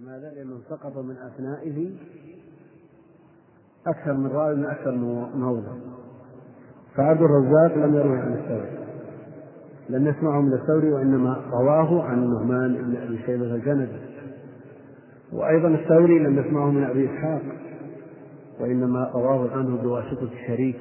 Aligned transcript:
لماذا؟ 0.00 0.30
لأنه 0.30 0.60
سقط 0.68 0.98
من 0.98 1.16
أثنائه 1.16 1.90
أكثر 3.86 4.12
من 4.12 4.26
راوي 4.26 4.56
من 4.56 4.64
أكثر 4.64 4.90
من 4.90 5.30
موضع. 5.34 5.72
فعبد 6.96 7.22
الرزاق 7.22 7.76
لم 7.76 7.94
يروي 7.94 8.18
عن 8.18 8.32
الثوري. 8.32 8.78
لم 9.88 10.06
يسمعه 10.06 10.40
من 10.40 10.52
الثوري 10.52 10.92
وإنما 10.92 11.36
رواه 11.50 12.02
عن 12.02 12.18
النعمان 12.18 12.74
بن 12.74 12.96
أبي 12.96 13.18
شيبة 13.26 13.54
الجندي. 13.54 13.88
وأيضا 15.32 15.68
الثوري 15.68 16.18
لم 16.18 16.38
يسمعه 16.38 16.70
من 16.70 16.84
أبي 16.84 17.04
إسحاق 17.04 17.42
وإنما 18.60 19.10
رواه 19.14 19.50
عنه 19.50 19.76
بواسطة 19.82 20.28
الشريك. 20.32 20.80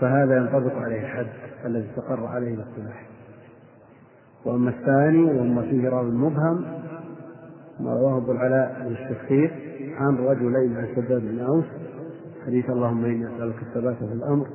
فهذا 0.00 0.36
ينطبق 0.36 0.74
عليه 0.74 1.00
الحد 1.00 1.26
الذي 1.64 1.90
استقر 1.90 2.26
عليه 2.26 2.54
الاصطلاح 2.54 3.06
وأما 4.44 4.70
الثاني 4.70 5.24
وأما 5.24 5.62
فيه 5.62 5.88
راوي 5.88 6.10
مبهم 6.10 6.81
ما 7.82 7.94
رواه 7.94 8.16
أبو 8.16 8.32
العلاء 8.32 8.80
بن 8.80 8.92
الشخير 8.92 9.50
عن 9.98 10.16
رجلين 10.16 10.76
عن 10.76 10.88
شداد 10.96 11.22
بن 11.22 11.40
أوس. 11.40 11.64
حديث 12.46 12.70
اللهم 12.70 13.04
إني 13.04 13.36
أسألك 13.36 13.62
الثبات 13.62 13.96
في 13.96 14.04
الأمر. 14.04 14.46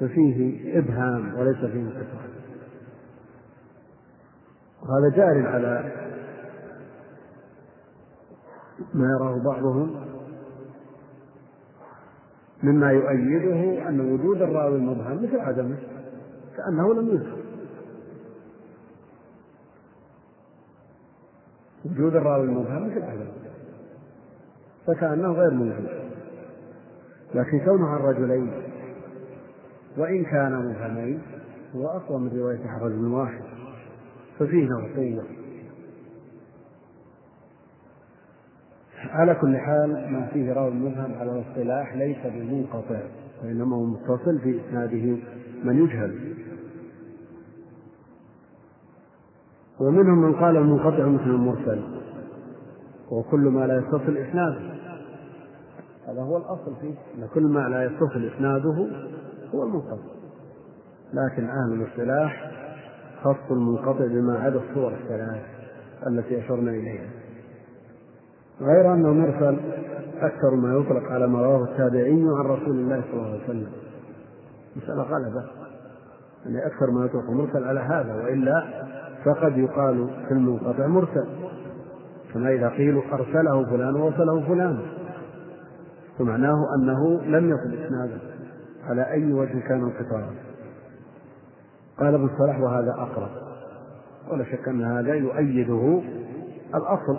ففيه 0.00 0.78
إبهام 0.78 1.34
وليس 1.38 1.56
فيه 1.56 1.80
انقطاع 1.80 2.22
وهذا 4.82 5.16
جار 5.16 5.46
على 5.46 5.92
ما 8.94 9.10
يراه 9.10 9.38
بعضهم 9.44 9.94
مما 12.62 12.92
يؤيده 12.92 13.88
أن 13.88 14.00
وجود 14.00 14.42
الراوي 14.42 14.76
المبهم 14.76 15.22
مثل 15.22 15.40
عدمه 15.40 15.76
كأنه 16.56 16.94
لم 16.94 17.08
يذكر. 17.08 17.41
وجود 21.84 22.16
الراوي 22.16 22.44
المبهم 22.44 22.86
مثل 22.86 23.02
عدمه 23.02 23.32
فكأنه 24.86 25.32
غير 25.32 25.50
موجود 25.50 25.88
لكن 27.34 27.60
كونه 27.64 27.86
عن 27.86 28.00
رجلين 28.00 28.52
وإن 29.98 30.24
كان 30.24 30.66
مبهمين 30.66 31.22
هو 31.76 31.86
أقوى 31.86 32.20
من 32.20 32.38
رواية 32.38 32.68
عن 32.68 32.80
رجل 32.80 33.04
واحد. 33.06 33.42
ففيه 34.38 34.68
نوع 34.68 34.94
قوة 34.96 35.24
على 39.10 39.34
كل 39.34 39.56
حال 39.56 40.12
ما 40.12 40.28
فيه 40.32 40.52
راوي 40.52 40.70
مبهم 40.70 41.14
على 41.14 41.32
الاصطلاح 41.32 41.94
ليس 41.96 42.18
بمنقطع 42.24 43.00
وإنما 43.44 43.76
هو 43.76 43.84
متصل 43.84 44.38
في 44.38 44.60
إسناده 44.60 45.16
من 45.64 45.84
يجهل. 45.84 46.34
ومنهم 49.80 50.18
من 50.18 50.34
قال 50.34 50.56
المنقطع 50.56 51.06
مثل 51.06 51.30
المرسل. 51.30 51.82
وكل 53.10 53.40
ما 53.40 53.66
لا 53.66 53.78
يتصل 53.78 54.16
إسناده. 54.16 54.60
هذا 56.08 56.22
هو 56.22 56.36
الأصل 56.36 56.76
فيه. 56.80 56.94
أن 57.18 57.28
كل 57.34 57.42
ما 57.42 57.68
لا 57.68 57.84
يتصل 57.84 58.30
إسناده 58.34 58.86
هو 59.54 59.62
المنقطع. 59.62 60.12
لكن 61.12 61.44
أهل 61.44 61.72
الاصطلاح 61.72 62.52
خص 63.22 63.50
المنقطع 63.50 64.06
بما 64.06 64.38
عدا 64.38 64.60
الصور 64.70 64.92
الثلاث 64.92 65.42
التي 66.06 66.44
أشرنا 66.44 66.70
إليها. 66.70 67.10
غير 68.60 68.94
أنه 68.94 69.12
مرسل 69.12 69.56
أكثر 70.20 70.54
ما 70.54 70.74
يطلق 70.74 71.12
على 71.12 71.26
ما 71.26 71.42
رواه 71.42 71.64
التابعي 71.64 72.10
عن 72.12 72.46
رسول 72.46 72.76
الله 72.76 73.02
صلى 73.02 73.12
الله 73.12 73.26
عليه 73.26 73.44
وسلم. 73.44 73.70
مسألة 74.76 75.02
غلبة. 75.02 75.44
يعني 76.46 76.66
أكثر 76.66 76.90
ما 76.90 77.04
يطلق 77.04 77.30
مرسل 77.30 77.64
على 77.64 77.80
هذا 77.80 78.14
وإلا 78.14 78.64
فقد 79.24 79.58
يقال 79.58 80.10
في 80.28 80.34
المنقطع 80.34 80.86
مرسل. 80.86 81.26
كما 82.34 82.52
إذا 82.52 82.68
قيل 82.68 83.02
أرسله 83.12 83.64
فلان 83.70 83.94
ووصله 83.94 84.48
فلان. 84.48 84.78
فمعناه 86.18 86.58
أنه 86.78 87.22
لم 87.22 87.50
يصل 87.50 87.84
إسناده. 87.84 88.18
على 88.84 89.10
أي 89.10 89.32
وجه 89.32 89.60
كان 89.68 89.80
انقطاعا 89.82 90.30
قال 91.98 92.14
ابن 92.14 92.24
الصلاح 92.24 92.60
وهذا 92.60 92.90
أقرب. 92.90 93.30
ولا 94.32 94.44
شك 94.44 94.68
أن 94.68 94.82
هذا 94.82 95.14
يؤيده 95.14 96.02
الأصل. 96.74 97.18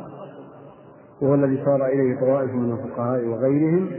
وهو 1.21 1.35
الذي 1.35 1.65
صار 1.65 1.85
إليه 1.85 2.19
طوائف 2.19 2.51
من 2.51 2.71
الفقهاء 2.71 3.25
وغيرهم. 3.25 3.89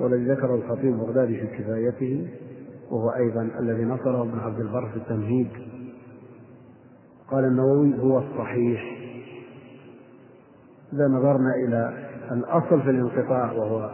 والذي 0.00 0.30
ذكره 0.30 0.54
الخطيب 0.54 0.94
البغدادي 0.94 1.40
في 1.40 1.46
كفايته. 1.46 2.28
وهو 2.90 3.10
أيضا 3.10 3.48
الذي 3.58 3.84
نصره 3.84 4.22
ابن 4.22 4.38
عبد 4.38 4.60
البر 4.60 4.88
في 4.88 4.96
التمهيد. 4.96 5.48
قال 7.30 7.44
النووي 7.44 8.00
هو 8.00 8.18
الصحيح. 8.18 8.96
إذا 10.92 11.08
نظرنا 11.08 11.54
إلى 11.54 11.92
الأصل 12.32 12.82
في 12.82 12.90
الانقطاع 12.90 13.52
وهو 13.52 13.90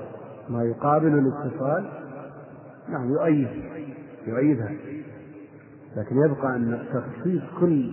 ما 0.49 0.65
يقابل 0.65 1.19
الاتصال 1.19 1.85
نعم 2.89 3.11
يؤيد 3.13 3.49
يؤيدها. 4.27 4.73
لكن 5.97 6.17
يبقى 6.17 6.57
أن 6.57 6.79
تخصيص 6.93 7.43
كل 7.61 7.93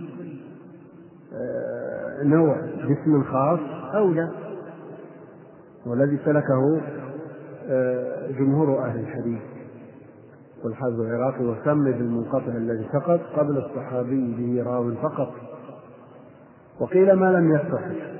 آه، 1.34 2.22
نوع 2.22 2.56
باسم 2.60 3.22
خاص 3.24 3.60
أولى. 3.94 4.30
والذي 5.86 6.18
سلكه 6.24 6.80
آه، 7.68 8.30
جمهور 8.30 8.84
أهل 8.86 9.00
الحديث. 9.00 9.42
والحافظ 10.64 11.00
العراقي 11.00 11.44
وسمي 11.44 11.92
بالمنقطع 11.92 12.52
الذي 12.56 12.88
سقط 12.92 13.20
قبل 13.36 13.56
الصحابي 13.56 14.34
به 14.38 14.70
راو 14.70 14.94
فقط. 14.94 15.32
وقيل 16.80 17.12
ما 17.12 17.26
لم 17.26 17.54
يتصل. 17.54 18.14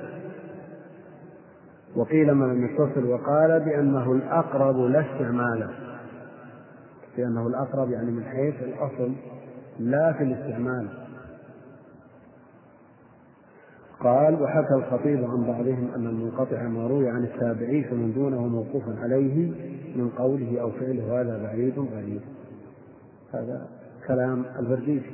وقيل 1.95 2.31
ما 2.31 2.45
لم 2.45 2.65
يتصل 2.65 3.05
وقال 3.05 3.59
بأنه 3.59 4.11
الأقرب 4.11 4.79
لا 4.79 4.99
استعماله 4.99 5.69
بأنه 7.17 7.47
الأقرب 7.47 7.91
يعني 7.91 8.11
من 8.11 8.23
حيث 8.23 8.55
الأصل 8.63 9.11
لا 9.79 10.13
في 10.13 10.23
الاستعمال. 10.23 11.04
قال 14.05 14.41
وحكى 14.41 14.73
الخطيب 14.73 15.23
عن 15.23 15.43
بعضهم 15.43 15.89
أن 15.95 16.07
المنقطع 16.07 16.63
ما 16.63 16.87
روي 16.87 17.09
عن 17.09 17.23
التابعي 17.23 17.83
فمن 17.83 18.13
دونه 18.13 18.47
موقوف 18.47 18.83
عليه 19.01 19.51
من 19.95 20.09
قوله 20.17 20.61
أو 20.61 20.71
فعله 20.71 21.13
وهذا 21.13 21.43
بعيد 21.43 21.79
غريب. 21.79 22.21
هذا 23.33 23.67
كلام 24.07 24.43
البرديسي 24.59 25.11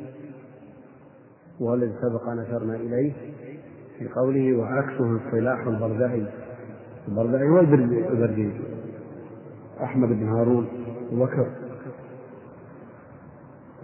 وهو 1.59 1.74
الذي 1.74 1.94
سبق 2.01 2.30
أن 2.30 2.40
أشرنا 2.40 2.75
إليه 2.75 3.13
في 4.00 4.07
قوله 4.07 4.57
وعكسه 4.57 5.18
اصطلاح 5.18 5.68
البردعي 5.68 6.25
البردعي 7.07 7.50
هو 7.50 7.59
البرديسي 7.59 8.62
أحمد 9.84 10.09
بن 10.09 10.30
هارون 10.30 10.68
وبكر 11.13 11.47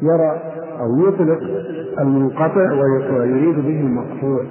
يرى 0.02 0.42
أو 0.80 1.08
يطلق 1.08 1.40
المنقطع 2.00 2.72
ويريد 3.12 3.56
به 3.56 3.80
المقطوع. 3.80 4.46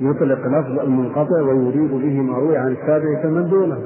يطلق 0.00 0.46
لفظ 0.46 0.80
المنقطع 0.80 1.40
ويريد 1.40 1.90
به 1.90 2.20
ما 2.20 2.38
روي 2.38 2.56
عن 2.56 2.72
التابع 2.72 3.22
فمن 3.22 3.48
دونه. 3.48 3.78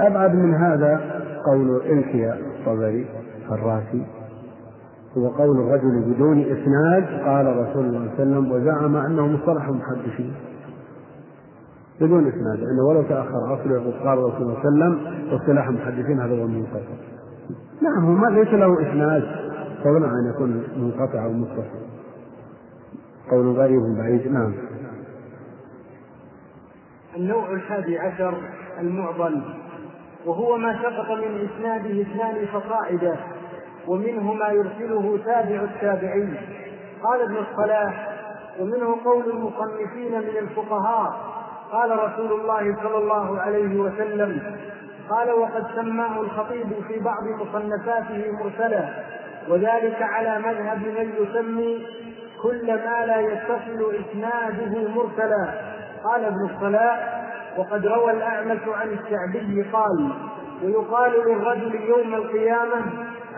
أبعد 0.00 0.34
من 0.34 0.54
هذا 0.54 1.22
قول 1.46 1.76
إلكيا 1.76 2.34
الطبري 2.34 3.06
الراسي. 3.52 4.06
هو 5.18 5.28
قول 5.28 5.58
الرجل 5.60 6.14
بدون 6.14 6.40
إسناد 6.40 7.04
قال 7.24 7.46
رسول 7.46 7.84
الله 7.84 8.10
صلى 8.16 8.22
الله 8.22 8.36
عليه 8.36 8.46
وسلم 8.46 8.52
وزعم 8.52 8.96
أنه 8.96 9.26
مصطلح 9.26 9.68
المحدثين 9.68 10.34
بدون 12.00 12.28
إسناد 12.28 12.58
لأنه 12.58 12.88
ولو 12.88 13.02
تأخر 13.02 13.54
أصله 13.54 13.92
قال 14.04 14.18
رسول 14.18 14.42
الله 14.42 14.56
صلى 14.62 14.68
الله 14.68 14.84
عليه 14.84 14.96
وسلم 14.96 15.32
واصطلاح 15.32 15.68
المحدثين 15.68 16.20
هذا 16.20 16.40
هو 16.40 16.44
المنقطع. 16.44 16.80
نعم 17.82 18.04
هو 18.04 18.28
ليس 18.28 18.48
له 18.48 18.90
إسناد. 18.90 19.22
فضلا 19.84 20.06
عن 20.06 20.30
يكون 20.34 20.64
منقطع 20.76 21.24
أو 21.24 21.32
متصل 21.32 21.82
قول 23.30 23.56
غريب 23.56 23.80
بعيد. 23.98 24.32
نعم. 24.32 24.54
النوع 27.16 27.50
الحادي 27.50 27.98
عشر 27.98 28.34
المعضل 28.80 29.42
وهو 30.26 30.56
ما 30.56 30.82
سقط 30.82 31.10
من 31.10 31.48
إسناده 31.48 32.02
اثنان 32.02 32.46
فصاعدا 32.46 33.16
ومنه 33.88 34.32
ما 34.32 34.48
يرسله 34.48 35.18
تابع 35.24 35.62
التابعي 35.62 36.28
قال 37.02 37.20
ابن 37.22 37.36
الصلاح 37.36 38.08
ومنه 38.60 38.96
قول 39.04 39.30
المصنفين 39.30 40.18
من 40.18 40.36
الفقهاء 40.38 41.32
قال 41.72 41.90
رسول 41.90 42.40
الله 42.40 42.76
صلى 42.82 42.98
الله 42.98 43.40
عليه 43.40 43.80
وسلم 43.80 44.56
قال 45.10 45.30
وقد 45.30 45.66
سماه 45.74 46.20
الخطيب 46.20 46.66
في 46.88 46.98
بعض 46.98 47.22
مصنفاته 47.40 48.32
مرسلا 48.32 48.88
وذلك 49.48 50.02
على 50.02 50.38
مذهب 50.38 50.78
من 50.78 51.12
يسمي 51.20 51.86
كل 52.42 52.66
ما 52.66 53.06
لا 53.06 53.20
يتصل 53.20 53.94
إسناده 53.94 54.88
مرسلا. 54.94 55.54
قال 56.04 56.24
ابن 56.24 56.50
الصلاح 56.54 57.22
وقد 57.58 57.86
روى 57.86 58.12
الأعمش 58.12 58.60
عن 58.66 58.88
الشعبي 58.88 59.62
قال 59.72 60.12
ويقال 60.64 61.12
للرجل 61.12 61.80
يوم 61.80 62.14
القيامة 62.14 62.80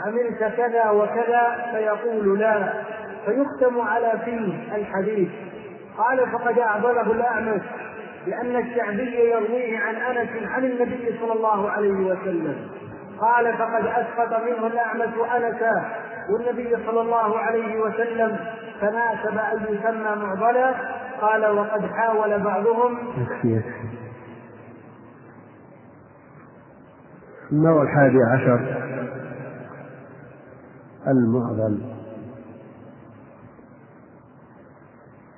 عملت 0.06 0.56
كذا 0.56 0.90
وكذا؟ 0.90 1.66
فيقول 1.72 2.38
لا. 2.38 2.72
فيختم 3.26 3.80
على 3.80 4.12
فيه 4.24 4.74
الحديث. 4.76 5.28
قال 5.98 6.30
فقد 6.30 6.58
أعضله 6.58 7.12
الأعمش 7.12 7.62
لأن 8.26 8.56
الشعبي 8.56 9.30
يرويه 9.30 9.78
عن 9.78 9.94
أنس 9.94 10.28
عن 10.50 10.64
النبي 10.64 11.18
صلى 11.20 11.32
الله 11.32 11.70
عليه 11.70 11.90
وسلم. 12.06 12.56
قال 13.24 13.58
فقد 13.58 13.86
أسقط 13.86 14.42
منه 14.42 14.66
الأعمش 14.66 15.14
أنسا 15.36 15.84
والنبي 16.30 16.76
صلى 16.86 17.00
الله 17.00 17.38
عليه 17.38 17.80
وسلم 17.80 18.38
تناسب 18.80 19.38
أن 19.38 19.74
يسمى 19.74 20.26
معضلا. 20.26 20.74
قال 21.20 21.46
وقد 21.46 21.86
حاول 21.86 22.42
بعضهم. 22.42 22.98
النوع 27.52 27.82
الحادي 27.82 28.18
عشر 28.32 28.60
المعضل 31.06 31.82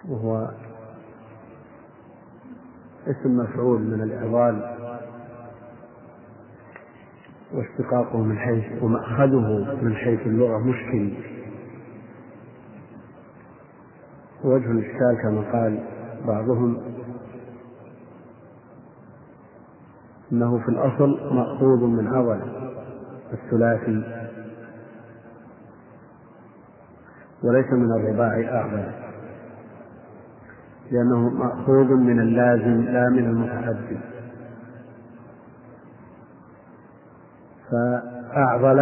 وهو 0.08 0.48
اسم 3.06 3.38
مفعول 3.38 3.80
من 3.80 4.02
الإعضال. 4.02 4.76
واشتقاقه 7.56 8.22
من 8.22 8.38
حيث 8.38 8.82
ومأخذه 8.82 9.76
من 9.82 9.94
حيث 9.94 10.20
اللغة 10.26 10.58
مشكل. 10.58 11.12
وجه 14.44 14.70
الإشكال 14.70 15.22
كما 15.22 15.52
قال 15.52 15.84
بعضهم 16.26 16.76
أنه 20.32 20.58
في 20.58 20.68
الأصل 20.68 21.34
مأخوذ 21.34 21.86
من 21.86 22.06
عضل 22.06 22.40
الثلاثي. 23.32 24.26
وليس 27.44 27.72
من 27.72 27.92
الرباع 27.92 28.58
أعظم. 28.58 29.06
لأنه 30.90 31.28
مأخوذ 31.28 31.94
من 31.94 32.20
اللازم 32.20 32.82
لا 32.82 33.08
من 33.08 33.24
المتعدي 33.24 34.15
فأعضل. 37.70 38.78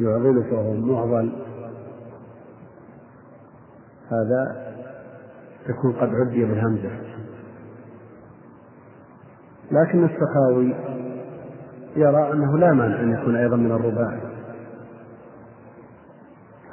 يعضل 0.00 0.44
فهو 0.50 0.72
معضل 0.72 1.32
هذا 4.10 4.72
يكون 5.68 5.92
قد 5.92 6.08
عدي 6.14 6.44
بالهمزة. 6.44 6.90
لكن 9.70 10.04
السخاوي 10.04 10.74
يرى 11.96 12.32
أنه 12.32 12.58
لا 12.58 12.72
مانع 12.72 13.00
أن 13.00 13.12
يكون 13.12 13.36
أيضا 13.36 13.56
من 13.56 13.72
الرباعي. 13.72 14.20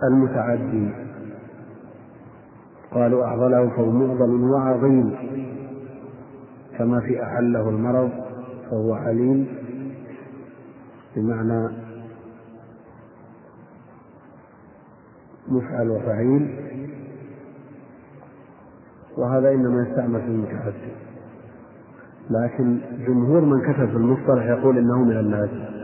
المتعدي. 0.03 0.91
قالوا 2.91 3.25
أعضله 3.25 3.69
فهو 3.69 3.91
معضل 3.91 4.51
وعظيم. 4.51 5.15
كما 6.77 6.99
في 6.99 7.23
أحله 7.23 7.69
المرض. 7.69 8.11
فهو 8.69 8.93
عليم 8.93 9.47
بمعنى 11.15 11.69
مفعل 15.47 15.89
وفعيل 15.89 16.55
وهذا 19.17 19.51
إنما 19.51 19.87
يستعمل 19.89 20.21
في 20.21 20.27
المتعدي 20.27 20.91
لكن 22.29 22.79
جمهور 23.07 23.41
من 23.41 23.61
كتب 23.61 23.89
في 23.89 23.95
المصطلح 23.97 24.45
يقول 24.45 24.77
إنه 24.77 25.03
من 25.03 25.17
اللازم 25.17 25.78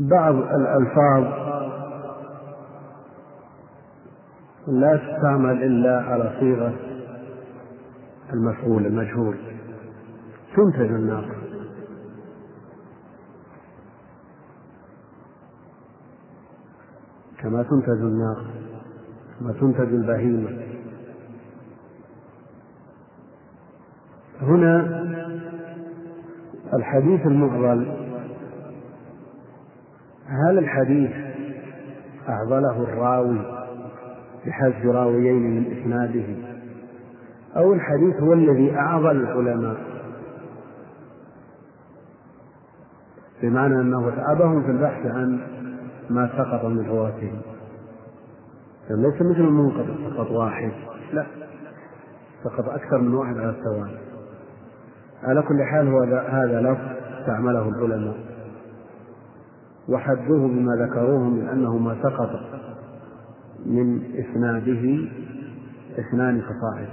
بعض 0.00 0.34
الألفاظ 0.34 1.24
لا 4.68 4.96
تستعمل 4.96 5.62
إلا 5.62 6.00
على 6.00 6.32
صيغة 6.40 6.74
المفعول 8.32 8.86
المجهول. 8.86 9.36
تنتج 10.56 10.90
الناقة 10.92 11.34
كما 17.38 17.62
تنتج 17.62 18.00
الناقة 18.00 18.46
كما 19.40 19.52
تنتج 19.52 19.94
البهيمة. 19.94 20.62
هنا 24.42 25.00
الحديث 26.74 27.26
المعضل 27.26 27.99
هل 30.48 30.58
الحديث 30.58 31.10
أعضله 32.28 32.82
الراوي 32.82 33.40
بحذف 34.46 34.86
راويين 34.86 35.42
من 35.42 35.80
إسناده. 35.80 36.50
أو 37.56 37.72
الحديث 37.72 38.16
هو 38.20 38.32
الذي 38.32 38.74
أعضل 38.76 39.16
العلماء. 39.16 39.76
بمعنى 43.42 43.80
أنه 43.80 44.10
تعبهم 44.10 44.62
في 44.62 44.70
البحث 44.70 45.06
عن 45.06 45.40
ما 46.10 46.30
سقط 46.36 46.64
من 46.64 46.88
رواتهم 46.88 47.40
ليس 48.90 49.14
مثل 49.14 49.40
المنقطع 49.40 50.10
سقط 50.10 50.30
واحد. 50.30 50.72
لا 51.12 51.26
سقط 52.44 52.68
أكثر 52.68 52.98
من 52.98 53.14
واحد 53.14 53.38
على 53.38 53.50
التوالي 53.50 53.98
على 55.22 55.42
كل 55.42 55.64
حال 55.64 55.88
هو 55.88 56.02
هذا 56.28 56.60
لفظ 56.60 56.84
استعمله 57.20 57.68
العلماء. 57.68 58.29
وحدوه 59.90 60.48
بما 60.48 60.76
ذكروه 60.76 61.28
من 61.28 61.48
أنه 61.48 61.78
ما 61.78 61.96
سقط 62.02 62.30
من 63.66 64.02
إسناده 64.14 65.08
إثنان 65.98 66.40
فصاعد 66.40 66.88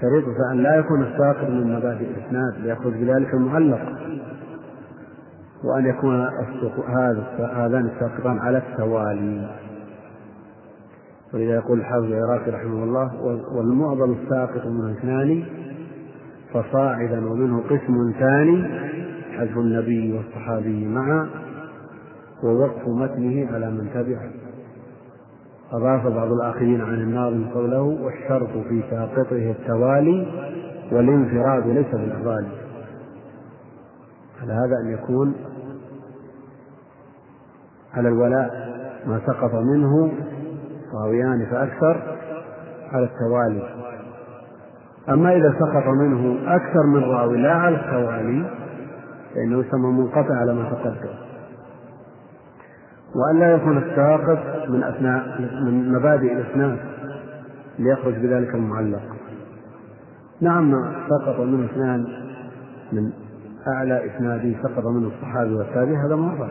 شريطة 0.00 0.52
أن 0.52 0.62
لا 0.62 0.76
يكون 0.76 1.02
الساقط 1.02 1.50
من 1.50 1.76
مبادئ 1.76 2.04
الإسناد 2.10 2.54
ليأخذ 2.62 2.90
بذلك 2.90 3.34
المعلق. 3.34 3.80
وأن 5.64 5.86
يكون 5.86 6.14
هذا 6.88 7.50
هذان 7.54 7.86
الساقطان 7.86 8.38
على 8.38 8.58
التوالي. 8.58 9.56
ولذا 11.34 11.54
يقول 11.54 11.78
الحافظ 11.78 12.04
العراقي 12.04 12.50
رحمه 12.50 12.84
الله 12.84 13.22
والمعظم 13.52 14.12
الساقط 14.12 14.66
من 14.66 14.90
اثنان 14.90 15.44
فصاعدا 16.52 17.30
ومنه 17.30 17.60
قسم 17.60 18.12
ثاني 18.18 18.64
حذف 19.38 19.58
النبي 19.58 20.12
والصحابي 20.12 20.86
معا. 20.88 21.28
ووقف 22.42 22.88
متنه 22.88 23.52
على 23.52 23.70
من 23.70 23.90
تبعه. 23.94 24.30
أضاف 25.72 26.06
بعض 26.06 26.32
الآخرين 26.32 26.80
عن 26.80 26.94
الناظم 26.94 27.44
قوله 27.54 27.82
والشرط 27.82 28.48
في 28.68 28.82
ساقطه 28.90 29.50
التوالي 29.50 30.26
والانفراد 30.92 31.66
ليس 31.66 31.86
بالإفضال 31.92 32.46
على 34.42 34.52
هذا 34.52 34.76
أن 34.84 34.92
يكون 34.92 35.34
على 37.94 38.08
الولاء 38.08 38.70
ما 39.06 39.20
سقط 39.26 39.54
منه 39.54 40.12
راويان 40.94 41.46
فأكثر 41.50 42.02
على 42.92 43.04
التوالي. 43.04 43.68
أما 45.08 45.36
إذا 45.36 45.54
سقط 45.58 45.86
منه 45.86 46.54
أكثر 46.54 46.86
من 46.86 47.02
راوي 47.02 47.36
لا 47.36 47.52
على 47.52 47.76
التوالي 47.76 48.50
فإنه 49.34 49.60
يسمى 49.60 49.92
منقطع 49.92 50.34
على 50.34 50.54
ما 50.54 50.70
تقدم. 50.70 51.29
وأن 53.14 53.38
لا 53.38 53.52
يكون 53.52 53.78
الساقط 53.78 54.68
من 54.68 54.82
أثناء 54.82 55.40
من 55.64 55.92
مبادئ 55.92 56.32
الإسناد 56.32 56.78
ليخرج 57.78 58.14
بذلك 58.14 58.54
المعلق. 58.54 59.02
نعم 60.40 60.92
سقط 61.08 61.40
منه 61.40 61.64
اثنان 61.64 62.06
من 62.92 63.12
أعلى 63.68 64.06
إسناده 64.06 64.54
سقط 64.62 64.86
منه 64.86 65.08
الصحابي 65.08 65.54
والتابعي 65.54 65.96
هذا 65.96 66.16
مرة. 66.16 66.50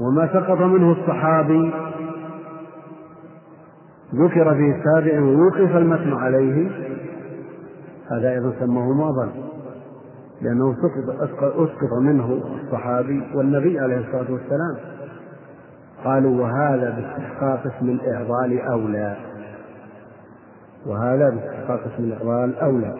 وما 0.00 0.26
سقط 0.26 0.60
منه 0.60 0.92
الصحابي 0.92 1.72
ذكر 4.14 4.54
فيه 4.54 4.74
التابع 4.76 5.20
ووقف 5.20 5.76
المتن 5.76 6.12
عليه 6.12 6.70
هذا 8.10 8.30
أيضا 8.30 8.52
سماه 8.60 8.92
معضل 8.92 9.47
لأنه 10.40 10.74
سقط 10.74 11.30
أسقط 11.40 11.92
منه 12.00 12.42
الصحابي 12.64 13.22
والنبي 13.34 13.80
عليه 13.80 13.98
الصلاة 13.98 14.32
والسلام. 14.32 14.76
قالوا 16.04 16.40
وهذا 16.40 16.90
باستحقاق 16.90 17.74
اسم 17.76 17.88
الإعضال 17.88 18.60
أولى. 18.60 19.16
وهذا 20.86 21.30
باستحقاق 21.30 21.80
اسم 21.94 22.04
الإعضال 22.04 22.58
أولى. 22.58 22.94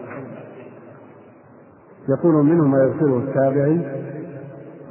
يقول 2.09 2.45
منه 2.45 2.67
ما 2.67 2.77
يرسله 2.77 3.17
التابعي 3.17 3.77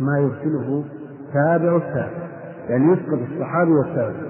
ما 0.01 0.19
يرسله 0.19 0.85
تابع 1.33 1.77
التابع. 1.77 2.29
يعني 2.69 2.93
يسقط 2.93 3.19
الصحابي 3.33 3.73
والتابعي 3.73 4.29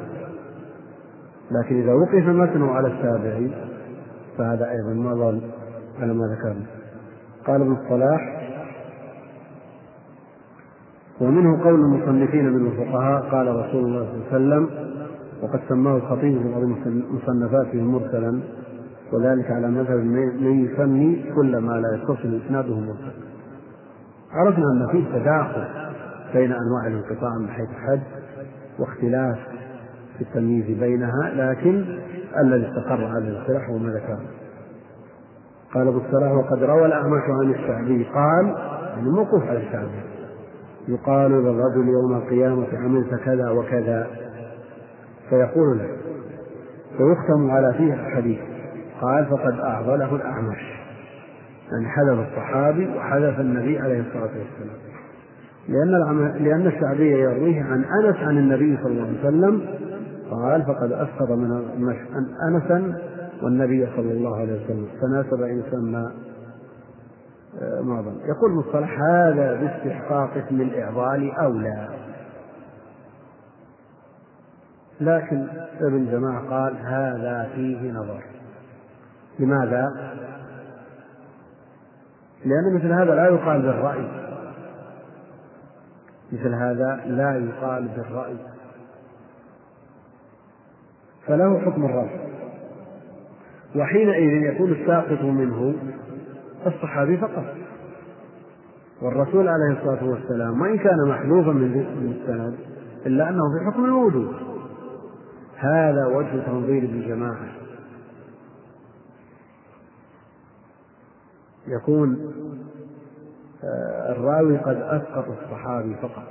لكن 1.50 1.82
إذا 1.82 1.94
وقف 1.94 2.28
متنه 2.28 2.70
على 2.72 2.88
التابعي 2.88 3.50
فهذا 4.38 4.70
أيضا 4.70 4.92
ما 4.92 5.14
ظل 5.14 5.40
على 6.00 6.14
ما 6.14 6.25
ذكرنا. 6.26 6.77
قال 7.47 7.61
ابن 7.61 7.73
الصلاح 7.73 8.38
ومنه 11.21 11.64
قول 11.64 11.80
المصنفين 11.80 12.52
من 12.52 12.66
الفقهاء 12.66 13.23
قال 13.30 13.47
رسول 13.47 13.85
الله 13.85 14.07
صلى 14.07 14.37
الله 14.37 14.54
عليه 14.54 14.66
وسلم 14.66 14.68
وقد 15.42 15.61
سماه 15.68 15.97
الخطيب 15.97 16.42
في 16.42 16.49
بعض 16.49 16.62
مصنفاته 17.11 17.83
مرسلا 17.83 18.40
وذلك 19.12 19.50
على 19.50 19.71
مذهب 19.71 19.99
من 20.40 20.64
يسمي 20.64 21.25
كل 21.35 21.57
ما 21.57 21.73
لا 21.73 21.95
يتصل 21.97 22.40
إسناده 22.47 22.75
مرسل. 22.75 23.12
عرفنا 24.33 24.64
أن 24.64 24.88
فيه 24.92 25.18
تداخل 25.18 25.64
بين 26.35 26.52
أنواع 26.52 26.87
الانقطاع 26.87 27.38
من 27.38 27.49
حيث 27.49 27.68
الحد 27.68 28.00
واختلاف 28.78 29.38
في 30.18 30.25
التمييز 30.25 30.78
بينها 30.78 31.30
لكن 31.35 31.85
الذي 32.45 32.68
استقر 32.68 33.04
على 33.04 33.18
الاصطلاح 33.18 33.68
هو 33.71 33.78
ما 33.78 33.90
ذكره. 33.90 34.21
قال 35.75 35.88
أبو 35.88 35.98
الصلاح 35.98 36.32
وقد 36.32 36.62
روى 36.62 36.87
الأعمش 36.87 37.22
عن 37.28 37.50
الشعبي 37.50 38.04
قال 38.04 38.54
يعني 38.96 39.10
موقوف 39.10 39.42
على 39.42 39.58
الشعبي 39.58 40.00
يقال 40.88 41.30
للرجل 41.30 41.88
يوم 41.88 42.14
القيامة 42.16 42.66
عملت 42.72 43.14
كذا 43.14 43.50
وكذا. 43.50 44.06
فيقول 45.30 45.78
له 45.78 45.88
فيختم 46.98 47.50
على 47.50 47.75
فيه 47.75 47.94
الحديث. 47.94 48.38
قال 49.00 49.26
فقد 49.26 49.60
أعضله 49.60 50.16
الأعمش. 50.16 50.78
يعني 51.72 51.88
حذف 51.88 52.28
الصحابي 52.28 52.88
وحذف 52.96 53.40
النبي 53.40 53.78
عليه 53.78 54.00
الصلاة 54.00 54.22
والسلام. 54.22 54.78
لأن 55.68 56.32
لأن 56.44 56.66
الشعبي 56.66 57.10
يرويه 57.10 57.62
عن 57.62 57.84
أنس 57.84 58.16
عن 58.16 58.38
النبي 58.38 58.78
صلى 58.82 58.92
الله 58.92 59.06
عليه 59.06 59.20
وسلم 59.20 59.62
قال 60.30 60.62
فقد 60.62 60.92
أسقط 60.92 61.30
من 61.30 61.94
أنسا 62.48 62.98
والنبي 63.42 63.87
صلى 63.97 64.12
الله 64.12 64.37
عليه 64.37 64.64
وسلم 64.64 64.88
فناسب 65.00 65.42
أن 65.42 65.59
يسمى 65.59 66.12
آه، 67.61 67.80
معظم 67.80 68.18
يقول 68.25 68.52
مصطلح 68.52 69.00
هذا 69.00 69.54
باستحقاق 69.54 70.30
اسم 70.37 70.61
الإعضال 70.61 71.33
أولى. 71.33 71.88
لكن 75.00 75.47
ابن 75.80 76.11
جماعة 76.11 76.50
قال 76.50 76.76
هذا 76.76 77.50
فيه 77.54 77.92
نظر. 77.92 78.25
لماذا؟ 79.38 80.14
لأن 82.45 82.75
مثل 82.75 82.92
هذا 82.92 83.14
لا 83.14 83.25
يقال 83.25 83.62
بالرأي. 83.62 84.09
مثل 86.33 86.54
هذا 86.54 87.00
لا 87.07 87.37
يقال 87.37 87.88
بالرأي. 87.88 88.37
فله 91.26 91.61
حكم 91.61 91.85
الرأي. 91.85 92.28
وحينئذ 93.78 94.54
يكون 94.54 94.73
الساقط 94.73 95.23
منه 95.23 95.75
الصحابي 96.66 97.16
فقط. 97.16 97.44
والرسول 99.02 99.49
عليه 99.49 99.78
الصلاة 99.78 100.11
والسلام 100.11 100.61
وإن 100.61 100.78
كان 100.78 101.08
محذوفا 101.08 101.52
من 101.52 102.16
السند 102.20 102.54
إلا 103.06 103.28
أنه 103.28 103.42
في 103.58 103.70
حكم 103.70 103.85
الوجود. 103.85 104.35
هذا 105.56 106.06
وجه 106.06 106.47
تنظير 106.47 106.82
الجماعة 106.82 107.49
يكون 111.66 112.32
آه، 113.64 114.12
الراوي 114.12 114.58
قد 114.58 114.76
أسقط 114.76 115.25
الصحابي 115.28 115.94
فقط. 116.02 116.23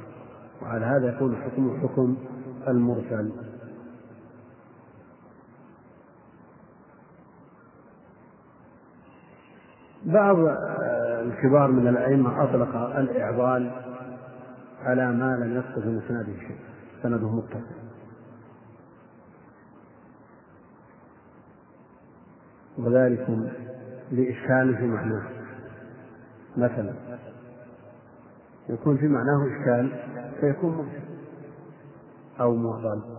وعلى 0.62 0.86
هذا 0.86 1.16
يكون 1.16 1.36
حكم 1.36 1.80
حكم 1.82 2.18
المرسل. 2.68 3.32
بعض 10.08 10.40
آه، 10.40 11.22
الكبار 11.22 11.72
من 11.72 11.88
الأئمة 11.88 12.44
أطلق 12.44 12.76
الإعضال 12.76 13.72
على 14.84 15.12
ما 15.12 15.36
لم 15.36 15.58
يسقط 15.58 15.86
من 15.86 16.02
إسناده 16.06 16.40
شيء 16.40 16.58
سنده 17.04 17.30
متصل 17.30 17.78
وذلك 22.78 23.30
لإشكال 24.12 24.78
في 24.78 24.88
معناه. 24.88 25.24
مثلا 26.58 26.94
يكون 28.70 28.98
في 28.98 29.08
معناه 29.08 29.48
إشكال 29.48 29.92
فيكون 30.40 30.72
مرسل 30.72 31.02
أو 32.40 32.56
معضل. 32.56 33.17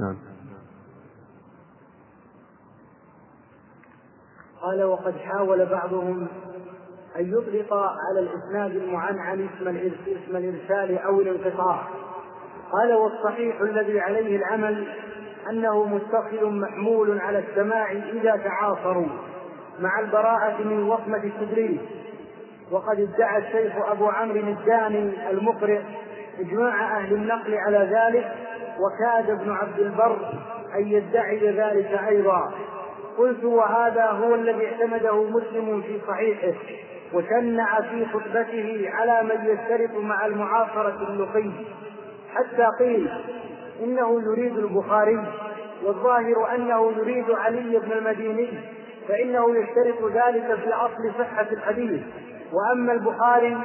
نعم. 0.00 0.16
قال 4.62 4.84
وقد 4.84 5.16
حاول 5.16 5.66
بعضهم 5.66 6.28
أن 7.18 7.32
يطلق 7.32 7.74
على 7.74 8.20
الإسناد 8.20 8.76
المعنعن 8.76 9.48
اسم 9.48 9.68
اسم 10.06 10.36
الإرسال 10.36 10.98
أو 10.98 11.20
الانقطاع. 11.20 11.88
قال 12.72 12.94
والصحيح 12.94 13.60
الذي 13.60 14.00
عليه 14.00 14.36
العمل 14.36 14.86
أنه 15.50 15.84
متصل 15.84 16.60
محمول 16.60 17.18
على 17.20 17.38
السماع 17.38 17.92
إذا 17.92 18.36
تعاصروا 18.36 19.08
مع 19.80 20.00
البراءة 20.00 20.62
من 20.62 20.82
وصمة 20.82 21.24
التدريس 21.24 21.80
وقد 22.70 23.00
ادعى 23.00 23.38
الشيخ 23.38 23.72
أبو 23.76 24.06
عمرو 24.06 24.40
الداني 24.40 25.30
المقرئ 25.30 25.80
إجماع 26.40 26.98
أهل 26.98 27.14
النقل 27.14 27.54
على 27.54 27.78
ذلك 27.78 28.32
وكاد 28.80 29.30
ابن 29.30 29.50
عبد 29.50 29.78
البر 29.78 30.16
أن 30.74 30.88
يدعي 30.88 31.50
ذلك 31.50 32.00
أيضا. 32.08 32.52
قلت 33.18 33.44
وهذا 33.44 34.04
هو 34.06 34.34
الذي 34.34 34.66
اعتمده 34.66 35.22
مسلم 35.22 35.82
في 35.82 36.00
صحيحه 36.08 36.58
وشنع 37.12 37.80
في 37.80 38.06
خطبته 38.06 38.90
على 38.92 39.22
من 39.22 39.46
يشترط 39.46 39.96
مع 39.96 40.26
المعاصرة 40.26 41.08
اللقي. 41.08 41.50
حتى 42.34 42.66
قيل 42.78 43.10
إنه 43.82 44.22
يريد 44.22 44.58
البخاري 44.58 45.24
والظاهر 45.84 46.54
أنه 46.54 46.92
يريد 46.96 47.30
علي 47.30 47.78
بن 47.78 47.92
المديني 47.92 48.48
فإنه 49.08 49.56
يشترط 49.56 50.12
ذلك 50.12 50.54
في 50.54 50.72
أصل 50.72 51.12
صحة 51.18 51.46
الحديث. 51.52 52.02
وأما 52.56 52.92
البخاري 52.92 53.58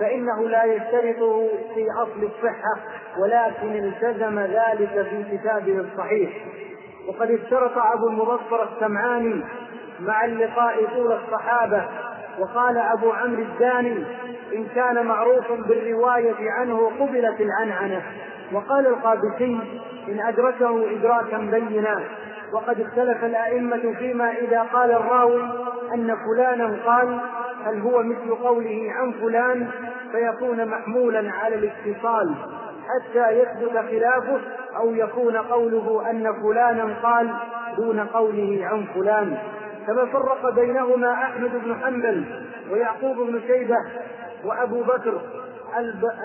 فإنه 0.00 0.48
لا 0.48 0.64
يشترطه 0.64 1.48
في 1.74 1.86
أصل 2.02 2.22
الصحة 2.22 2.76
ولكن 3.22 3.84
التزم 3.84 4.38
ذلك 4.38 5.06
في 5.10 5.36
كتابه 5.36 5.80
الصحيح. 5.80 6.30
وقد 7.08 7.30
اشترط 7.30 7.72
أبو 7.78 8.08
المبصر 8.08 8.62
السمعاني 8.72 9.44
مع 10.00 10.24
اللقاء 10.24 10.84
طول 10.94 11.12
الصحابة 11.12 11.84
وقال 12.38 12.78
أبو 12.78 13.12
عمرو 13.12 13.42
الداني 13.42 14.04
إن 14.54 14.66
كان 14.74 15.06
معروفا 15.06 15.54
بالرواية 15.54 16.50
عنه 16.50 16.92
قبلت 17.00 17.40
العنعنة. 17.40 18.02
وقال 18.52 18.86
القابسي 18.86 19.60
إن 20.08 20.20
أدركه 20.20 20.90
إدراكا 20.96 21.38
بينا. 21.38 22.04
وقد 22.52 22.80
اختلف 22.80 23.24
الأئمة 23.24 23.94
فيما 23.98 24.30
إذا 24.30 24.62
قال 24.62 24.90
الراوي 24.90 25.42
أن 25.94 26.16
فلانا 26.16 26.76
قال 26.86 27.20
هل 27.64 27.80
هو 27.80 28.02
مثل 28.02 28.34
قوله 28.34 28.86
عن 28.92 29.12
فلان 29.12 29.68
فيكون 30.12 30.68
محمولا 30.68 31.32
على 31.32 31.54
الاتصال 31.54 32.34
حتى 32.88 33.30
يثبت 33.30 33.78
خلافه 33.90 34.40
أو 34.76 34.94
يكون 34.94 35.36
قوله 35.36 36.10
أن 36.10 36.34
فلانا 36.42 36.94
قال 37.02 37.30
دون 37.76 38.00
قوله 38.00 38.58
عن 38.62 38.84
فلان. 38.94 39.38
كما 39.86 40.06
فرق 40.06 40.54
بينهما 40.54 41.12
أحمد 41.12 41.50
بن 41.64 41.74
حنبل 41.84 42.24
ويعقوب 42.72 43.16
بن 43.16 43.40
شيبة 43.46 43.76
وأبو 44.44 44.82
بكر 44.82 45.20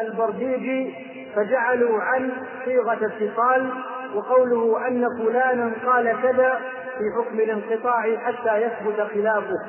البرديجي 0.02 0.96
فجعلوا 1.36 2.02
عن 2.02 2.32
صيغة 2.66 2.94
اتصال 3.06 3.70
وقوله 4.16 4.88
أن 4.88 5.08
فلانا 5.20 5.72
قال 5.86 6.16
كذا 6.22 6.60
في 6.98 7.04
حكم 7.18 7.40
الانقطاع 7.40 8.18
حتى 8.18 8.62
يثبت 8.62 9.02
خلافه. 9.14 9.60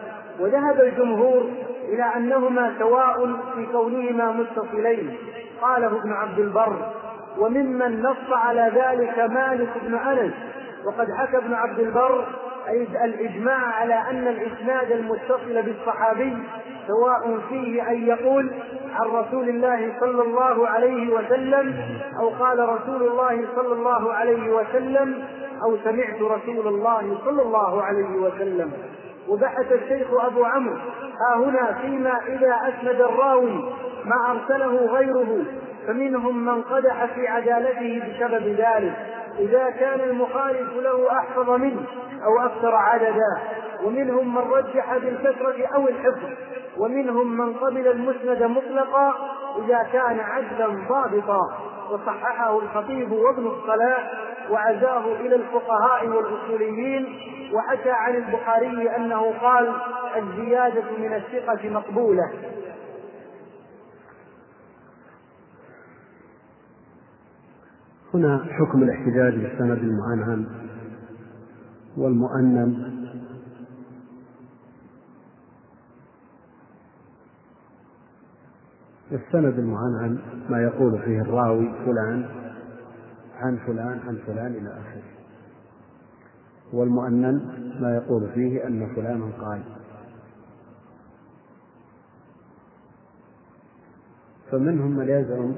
وذهب 0.40 0.80
الجمهور 0.80 1.50
إلى 1.88 2.04
أنهما 2.16 2.74
سواء 2.78 3.26
في 3.26 3.66
كونهما 3.72 4.32
متصلين. 4.32 5.16
قاله 5.62 6.00
ابن 6.00 6.12
عبد 6.12 6.38
البر 6.38 6.92
وممن 7.38 8.02
نص 8.02 8.32
على 8.32 8.72
ذلك 8.74 9.18
مالك 9.18 9.70
بن 9.82 9.94
أنس. 9.94 10.32
وقد 10.86 11.06
حكى 11.18 11.36
ابن 11.36 11.54
عبد 11.54 11.78
البر 11.78 12.24
الإجماع 13.04 13.58
على 13.58 13.94
أن 13.94 14.28
الإسناد 14.28 14.92
المتصل 14.92 15.62
بالصحابي 15.62 16.38
سواء 16.86 17.38
فيه 17.48 17.88
أن 17.88 18.06
يقول 18.06 18.50
عن 18.92 19.06
رسول 19.06 19.48
الله 19.48 19.92
صلى 20.00 20.22
الله 20.22 20.68
عليه 20.68 21.14
وسلم 21.14 21.74
أو 22.20 22.28
قال 22.28 22.68
رسول 22.68 23.02
الله 23.02 23.44
صلى 23.56 23.72
الله 23.72 24.12
عليه 24.12 24.50
وسلم 24.50 25.24
أو 25.64 25.76
سمعت 25.84 26.22
رسول 26.22 26.68
الله 26.68 27.18
صلى 27.24 27.42
الله 27.42 27.82
عليه 27.82 28.16
وسلم. 28.16 28.72
وبحث 29.28 29.72
الشيخ 29.72 30.08
أبو 30.20 30.44
عمرو 30.44 30.76
ها 31.20 31.36
هنا 31.36 31.78
فيما 31.82 32.20
إذا 32.26 32.54
أسند 32.68 33.00
الراوي 33.00 33.72
ما 34.04 34.30
أرسله 34.30 34.86
غيره 34.86 35.44
فمنهم 35.86 36.44
من 36.44 36.62
قدح 36.62 37.04
في 37.14 37.28
عدالته 37.28 38.02
بسبب 38.08 38.46
ذلك. 38.46 38.96
إذا 39.38 39.70
كان 39.70 40.00
المخالف 40.00 40.76
له 40.76 41.12
أحفظ 41.12 41.50
منه 41.50 41.82
أو 42.24 42.46
أكثر 42.46 42.74
عددا 42.74 43.38
ومنهم 43.84 44.34
من 44.34 44.50
رجح 44.50 44.96
بالكثرة 44.96 45.66
أو 45.74 45.88
الحفظ. 45.88 46.28
ومنهم 46.78 47.36
من 47.36 47.52
قبل 47.54 47.88
المسند 47.88 48.42
مطلقا 48.42 49.14
إذا 49.64 49.82
كان 49.92 50.20
عدلا 50.20 50.88
ضابطا 50.88 51.40
وصححه 51.90 52.58
الخطيب 52.58 53.12
وابن 53.12 53.46
الصلاح 53.46 54.12
وعزاه 54.50 55.20
إلى 55.20 55.34
الفقهاء 55.34 56.08
والأصوليين. 56.08 57.06
وحكى 57.52 57.90
عن 57.90 58.14
البخاري 58.14 58.96
أنه 58.96 59.38
قال 59.40 59.72
الزيادة 60.16 60.84
من 60.98 61.14
الثقة 61.14 61.70
مقبولة. 61.70 62.32
هنا 68.14 68.46
حكم 68.50 68.82
الاحتجاج 68.82 69.34
بالسند 69.34 69.78
المعنعن 69.78 70.46
والمؤنن. 71.98 73.03
السند 79.14 79.58
المعنعن 79.58 80.18
ما 80.48 80.62
يقول 80.62 81.02
فيه 81.02 81.20
الراوي 81.20 81.72
فلان 81.84 82.26
عن 83.34 83.58
فلان 83.66 84.00
عن 84.06 84.18
فلان 84.26 84.46
إلى 84.46 84.68
آخره. 84.68 85.02
والمؤنن 86.72 87.40
ما 87.80 87.94
يقول 87.94 88.28
فيه 88.34 88.66
أن 88.66 88.94
فلانا 88.94 89.30
قال. 89.40 89.62
فمنهم 94.50 94.96
من 94.96 95.08
يزعم 95.08 95.54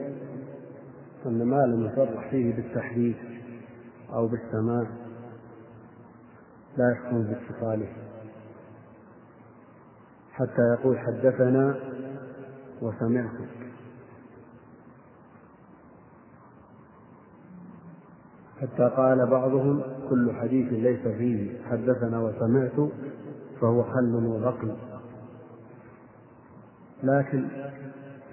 أن 1.26 1.42
ما 1.42 1.66
لم 1.66 1.86
يصرح 1.86 2.30
فيه 2.30 2.56
بالتحديث 2.56 3.16
أو 4.12 4.26
بالسماع 4.26 4.86
لا 6.76 6.92
يحكم 6.92 7.22
باتصاله. 7.22 7.88
حتى 10.32 10.62
يقول 10.78 10.98
حدثنا 10.98 11.76
وسمعت 12.82 13.30
حتى 18.60 18.90
قال 18.96 19.26
بعضهم 19.26 19.82
كل 20.10 20.32
حديث 20.32 20.72
ليس 20.72 21.00
فيه 21.00 21.62
حدثنا 21.70 22.20
وسمعت 22.20 22.90
فهو 23.60 23.82
خل 23.82 24.14
وبقي. 24.14 24.76
لكن 27.02 27.48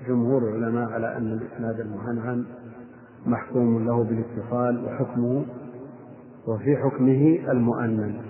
جمهور 0.08 0.50
العلماء 0.50 0.90
على 0.90 1.18
أن 1.18 1.34
الإسناد 1.34 1.80
المعنعن 1.80 2.46
محكوم 3.26 3.86
له 3.86 4.04
بالاتصال 4.04 4.86
وحكمه 4.86 5.46
وفي 6.48 6.78
حكمه 6.78 7.52
المؤنن. 7.52 8.22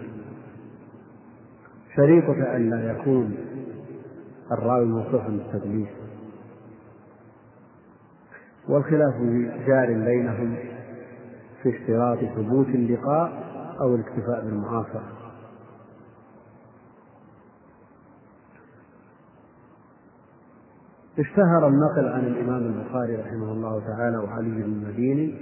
شريطة 1.95 2.55
أن 2.55 2.69
لا 2.69 2.91
يكون 2.91 3.35
الراوي 4.51 4.85
موصوفا 4.85 5.27
بالتدليس. 5.27 6.02
والخلاف 8.69 9.13
جار 9.67 9.87
بينهم 9.87 10.55
في 11.63 11.69
اشتراط 11.69 12.19
ثبوت 12.35 12.67
اللقاء 12.67 13.43
أو 13.81 13.95
الاكتفاء 13.95 14.45
بالمعاصرة 14.45 15.23
اشتهر 21.19 21.67
النقل 21.67 22.07
عن 22.07 22.25
الإمام 22.25 22.63
البخاري 22.63 23.15
رحمه 23.15 23.51
الله 23.51 23.79
تعالى 23.79 24.17
وعلي 24.17 24.49
بن 24.49 24.61
المديني 24.61 25.35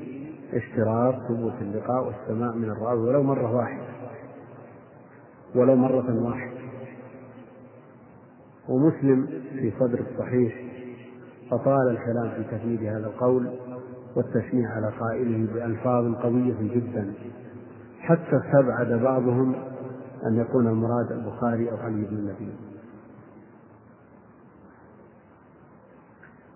اشتراط 0.54 1.16
ثبوت 1.28 1.54
اللقاء 1.62 2.06
والسماع 2.06 2.56
من 2.56 2.70
الراوي 2.70 3.08
ولو 3.08 3.24
مرة 3.24 3.56
واحدة 3.56 3.84
ولو 5.56 5.76
مرة 5.76 6.24
واحدة. 6.24 6.62
ومسلم 8.70 9.28
في 9.52 9.74
صدر 9.80 10.00
الصحيح 10.00 10.54
أطال 11.52 11.90
الكلام 11.90 12.30
في 12.30 12.44
تفييد 12.58 12.84
هذا 12.84 13.08
القول 13.08 13.52
والتشنيع 14.16 14.70
على 14.70 14.92
قائله 15.00 15.54
بألفاظ 15.54 16.16
قوية 16.16 16.56
جدا. 16.62 17.14
حتى 18.00 18.38
استبعد 18.38 18.88
بعضهم 18.88 19.56
أن 20.26 20.38
يكون 20.38 20.68
المراد 20.68 21.12
البخاري 21.12 21.72
أو 21.72 21.78
علي 21.78 22.06
بن 22.06 22.18
المديني 22.18 22.56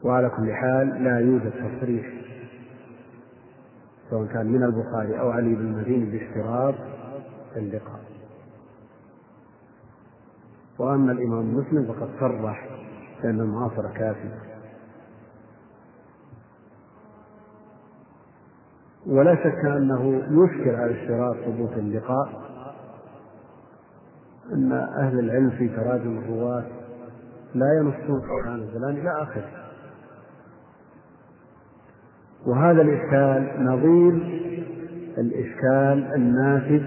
وعلى 0.04 0.30
كل 0.30 0.54
حال 0.54 1.04
لا 1.04 1.20
يوجد 1.20 1.52
تصريح 1.52 2.14
سواء 4.10 4.28
كان 4.28 4.46
من 4.46 4.64
البخاري 4.64 5.20
أو 5.20 5.30
علي 5.30 5.56
بن 5.56 5.66
المديني 5.66 6.06
باشتراط 6.06 6.76
اللقاء. 7.56 8.02
وأما 10.80 11.12
الإمام 11.12 11.58
مسلم 11.58 11.94
فقد 11.94 12.10
صرح 12.20 12.70
بأن 13.24 13.40
المعاصرة 13.40 13.88
كافية. 13.88 14.55
ولا 19.08 19.36
شك 19.36 19.66
أنه 19.66 20.24
يشكل 20.32 20.76
على 20.76 21.02
اشتراط 21.02 21.36
ثبوت 21.36 21.74
اللقاء 21.78 22.30
أن 24.54 24.72
أهل 24.72 25.20
العلم 25.20 25.50
في 25.50 25.68
تراجم 25.68 26.18
الرواة 26.18 26.64
لا 27.56 27.74
ينصون 27.80 28.22
فلان 28.22 28.68
فلان 28.74 28.98
إلى 28.98 29.22
آخره. 29.22 29.50
وهذا 32.46 32.82
الإشكال 32.82 33.66
نظير 33.66 34.14
الإشكال 35.18 36.14
الناتج 36.16 36.84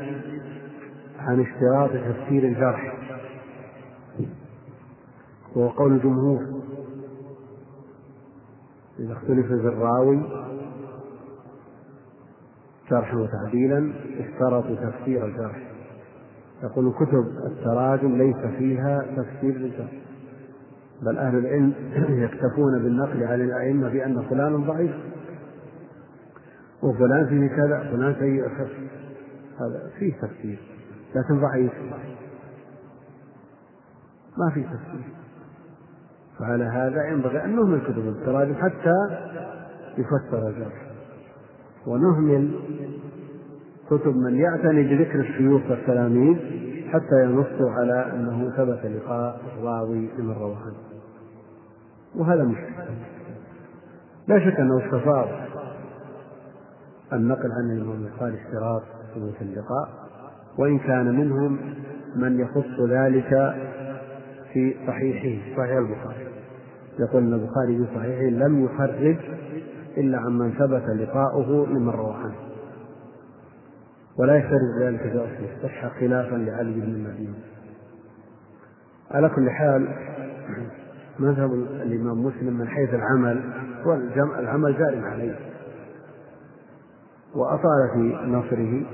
عن 1.19 1.41
اشتراط 1.41 1.91
تفسير 1.91 2.45
الجرح 2.45 2.95
وهو 5.57 5.69
قول 5.69 5.93
الجمهور 5.93 6.47
إذا 8.99 9.13
اختلف 9.13 9.47
في 9.47 9.53
الراوي 9.53 10.23
جرحا 12.91 13.17
وتعديلا 13.17 13.93
اشترطوا 14.19 14.77
تفسير 14.77 15.27
الجرح 15.27 15.69
يقول 16.63 16.93
كتب 16.93 17.27
التراجم 17.47 18.17
ليس 18.17 18.37
فيها 18.59 19.03
تفسير 19.17 19.59
للجرح 19.59 19.93
بل 21.03 21.19
أهل 21.19 21.39
العلم 21.39 21.73
يكتفون 22.09 22.83
بالنقل 22.83 23.25
عن 23.25 23.41
الأئمة 23.41 23.89
بأن 23.89 24.23
فلانا 24.23 24.57
ضعيف 24.57 24.95
وفلان 26.83 27.27
فيه 27.27 27.49
كذا 27.49 27.91
فلان 27.91 28.15
سيء 28.19 28.47
الحفظ 28.47 28.75
هذا 29.61 29.91
فيه 29.99 30.15
تفسير 30.15 30.59
لكن 31.15 31.41
ضعيف. 31.41 31.73
ما 34.39 34.51
في 34.55 34.63
تفسير. 34.63 35.15
فعلى 36.39 36.65
هذا 36.65 37.09
ينبغي 37.09 37.45
أن 37.45 37.57
نهمل 37.57 37.81
كتب 37.81 38.09
التراجم 38.09 38.55
حتى 38.55 38.95
يفسر 39.99 40.49
الجرح 40.49 40.88
ونهمل 41.89 42.51
كتب 43.91 44.17
من 44.17 44.37
يعتني 44.37 44.83
بذكر 44.83 45.21
الشيوخ 45.21 45.63
والتلاميذ 45.71 46.37
حتى 46.89 47.25
ينصوا 47.25 47.71
على 47.71 48.13
أنه 48.13 48.51
ثبت 48.57 48.87
لقاء 48.87 49.41
الراوي 49.59 50.09
روى 50.19 50.57
عنه. 50.57 50.77
وهذا 52.17 52.45
مشكلة 52.45 52.97
لا 54.29 54.39
شك 54.39 54.61
أنه 54.61 54.87
استفاض 54.87 55.29
النقل 57.13 57.53
عن 57.53 57.77
الإمام 57.77 58.05
البخاري 58.05 58.35
اشتراط 58.35 58.83
ثبوت 59.15 59.43
اللقاء 59.43 59.89
وإن 60.59 60.79
كان 60.79 61.17
منهم 61.17 61.59
من 62.17 62.41
يخص 62.41 62.81
ذلك 62.89 63.55
في 64.53 64.75
صحيحه 64.87 65.57
صحيح 65.57 65.77
البخاري. 65.77 66.29
يقول 66.99 67.23
إن 67.23 67.33
البخاري 67.33 67.79
في 67.79 67.87
صحيحه 67.95 68.23
لم 68.23 68.65
يخرج 68.65 69.17
إلا 69.99 70.19
عمن 70.19 70.53
ثبت 70.53 70.85
لقاؤه 70.89 71.67
لمن 71.67 71.91
روى 71.91 72.15
عنه. 72.15 72.35
ولا 74.19 74.37
يشترط 74.37 74.83
ذلك 74.83 75.01
في 75.01 75.19
اصل 75.19 75.55
الصحه 75.57 75.89
خلافا 75.89 76.37
لعلي 76.37 76.81
بن 76.81 76.83
المدينة 76.83 77.35
على 79.11 79.29
كل 79.29 79.51
حال 79.51 79.89
مذهب 81.19 81.53
الإمام 81.55 82.25
مسلم 82.25 82.59
من 82.59 82.69
حيث 82.69 82.95
العمل 82.95 83.43
هو 83.83 83.95
العمل 84.39 84.79
جار 84.79 85.05
عليه. 85.05 85.39
وأطال 87.35 87.91
في 87.93 88.19
نصره 88.27 88.87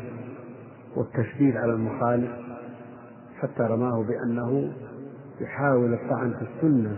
والتشديد 0.97 1.57
على 1.57 1.73
المخالف 1.73 2.31
حتى 3.41 3.63
رماه 3.63 4.03
بأنه 4.03 4.73
يحاول 5.41 5.95
الطعن 5.95 6.35
في 6.35 6.43
السنة 6.43 6.97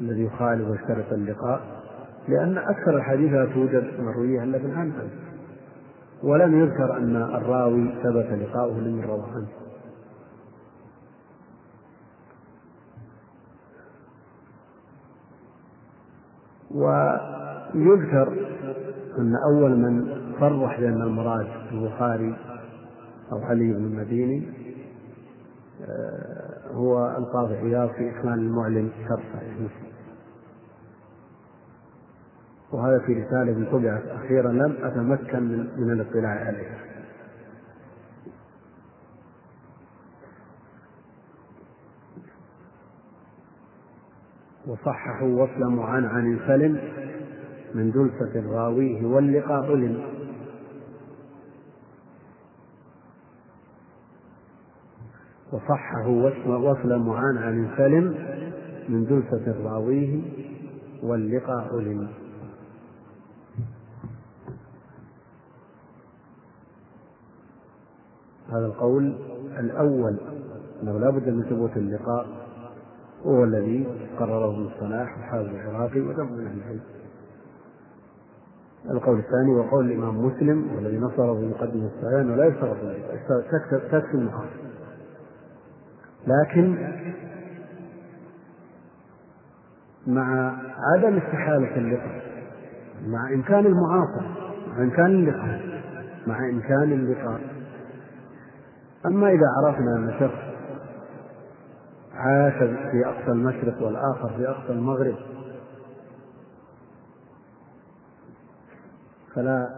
الذي 0.00 0.24
يخالف 0.24 0.68
ويشترط 0.68 1.12
اللقاء. 1.12 1.75
لأن 2.28 2.58
أكثر 2.58 2.96
الحديث 2.96 3.32
لا 3.32 3.44
توجد 3.44 4.00
مروية 4.00 4.42
إلا 4.42 4.58
بالعن 4.58 4.92
ولم 6.22 6.60
يذكر 6.60 6.96
أن 6.96 7.16
الراوي 7.16 7.94
ثبت 8.02 8.26
لقاؤه 8.42 8.80
لمن 8.80 9.04
روى 9.04 9.22
عنه. 9.34 9.46
ويذكر 17.74 18.28
أن 19.18 19.34
أول 19.36 19.78
من 19.78 20.16
صرح 20.40 20.80
بأن 20.80 21.02
المراد 21.02 21.46
البخاري 21.72 22.36
أو 23.32 23.38
علي 23.38 23.72
بن 23.72 23.84
المديني 23.84 24.48
آه، 25.88 26.72
هو 26.72 27.16
القاضي 27.18 27.54
عياض 27.54 27.88
في 27.88 28.10
إكمال 28.10 28.38
المعلم 28.38 28.90
شرحه 29.08 29.40
وهذا 32.76 32.98
في 32.98 33.12
رسالة 33.12 33.70
طبعت 33.72 34.02
أخيرا 34.06 34.52
لم 34.52 34.76
أتمكن 34.82 35.42
من, 35.42 35.68
من 35.76 35.92
الاطلاع 35.92 36.30
عليها. 36.30 36.78
وصححوا 44.66 45.42
وصل 45.42 45.72
معنعن 45.72 46.38
سلم 46.46 46.78
من 47.74 47.90
دلسة 47.90 48.50
راويه 48.52 49.06
واللقاء 49.06 49.64
علم 49.70 50.02
وصححوا 55.52 56.30
وصل 56.46 56.98
معنعن 56.98 57.68
سلم 57.76 58.14
من 58.88 59.04
دلسة 59.04 59.64
راويه 59.64 60.20
واللقاء 61.02 61.76
علم 61.76 62.25
هذا 68.52 68.66
القول 68.66 69.16
الأول 69.58 70.16
أنه 70.82 70.98
لا 70.98 71.10
بد 71.10 71.28
من 71.28 71.42
ثبوت 71.42 71.76
اللقاء 71.76 72.26
وهو 73.24 73.44
الذي 73.44 73.86
قرره 74.18 74.50
ابن 74.54 74.66
الصلاح 74.66 75.18
وحافظ 75.18 75.48
العراقي 75.48 76.00
وجمع 76.00 76.30
من 76.30 76.46
أهل 76.46 76.58
العلم 76.58 76.80
القول 78.90 79.18
الثاني 79.18 79.54
وقول 79.54 79.86
الإمام 79.92 80.26
مسلم 80.26 80.74
والذي 80.76 80.98
نصره 80.98 81.34
في 81.34 81.46
مقدمة 81.46 81.90
الصحيحين 81.96 82.30
ولا 82.30 82.46
يشترط 82.46 82.76
تكفي 83.90 84.14
المحاصر 84.14 84.66
لكن 86.26 86.76
مع 90.06 90.56
عدم 90.78 91.16
استحالة 91.16 91.76
اللقاء 91.76 92.22
مع 93.06 93.32
إمكان 93.34 93.66
المعاصرة 93.66 94.36
مع 94.68 94.82
إمكان 94.82 95.06
اللقاء 95.06 95.82
مع 96.26 96.48
إمكان 96.48 96.92
اللقاء 96.92 97.40
أما 99.06 99.28
إذا 99.28 99.46
عرفنا 99.56 99.96
أن 99.96 100.14
شخص 100.20 100.46
عاش 102.14 102.54
في 102.90 103.06
أقصى 103.06 103.30
المشرق 103.30 103.82
والآخر 103.82 104.28
في 104.36 104.48
أقصى 104.48 104.72
المغرب 104.72 105.16
فلا 109.34 109.68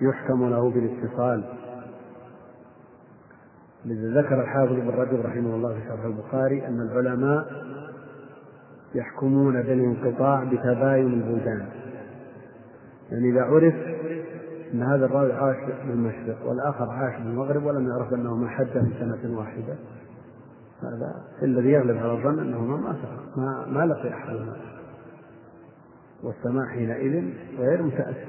يحكم 0.00 0.50
له 0.50 0.70
بالاتصال. 0.70 1.44
لذا 3.84 4.20
ذكر 4.20 4.40
الحافظ 4.40 4.72
بن 4.72 4.88
رجب 4.88 5.26
رحمه 5.26 5.54
الله 5.54 5.74
في 5.74 5.88
شرح 5.88 6.04
البخاري 6.04 6.66
أن 6.66 6.80
العلماء 6.80 7.46
يحكمون 8.94 9.62
بالانقطاع 9.62 10.44
بتباين 10.44 11.12
البلدان. 11.12 11.66
يعني 13.10 13.30
إذا 13.30 13.42
عرف 13.42 13.74
أن 14.72 14.82
هذا 14.82 15.06
الراوي 15.06 15.32
عاش 15.32 15.56
بالمشرق 15.86 16.46
والآخر 16.46 16.90
عاش 16.90 17.22
بالمغرب 17.22 17.64
ولم 17.64 17.88
يعرف 17.88 18.14
أنهما 18.14 18.48
حجا 18.48 18.82
في 18.82 18.92
سنة 18.98 19.38
واحدة. 19.38 19.76
هذا 20.82 21.24
الذي 21.42 21.68
يغلب 21.68 21.96
على 21.96 22.12
الظن 22.12 22.38
أنهما 22.38 22.76
ما 22.76 22.96
ما, 23.36 23.66
ما 23.66 23.86
لقي 23.86 24.14
أحدهما 24.14 24.56
والسماع 26.22 26.66
حينئذ 26.66 27.32
غير 27.58 27.82
متأثر 27.82 28.26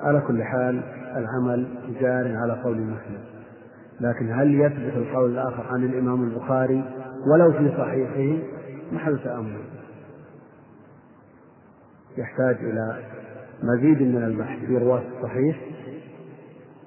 على 0.00 0.20
كل 0.20 0.42
حال 0.42 0.82
العمل 1.16 1.68
جار 2.00 2.36
على 2.36 2.62
قول 2.62 2.76
مسلم. 2.76 3.24
لكن 4.00 4.32
هل 4.32 4.54
يثبت 4.54 4.96
القول 4.96 5.30
الآخر 5.30 5.66
عن 5.66 5.84
الإمام 5.84 6.24
البخاري 6.24 6.84
ولو 7.26 7.52
في 7.52 7.76
صحيحه؟ 7.76 8.42
محل 8.92 9.18
تأمل. 9.24 9.69
يحتاج 12.18 12.56
إلى 12.60 12.98
مزيد 13.62 14.02
من 14.02 14.24
البحث 14.24 14.58
في 14.66 14.78
رواة 14.78 15.02
الصحيح 15.16 15.60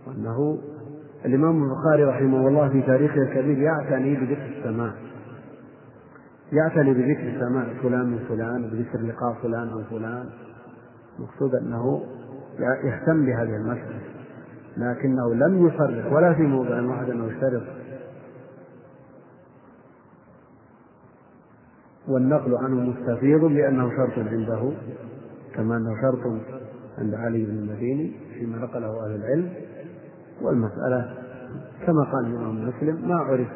وأنه 0.08 0.58
الإمام 1.26 1.64
البخاري 1.64 2.04
رحمه 2.04 2.48
الله 2.48 2.70
في 2.70 2.82
تاريخه 2.82 3.22
الكبير 3.22 3.58
يعتني 3.58 4.16
بذكر 4.16 4.46
السماع 4.58 4.94
يعتني 6.52 6.94
بذكر 6.94 7.40
سماع 7.40 7.66
فلان 7.84 8.06
من 8.06 8.20
فلان 8.30 8.70
بذكر 8.70 9.00
لقاء 9.00 9.34
فلان 9.44 9.70
عن 9.70 9.84
فلان. 9.90 10.30
المقصود 11.20 11.56
أنه 11.56 12.04
يهتم 12.60 13.26
بهذه 13.26 13.56
المسألة 13.56 14.00
لكنه 14.78 15.34
لم 15.34 15.68
يصرح 15.68 16.14
ولا 16.14 16.34
في 16.34 16.42
موضع 16.42 16.82
واحد 16.82 17.10
أنه 17.10 17.26
يشترط 17.26 17.64
والنقل 22.08 22.56
عنه 22.56 22.76
مستفيض 22.76 23.44
لأنه 23.44 23.90
شرط 23.90 24.28
عنده. 24.28 24.72
كما 25.56 25.96
شرط 26.02 26.34
عند 26.98 27.14
علي 27.14 27.46
بن 27.46 27.52
المديني 27.52 28.12
فيما 28.34 28.58
نقله 28.58 29.06
أهل 29.06 29.16
العلم 29.16 29.54
والمسألة 30.42 31.14
كما 31.86 32.04
قال 32.04 32.26
الإمام 32.26 32.68
مسلم 32.68 33.08
ما 33.08 33.16
عرف 33.16 33.48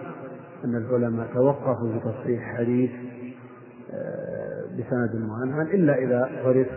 أن 0.66 0.76
العلماء 0.76 1.28
توقفوا 1.34 1.92
في 1.92 2.00
تصحيح 2.00 2.58
حديث 2.58 2.92
آه، 3.92 4.64
بسند 4.66 5.26
معنعن 5.30 5.68
إلا 5.68 5.98
إذا 5.98 6.30
عرف 6.46 6.68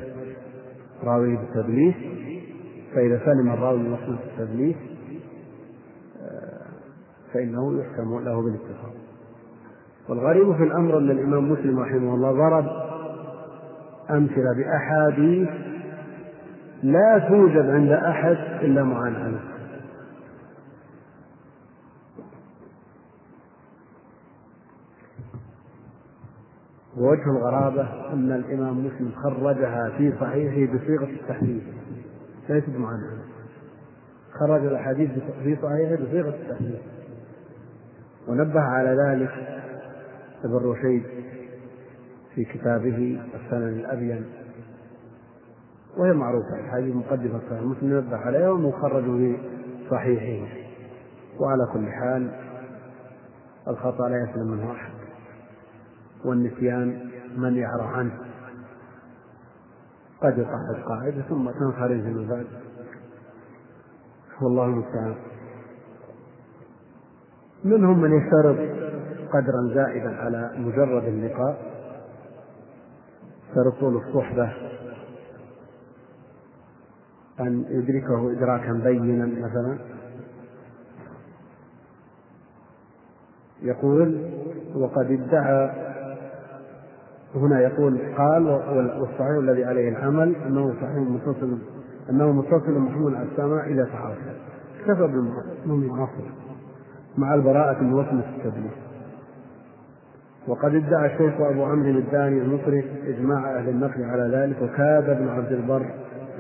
راوي 1.05 1.37
بالتدليس؟ 1.37 1.95
فإذا 2.95 3.21
سلم 3.25 3.51
الراوي 3.51 3.79
من 3.79 3.93
وصمة 3.93 4.19
التدليس 4.25 4.77
آه، 6.21 6.67
فإنه 7.33 7.81
يحكم 7.81 8.25
له 8.25 8.43
بالاتصال 8.43 9.01
والغريب 10.09 10.57
في 10.57 10.63
الأمر 10.63 10.99
أن 10.99 11.11
الإمام 11.11 11.53
مسلم 11.53 11.81
رحمه 11.81 12.15
الله 12.15 12.33
ضرب 12.33 12.90
أمثلة 14.11 14.55
بأحاديث 14.57 15.49
لا 16.83 17.19
توجد 17.29 17.67
عند 17.67 17.93
أحد 17.93 18.37
إلا 18.63 18.83
معنعنة 18.83 19.41
ووجه 26.97 27.25
الغرابة 27.25 28.13
أن 28.13 28.33
الإمام 28.33 28.87
مسلم 28.87 29.13
خرجها 29.23 29.91
في 29.99 30.13
صحيحه 30.21 30.75
بصيغة 30.75 31.11
التحديث 31.11 31.63
ليست 32.49 32.69
معنى 32.69 33.21
خرج 34.41 34.67
الأحاديث 34.67 35.11
في 35.43 35.57
صحيحه 35.63 36.03
بصيغة 36.03 36.29
التحديث. 36.29 36.81
ونبه 38.29 38.61
على 38.61 38.97
ذلك 39.07 39.31
ابن 40.45 40.57
رشيد. 40.57 41.03
كتابه 42.45 43.21
السنن 43.35 43.69
الأبين. 43.69 44.25
وهي 45.97 46.13
معروفة 46.13 46.61
الحديث 46.65 46.97
مقدمة 46.97 47.41
صحيح 47.51 47.63
مسلم 47.63 47.99
نبه 47.99 48.17
عليها 48.17 48.51
ومخرج 48.51 49.05
في 49.05 49.37
صحيحه. 49.91 50.53
وعلى 51.41 51.67
كل 51.73 51.93
حال 51.93 52.31
الخطأ 53.69 54.09
لا 54.09 54.31
يسلم 54.31 54.51
منه 54.51 54.73
أحد. 54.73 54.93
والنسيان 56.25 57.11
من 57.37 57.57
يعرى 57.57 57.83
عنه. 57.83 58.19
قد 60.23 60.39
يقع 60.39 60.71
القاعدة 60.77 61.23
ثم 61.29 61.51
تنخرج 61.51 62.05
من 62.05 62.29
بعد. 62.29 62.47
والله 64.43 64.65
المستعان. 64.65 65.15
منهم 67.65 68.01
من 68.01 68.13
يشترط 68.13 68.57
قدرا 69.33 69.75
زائدا 69.75 70.17
على 70.17 70.51
مجرد 70.57 71.05
اللقاء 71.05 71.80
يشترطون 73.51 73.97
الصحبة 73.97 74.53
أن 77.41 77.65
يدركه 77.69 78.33
إدراكا 78.33 78.73
بينا 78.73 79.27
مثلا. 79.27 79.79
يقول 83.63 84.31
وقد 84.75 85.11
ادعى 85.11 85.71
هنا 87.35 87.61
يقول 87.61 87.99
قال 88.19 88.49
والصحيح 89.01 89.39
الذي 89.39 89.65
عليه 89.65 89.89
العمل 89.89 90.37
أنه 90.37 90.75
صحيح 90.75 90.97
متصل 90.97 91.59
أنه 92.11 92.33
متصل 92.33 92.79
محمول 92.79 93.17
على 93.17 93.29
السماء 93.33 93.67
إذا 93.67 93.85
تعرف 93.85 94.19
كفى 94.87 95.27
بالمعاصر 95.67 96.25
مع 97.19 97.35
البراءة 97.35 97.83
من 97.83 97.93
وصمة 97.93 98.25
التدليس 98.37 98.90
وقد 100.47 100.75
ادعى 100.75 101.07
الشيخ 101.15 101.41
أبو 101.41 101.65
عمرو 101.65 101.99
الداني 101.99 102.39
المصري 102.39 102.85
إجماع 103.07 103.59
أهل 103.59 103.69
النقل 103.69 104.05
على 104.05 104.37
ذلك 104.37 104.63
وكاد 104.63 105.09
ابن 105.09 105.29
عبد 105.29 105.53
البر 105.53 105.87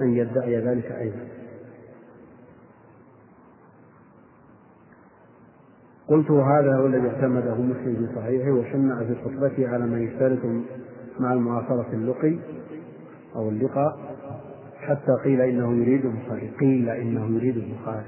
أن 0.00 0.08
يدعي 0.08 0.56
ذلك 0.56 0.92
أيضا. 0.92 1.28
قلت 6.08 6.30
وهذا 6.30 6.76
هو 6.76 6.86
الذي 6.86 7.08
اعتمده 7.08 7.54
مسلم 7.54 8.06
في 8.06 8.14
صحيحه 8.16 8.50
وشنع 8.50 9.04
في 9.04 9.14
خطبته 9.24 9.68
على 9.68 9.86
من 9.86 10.02
يشترط 10.02 10.38
مع 11.20 11.32
المعاصرة 11.32 11.86
اللقي 11.92 12.38
أو 13.36 13.48
اللقاء 13.48 13.98
حتى 14.80 15.12
قيل 15.24 15.40
إنه 15.40 15.74
يريد 15.74 16.04
البخاري 16.04 16.50
قيل 16.60 16.88
إنه 16.88 17.36
يريد 17.36 17.56
البخاري. 17.56 18.06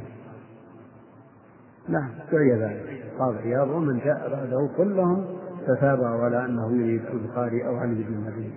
نعم 1.89 2.11
دعي 2.33 2.53
ذلك. 2.53 3.03
قال 3.19 3.39
عياض 3.39 3.71
ومن 3.71 3.99
جاء 3.99 4.31
بعده 4.31 4.71
كلهم 4.77 5.25
تتابعوا 5.67 6.25
على 6.25 6.45
أنه 6.45 6.73
يريد 6.73 7.03
البخاري 7.13 7.67
أو 7.67 7.77
علي 7.77 7.95
بن 7.95 8.15
المدينة 8.15 8.55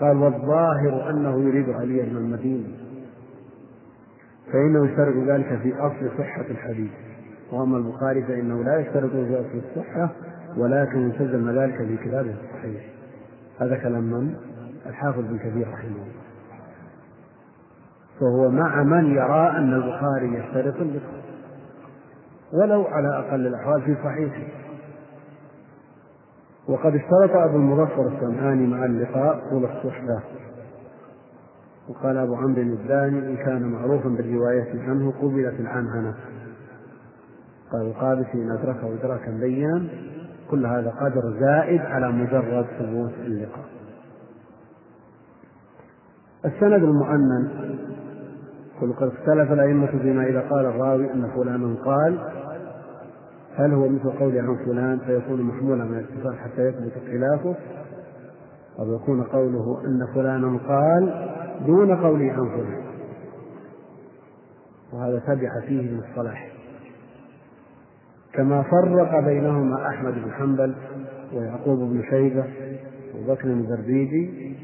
قال 0.00 0.16
والظاهر 0.16 1.10
أنه 1.10 1.48
يريد 1.48 1.70
علي 1.70 2.02
بن 2.02 2.16
المدينة 2.16 2.68
فإنه 4.52 4.86
يشترط 4.86 5.16
ذلك 5.28 5.58
في 5.62 5.74
أصل 5.74 6.18
صحة 6.18 6.44
الحديث. 6.50 6.90
وأما 7.52 7.76
البخاري 7.76 8.22
فإنه 8.22 8.64
لا 8.64 8.78
يشترط 8.78 9.10
في 9.10 9.40
أصل 9.40 9.60
الصحة 9.68 10.10
ولكن 10.56 11.10
يسلم 11.10 11.58
ذلك 11.58 11.76
في 11.76 11.96
كتابه 11.96 12.34
الصحيح. 12.44 12.84
هذا 13.60 13.76
كلام 13.76 14.02
من؟ 14.02 14.34
الحافظ 14.86 15.20
بن 15.20 15.38
كثير 15.38 15.68
رحمه 15.72 15.90
الله. 15.90 16.16
فهو 18.20 18.50
مع 18.50 18.82
من 18.82 19.06
يرى 19.10 19.50
أن 19.50 19.74
البخاري 19.74 20.34
يشترط 20.34 20.80
اللقاء 20.80 21.26
ولو 22.52 22.84
على 22.84 23.08
أقل 23.08 23.46
الأحوال 23.46 23.82
في 23.82 23.94
صحيحه. 24.04 24.65
وقد 26.68 26.94
اشترط 26.94 27.36
أبو 27.36 27.56
المظفر 27.56 28.06
السمعاني 28.06 28.66
مع 28.66 28.84
اللقاء 28.84 29.50
طول 29.50 29.64
الصحبة. 29.64 30.20
وقال 31.88 32.16
أبو 32.16 32.34
عمرو 32.34 32.62
الداني 32.62 33.18
إن 33.18 33.36
كان 33.36 33.62
معروفا 33.62 34.08
بالرواية 34.08 34.82
عنه 34.88 35.12
قبلت 35.22 35.60
العنعنة 35.60 36.14
قال 37.72 37.86
القابسي 37.86 38.32
إن 38.34 38.50
أدركه 38.50 38.94
إدراكا 38.94 39.30
بينا 39.30 39.84
كل 40.50 40.66
هذا 40.66 40.90
قدر 40.90 41.40
زائد 41.40 41.80
على 41.80 42.12
مجرد 42.12 42.66
ثبوت 42.78 43.12
اللقاء. 43.26 43.64
السند 46.44 46.82
المؤنن. 46.82 47.48
قل 48.80 48.92
قد 48.92 49.08
اختلف 49.08 49.52
الأئمة 49.52 49.86
فيما 49.86 50.26
إذا 50.26 50.40
قال 50.40 50.66
الراوي 50.66 51.12
أن 51.12 51.30
فلانا 51.36 51.74
قال 51.84 52.18
هل 53.56 53.72
هو 53.72 53.88
مثل 53.88 54.10
قول 54.10 54.38
عن 54.38 54.56
فلان 54.64 54.98
فيكون 54.98 55.42
محمولا 55.42 55.84
من 55.84 55.98
الاتصال 55.98 56.38
حتى 56.38 56.62
يثبت 56.68 56.92
خلافه؟ 57.10 57.54
أو 58.78 58.94
يكون 58.94 59.22
قوله 59.22 59.80
أن 59.84 60.06
فلانا 60.14 60.58
قال 60.68 61.30
دون 61.66 61.96
قوله 61.96 62.32
عن 62.32 62.48
فلان. 62.48 62.82
وهذا 64.92 65.18
تبع 65.18 65.60
فيه 65.60 65.80
المصطلح 65.80 66.52
كما 68.32 68.62
فرق 68.62 69.20
بينهما 69.20 69.88
أحمد 69.88 70.14
بن 70.14 70.32
حنبل 70.32 70.74
ويعقوب 71.32 71.78
بن 71.78 72.02
شيبة 72.10 72.44
وبكر 73.14 73.48
الزربيدي 73.48 74.56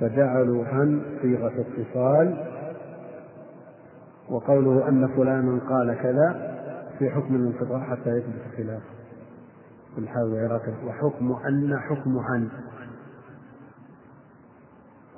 فجعلوا 0.00 0.64
عن 0.64 1.02
صيغة 1.22 1.52
اتصال 1.58 2.36
وقوله 4.30 4.88
أن 4.88 5.08
فلانا 5.16 5.60
قال 5.68 5.94
كذا 6.02 6.53
في 6.98 7.10
حكم 7.10 7.34
الانقطاع 7.34 7.90
حتى 7.90 8.10
يثبت 8.10 8.42
الخلاف. 8.52 8.82
الحال 9.98 10.32
العراقي. 10.32 10.72
وحكم 10.86 11.32
أن 11.32 11.78
حكم 11.78 12.18
عن 12.18 12.48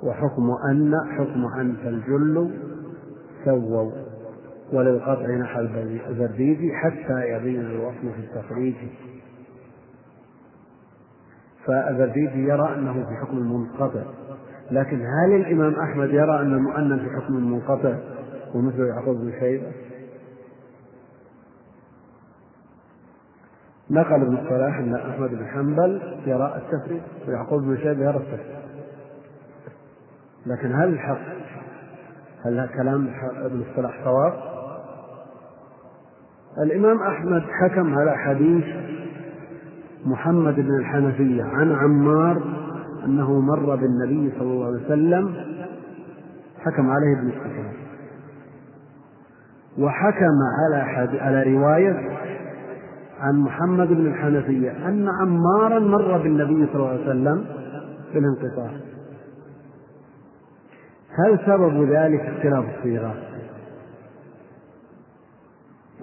وحكم 0.03 0.51
أن 0.71 0.95
حكم 1.17 1.45
عن 1.45 1.75
فالجل 1.83 2.51
سووا 3.45 3.91
وللقطع 4.73 5.27
نحى 5.27 5.59
الزربيدي 6.09 6.73
حتى 6.73 7.29
يبين 7.29 7.61
الوصل 7.61 8.13
في 8.15 8.19
التخريج 8.19 8.75
فالزربيدي 11.65 12.43
يرى 12.43 12.75
أنه 12.75 12.93
في 12.93 13.15
حكم 13.15 13.37
المنقطع 13.37 14.03
لكن 14.71 15.01
هل 15.01 15.35
الإمام 15.35 15.73
أحمد 15.73 16.09
يرى 16.09 16.41
أن 16.41 16.53
المؤنن 16.53 16.99
في 16.99 17.15
حكم 17.15 17.37
المنقطع 17.37 17.97
ومثل 18.55 18.79
يعقوب 18.79 19.17
بن 19.17 19.31
شيبة. 19.39 19.71
نقل 23.89 24.21
ابن 24.21 24.37
الصلاح 24.37 24.77
أن 24.77 24.95
أحمد 24.95 25.29
بن 25.29 25.45
حنبل 25.45 26.01
يرى 26.25 26.55
التفريق 26.55 27.01
ويعقوب 27.27 27.61
بن 27.61 27.77
شيبة 27.77 28.05
يرى 28.05 28.17
التفريق 28.17 28.57
لكن 30.45 30.75
هل 30.75 30.89
الحق 30.89 31.19
هل 32.45 32.69
كلام 32.75 33.09
ابن 33.45 33.61
الصلاح 33.69 34.03
صواب؟ 34.03 34.33
الإمام 36.57 37.01
أحمد 37.01 37.43
حكم 37.61 37.97
على 37.99 38.17
حديث 38.17 38.65
محمد 40.05 40.55
بن 40.55 40.79
الحنفية 40.79 41.43
عن 41.43 41.71
عمار 41.71 42.41
أنه 43.05 43.39
مر 43.39 43.75
بالنبي 43.75 44.31
صلى 44.39 44.51
الله 44.51 44.65
عليه 44.65 44.85
وسلم 44.85 45.35
حكم 46.59 46.89
عليه 46.89 47.19
ابن 47.19 47.27
الصلاح 47.27 47.73
وحكم 49.79 50.35
على 50.59 50.77
على 51.19 51.43
رواية 51.53 52.17
عن 53.19 53.35
محمد 53.35 53.87
بن 53.87 54.07
الحنفية 54.07 54.87
أن 54.87 55.09
عمارا 55.09 55.79
مر 55.79 56.17
بالنبي 56.17 56.65
صلى 56.65 56.75
الله 56.75 56.89
عليه 56.89 57.01
وسلم 57.01 57.45
في 58.11 58.19
الانقطاع. 58.19 58.71
هل 61.09 61.39
سبب 61.45 61.89
ذلك 61.91 62.19
اختلاف 62.19 62.65
الصيغة؟ 62.77 63.15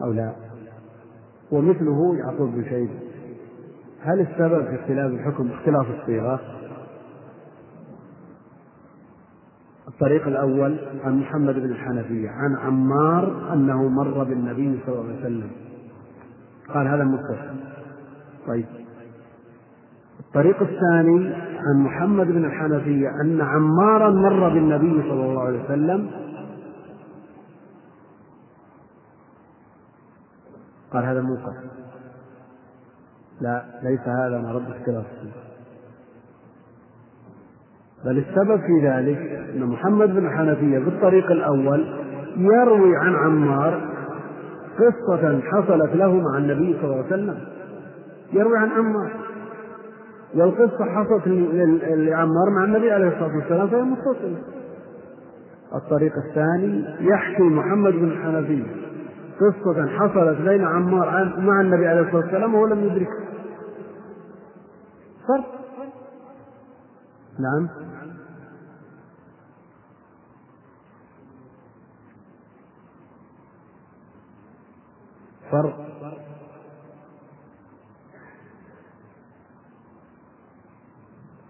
أو 0.02 0.12
لا؟ 0.12 0.32
ومثله 1.52 2.16
يعقوب 2.16 2.50
بن 2.50 2.64
شيبة. 2.64 2.98
هل 4.00 4.20
السبب 4.20 4.64
في 4.64 4.74
اختلاف 4.74 5.12
الحكم 5.12 5.50
اختلاف 5.50 5.86
الصيغة؟ 6.00 6.40
الطريق 9.88 10.26
الأول 10.26 10.78
عن 11.04 11.20
محمد 11.20 11.54
بن 11.54 11.70
الحنفية 11.70 12.28
عن 12.28 12.56
عمار 12.56 13.52
أنه 13.52 13.88
مر 13.88 14.24
بالنبي 14.24 14.80
صلى 14.86 14.94
الله 14.94 15.08
عليه 15.08 15.20
وسلم. 15.20 15.50
قال 16.68 16.88
هذا 16.88 17.04
متصل 17.04 17.54
طيب. 18.46 18.66
الطريق 20.20 20.62
الثاني 20.62 21.34
عن 21.34 21.84
محمد 21.84 22.26
بن 22.26 22.44
الحنفية 22.44 23.08
أن 23.20 23.40
عمارا 23.40 24.10
مر 24.10 24.48
بالنبي 24.48 25.02
صلى 25.02 25.24
الله 25.24 25.42
عليه 25.42 25.64
وسلم. 25.64 26.10
قال 30.92 31.04
هذا 31.04 31.20
منقطع 31.20 31.52
لا 33.40 33.64
ليس 33.82 34.00
هذا 34.00 34.38
مرد 34.38 34.70
اختلاف 34.70 35.06
بل 38.04 38.18
السبب 38.18 38.60
في 38.60 38.86
ذلك 38.88 39.18
أن 39.54 39.66
محمد 39.66 40.08
بن 40.08 40.26
الحنفية 40.26 40.78
في 40.78 40.88
الطريق 40.88 41.30
الأول 41.30 41.86
يروي 42.36 42.96
عن 42.96 43.14
عمار 43.14 43.93
قصة 44.78 45.40
حصلت 45.40 45.96
له 45.96 46.20
مع 46.20 46.38
النبي 46.38 46.76
صلى 46.80 46.84
الله 46.84 46.96
عليه 46.96 47.06
وسلم. 47.06 47.38
يروي 48.32 48.58
عن 48.58 48.68
عمار 48.70 49.12
والقصة 50.34 50.84
حصلت 50.84 51.26
لعمار 51.86 52.50
مع 52.50 52.64
النبي 52.64 52.90
عليه 52.90 53.08
الصلاة 53.08 53.36
والسلام 53.36 53.68
فهي 53.68 53.82
متصلة 53.82 54.38
الطريق 55.74 56.12
الثاني 56.28 56.84
يحكي 57.00 57.42
محمد 57.42 57.92
بن 57.92 58.04
الحنفية 58.04 58.64
قصة 59.40 59.86
حصلت 59.86 60.40
بين 60.40 60.64
عمار 60.64 61.34
مع 61.38 61.60
النبي 61.60 61.86
عليه 61.86 62.00
الصلاة 62.00 62.16
والسلام 62.16 62.54
وهو 62.54 62.66
لم 62.66 62.84
يدركها. 62.84 63.24
فرق 65.28 65.44
نعم. 67.38 67.68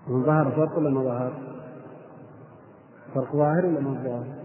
من 0.08 0.22
ظهر 0.22 0.50
فرق 0.50 0.78
ولا 0.78 0.90
ما 0.90 1.02
ظهر؟ 1.02 1.32
فرق 3.14 3.36
ظاهر 3.36 3.66
ولا 3.66 3.80
ما 3.80 4.02
ظاهر؟ 4.04 4.44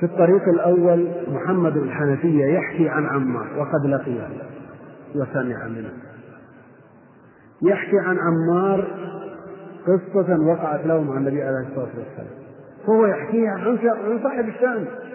في 0.00 0.06
الطريق 0.06 0.48
الأول 0.48 1.12
محمد 1.28 1.76
الحنفية 1.76 2.44
يحكي 2.44 2.88
عن 2.88 3.06
عمار 3.06 3.58
وقد 3.58 3.86
لقيه 3.86 4.28
وسمع 5.14 5.66
منه. 5.66 5.92
يحكي 7.62 7.98
عن 7.98 8.18
عمار 8.18 8.80
قصة 9.86 10.40
وقعت 10.46 10.86
له 10.86 11.02
مع 11.02 11.16
النبي 11.18 11.42
عليه 11.42 11.68
الصلاة 11.68 11.88
والسلام. 11.98 12.40
فهو 12.86 13.06
يحكيها 13.06 13.50
عن 13.50 13.78
صاحب 14.22 14.48
الشأن. 14.48 15.09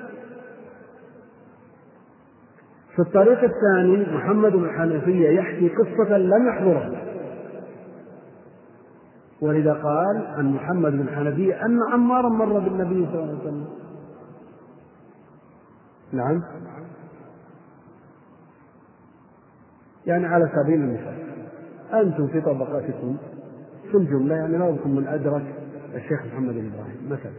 في 2.95 3.01
الطريق 3.01 3.39
الثاني 3.43 4.15
محمد 4.15 4.51
بن 4.51 4.63
الحنفية 4.63 5.29
يحكي 5.29 5.69
قصة 5.69 6.17
لم 6.17 6.47
يحضرها. 6.47 7.05
ولذا 9.41 9.73
قال 9.73 10.27
عن 10.27 10.53
محمد 10.53 10.91
بن 10.91 11.01
الحنفية 11.01 11.65
أن 11.65 11.79
عمارا 11.93 12.29
مر 12.29 12.60
بالنبي 12.60 13.05
صلى 13.05 13.23
الله 13.23 13.29
عليه 13.29 13.39
وسلم. 13.39 13.67
نعم. 16.13 16.43
يعني 20.05 20.25
على 20.25 20.51
سبيل 20.55 20.81
المثال 20.81 21.17
أنتم 21.93 22.27
في 22.27 22.41
طبقتكم 22.41 23.17
في 23.91 23.97
الجملة 23.97 24.36
يعني 24.36 24.58
بعضكم 24.58 24.95
من 24.95 25.08
أدرك 25.08 25.55
الشيخ 25.95 26.25
محمد 26.25 26.53
بن 26.53 26.71
إبراهيم 26.73 27.05
مثلا. 27.10 27.34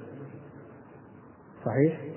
صحيح؟ 1.64 2.15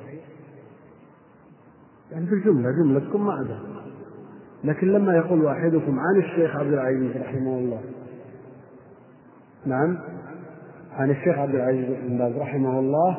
يعني 2.12 2.26
في 2.26 2.34
الجملة 2.34 2.72
جملتكم 2.72 3.26
ما 3.26 3.42
أدرك 3.42 3.80
لكن 4.64 4.88
لما 4.88 5.14
يقول 5.14 5.44
واحدكم 5.44 6.00
عن 6.00 6.20
الشيخ 6.20 6.56
عبد 6.56 6.74
العزيز 6.74 7.18
رحمه 7.18 7.58
الله. 7.58 7.82
نعم. 9.66 9.98
عن 10.94 11.12
الشيخ 11.12 11.38
عبد 11.38 11.56
العزيز 11.56 11.86
بن 12.08 12.18
باز 12.18 12.38
رحمه 12.38 12.80
الله 12.80 13.18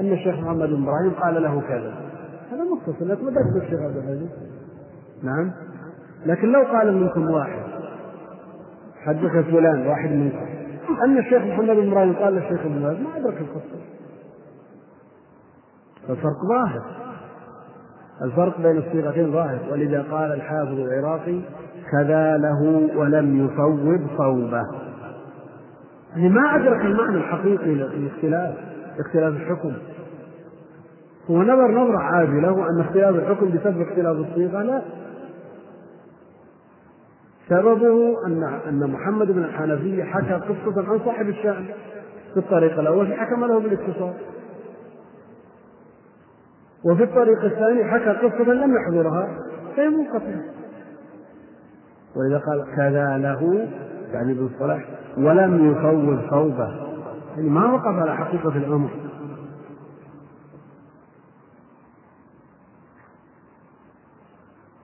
أن 0.00 0.12
الشيخ 0.12 0.38
محمد 0.38 0.68
بن 0.68 0.82
إبراهيم 0.82 1.10
قال 1.10 1.42
له 1.42 1.60
كذا. 1.60 1.94
هذا 2.50 2.64
مختصر 2.64 3.04
لك 3.04 3.22
ما 3.22 3.62
الشيخ 3.62 3.80
عبد 3.80 3.96
العزيز. 3.96 4.28
نعم. 5.22 5.52
لكن 6.26 6.52
لو 6.52 6.62
قال 6.62 6.94
منكم 6.94 7.30
واحد 7.30 7.62
حدث 9.04 9.50
فلان 9.50 9.86
واحد 9.86 10.10
منكم 10.10 10.46
أن 11.04 11.18
الشيخ 11.18 11.42
محمد 11.42 11.76
بن 11.76 11.90
إبراهيم 11.90 12.12
قال 12.12 12.34
للشيخ 12.34 12.60
ابن 12.60 12.82
باز 12.82 12.96
ما 13.00 13.16
أدرك 13.16 13.40
القصة. 13.40 13.80
فالفرق 16.08 16.46
ظاهر. 16.48 17.09
الفرق 18.22 18.60
بين 18.60 18.78
الصيغتين 18.78 19.32
ظاهر. 19.32 19.58
ولذا 19.72 20.04
قال 20.10 20.32
الحافظ 20.32 20.78
العراقي 20.78 21.40
كذا 21.92 22.36
له 22.36 22.90
ولم 22.96 23.44
يصوب 23.44 24.00
صوبه. 24.16 24.62
يعني 26.16 26.28
ما 26.28 26.56
أدرك 26.56 26.80
المعنى 26.80 27.16
الحقيقي 27.16 27.74
للاختلاف 27.74 28.54
اختلاف 28.98 29.34
الحكم. 29.34 29.72
هو 31.30 31.42
نظر 31.42 31.70
نظرة 31.70 31.98
عاجلة 31.98 32.52
وأن 32.52 32.80
اختلاف 32.80 33.14
الحكم 33.14 33.50
بسبب 33.50 33.80
اختلاف 33.80 34.16
الصيغة 34.16 34.62
لا. 34.62 34.82
سببه 37.48 38.26
أن 38.26 38.60
أن 38.68 38.90
محمد 38.90 39.26
بن 39.26 39.44
الحنفية 39.44 40.04
حكى 40.04 40.32
قصة 40.34 40.90
عن 40.90 41.00
صاحب 41.04 41.28
الشأن 41.28 41.64
في 42.34 42.36
الطريق 42.40 42.78
الأول 42.78 43.12
حكم 43.12 43.44
له 43.44 43.60
بالاتصال 43.60 44.12
وفي 46.84 47.02
الطريق 47.02 47.44
الثاني 47.44 47.84
حكى 47.84 48.10
قصة 48.10 48.52
لم 48.52 48.76
يحضرها 48.76 49.38
فهي 49.76 49.88
منقطعة. 49.88 50.44
ولذا 52.16 52.38
قال 52.38 52.64
كذا 52.76 53.18
له 53.18 53.68
يعني 54.12 54.32
ابن 54.32 54.50
صلاح 54.58 54.88
ولم 55.16 55.70
يصوب 55.70 56.30
صوبه 56.30 56.90
يعني 57.36 57.48
ما 57.48 57.72
وقف 57.72 57.94
على 57.98 58.16
حقيقة 58.16 58.56
الأمر. 58.56 58.90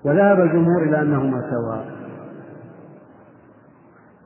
وذهب 0.04 0.40
الجمهور 0.40 0.82
إلى 0.82 1.00
أنهما 1.02 1.50
سواء 1.50 1.96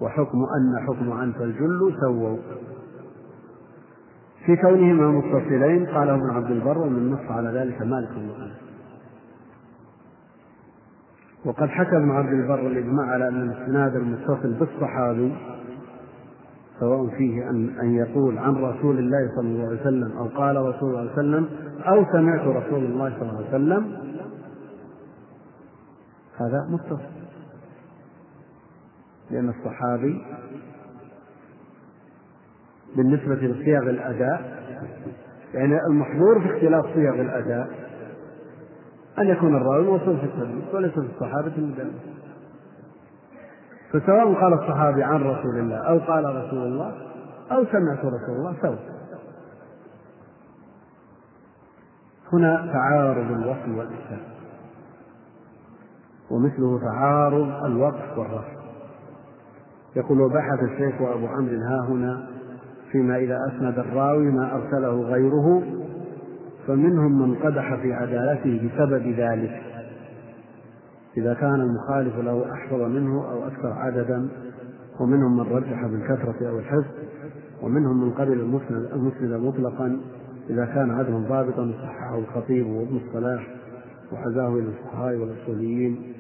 وحكم 0.01 0.39
أن 0.39 0.87
حكم 0.87 1.13
أنت 1.13 1.37
الجل 1.37 1.95
سووا. 2.01 2.37
في 4.47 4.57
كونهما 4.57 5.07
متصلين 5.09 5.87
قاله 5.87 6.15
ابن 6.15 6.31
عبد 6.31 6.51
البر 6.51 6.79
ومن 6.79 7.11
نص 7.11 7.31
على 7.31 7.49
ذلك 7.49 7.83
مالك 7.83 8.09
بن 8.11 8.43
أنس. 8.43 8.71
وقد 11.45 11.69
حكى 11.69 11.97
ابن 11.97 12.11
عبد 12.11 12.33
البر 12.33 12.67
الإجماع 12.67 13.07
على 13.07 13.29
أن 13.29 13.51
الإسناد 13.51 13.97
المتصل 13.97 14.53
بالصحابي 14.55 15.33
سواء 16.81 17.09
فيه 17.09 17.51
ان 17.51 17.79
أن 17.83 17.95
يقول 17.95 18.39
عن 18.39 18.55
رسول 18.55 18.99
الله 18.99 19.31
صلى 19.37 19.49
الله 19.49 19.67
عليه 19.67 19.81
وسلم 19.81 20.19
أو 20.19 20.27
قال 20.27 20.57
رسول 20.57 20.91
الله 20.91 21.11
صلى 21.15 21.21
الله 21.21 21.37
عليه 21.37 21.47
وسلم 21.47 21.49
أو 21.85 22.05
سمعت 22.13 22.41
رسول 22.41 22.85
الله 22.85 23.11
صلى 23.19 23.23
الله 23.23 23.37
عليه 23.37 23.49
وسلم 23.49 23.97
هذا 26.37 26.67
متصل. 26.71 27.11
لأن 29.31 29.49
الصحابي 29.49 30.23
بالنسبة 32.97 33.35
لصيغ 33.35 33.91
الأداء 33.91 34.61
يعني 35.55 35.87
المحظور 35.87 36.41
في 36.41 36.57
اختلاف 36.57 36.85
صيغ 36.95 37.15
الأداء 37.15 37.69
أن 39.19 39.27
يكون 39.27 39.57
الراوي 39.57 39.87
موصول 39.87 40.17
في 40.17 40.25
التدليس 40.25 40.75
وليس 40.75 40.93
في 40.93 40.99
الصحابة 41.15 41.53
المدلس 41.59 41.95
فسواء 43.93 44.35
قال 44.35 44.53
الصحابي 44.53 45.03
عن 45.03 45.23
رسول 45.23 45.59
الله 45.59 45.77
أو 45.77 45.99
قال 45.99 46.25
رسول 46.25 46.63
الله 46.63 46.93
أو 47.53 47.65
سمعت 47.65 47.99
رسول 47.99 48.37
الله 48.37 48.57
سواء. 48.63 49.01
هنا 52.33 52.71
تعارض 52.73 53.31
الوصل 53.31 53.71
والإسلام 53.71 54.21
ومثله 56.31 56.81
تعارض 56.81 57.65
الوقف 57.65 58.19
والرفع. 58.19 58.61
يقول 59.97 60.21
وبحث 60.21 60.63
الشيخ 60.63 60.95
أبو 61.03 61.27
عمرو 61.27 61.57
ها 61.57 61.87
هنا 61.89 62.27
فيما 62.93 63.17
إذا 63.17 63.39
أسند 63.49 63.79
الراوي 63.79 64.31
ما 64.31 64.55
أرسله 64.55 65.03
غيره 65.03 65.63
فمنهم 66.67 67.23
من 67.23 67.35
قدح 67.35 67.75
في 67.75 67.93
عدالته 67.93 68.69
بسبب 68.69 69.07
ذلك. 69.07 69.63
إذا 71.17 71.35
كان 71.35 71.61
المخالف 71.61 72.19
له 72.19 72.53
أحفظ 72.53 72.81
منه 72.81 73.31
أو 73.31 73.47
أكثر 73.47 73.73
عددا 73.73 74.29
ومنهم 75.01 75.37
من 75.37 75.53
رجح 75.53 75.87
بالكثرة 75.87 76.49
أو 76.49 76.59
الحفظ 76.59 76.85
ومنهم 77.63 78.05
من 78.05 78.11
قبل 78.11 78.33
المسند 78.33 78.89
المسند 78.93 79.33
مطلقا 79.33 80.01
إذا 80.51 80.65
كان 80.65 80.91
عدهم 80.91 81.25
ضابطا 81.29 81.73
صححه 81.83 82.19
الخطيب 82.19 82.67
وابن 82.67 82.97
الصلاح 82.97 83.47
وحزاه 84.13 84.49
إلى 84.49 84.69
الفقهاء 84.69 85.17
والأصوليين 85.17 86.13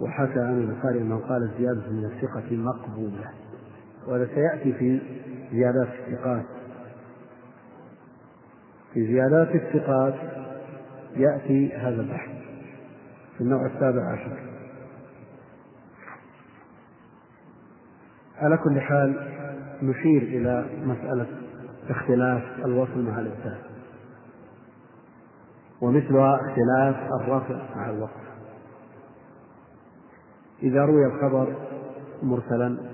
وحكى 0.00 0.40
عن 0.40 0.58
البخاري 0.58 1.02
أنه 1.02 1.16
قال 1.16 1.42
الزيادة 1.42 1.90
من 1.90 2.04
الثقة 2.04 2.56
مقبولة 2.56 3.30
وهذا 4.08 4.28
سيأتي 4.34 4.72
في 4.72 5.00
زيادات 5.52 5.88
الثقات. 5.88 6.44
في 8.94 9.06
زيادات 9.06 9.54
الثقات 9.54 10.14
يأتي 11.16 11.72
هذا 11.72 12.00
البحث 12.00 12.30
في 13.36 13.40
النوع 13.40 13.66
السابع 13.66 14.12
عشر. 14.12 14.38
على 18.36 18.56
كل 18.56 18.80
حال 18.80 19.28
نشير 19.82 20.22
إلى 20.22 20.66
مسألة 20.84 21.26
اختلاف 21.90 22.42
الوصل 22.64 23.02
مع 23.02 23.20
الإنسان. 23.20 23.58
ومثلها 25.80 26.36
اختلاف 26.36 26.96
الرفع 27.20 27.76
مع 27.76 27.90
الوقف 27.90 28.28
إذا 30.62 30.84
روي 30.84 31.06
الخبر 31.06 31.54
مرسلا 32.22 32.87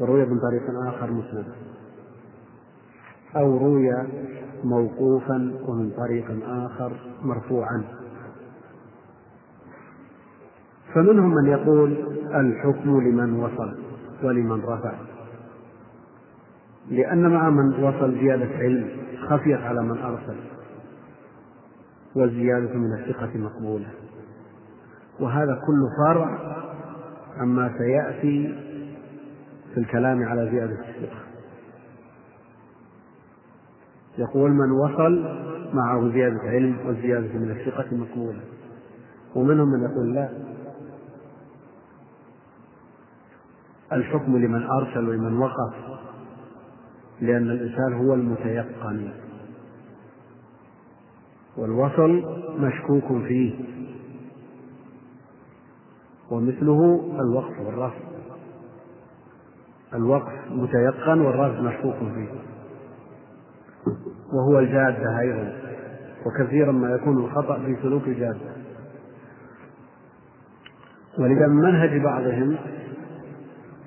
وروي 0.00 0.24
من 0.24 0.38
طريق 0.40 0.62
آخر 0.88 1.10
مسند. 1.10 1.46
أو 3.36 3.58
روي 3.58 3.90
موقوفا 4.64 5.54
ومن 5.68 5.90
طريق 5.90 6.24
آخر 6.48 6.92
مرفوعا. 7.22 7.84
فمنهم 10.94 11.34
من 11.34 11.46
يقول 11.46 11.92
الحكم 12.34 13.00
لمن 13.00 13.40
وصل 13.40 13.78
ولمن 14.22 14.64
رفع. 14.64 14.94
لأن 16.90 17.30
مع 17.30 17.50
من 17.50 17.84
وصل 17.84 18.14
زيادة 18.20 18.56
علم 18.56 18.88
خفيت 19.28 19.60
على 19.60 19.82
من 19.82 19.98
أرسل. 19.98 20.36
والزيادة 22.16 22.74
من 22.74 22.92
الثقة 22.92 23.38
مقبولة. 23.38 23.88
وهذا 25.20 25.62
كله 25.66 25.88
فرع 26.04 26.38
عما 27.36 27.78
سيأتي 27.78 28.64
في 29.74 29.80
الكلام 29.80 30.22
على 30.22 30.50
زيادة 30.50 30.72
الثقة. 30.72 31.18
يقول 34.18 34.50
من 34.50 34.70
وصل 34.70 35.24
معه 35.74 36.12
زيادة 36.12 36.40
علم 36.40 36.78
والزيادة 36.86 37.38
من 37.38 37.50
الثقة 37.50 37.96
مقبولة. 37.96 38.40
ومنهم 39.34 39.68
من 39.68 39.82
يقول 39.82 40.14
لا. 40.14 40.28
الحكم 43.92 44.36
لمن 44.36 44.62
أرسل 44.62 45.08
ولمن 45.08 45.38
وقف 45.38 45.74
لأن 47.20 47.50
الإنسان 47.50 47.92
هو 47.92 48.14
المتيقن. 48.14 49.12
والوصل 51.56 52.22
مشكوك 52.58 53.22
فيه. 53.22 53.54
ومثله 56.30 57.10
الوقف 57.20 57.60
والرفض. 57.60 58.13
الوقف 59.94 60.32
متيقن 60.50 61.20
والرفض 61.20 61.62
مشكوك 61.62 61.94
فيه. 61.94 62.28
وهو 64.32 64.58
الجادة 64.58 65.20
أيضا 65.20 65.52
وكثيرا 66.26 66.72
ما 66.72 66.90
يكون 66.90 67.24
الخطأ 67.24 67.58
في 67.58 67.76
سلوك 67.82 68.08
الجادة. 68.08 68.54
ولذا 71.18 71.46
من 71.46 71.56
منهج 71.56 72.02
بعضهم 72.02 72.56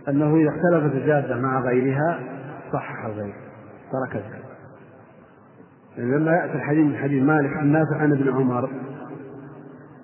أنه 0.08 0.36
إذا 0.36 0.50
اختلفت 0.50 0.96
الجادة 0.96 1.36
مع 1.36 1.62
غيرها 1.62 2.20
صحح 2.74 3.06
الغير 3.06 3.36
ترك 3.92 4.16
الجادة. 4.16 4.48
يعني 5.98 6.12
لما 6.12 6.32
يأتي 6.32 6.54
الحديث 6.54 6.86
من 6.86 6.98
حديث 6.98 7.24
مالك 7.24 7.58
عن 7.58 7.72
نافع 7.72 7.96
عن 7.96 8.12
ابن 8.12 8.34
عمر 8.34 8.70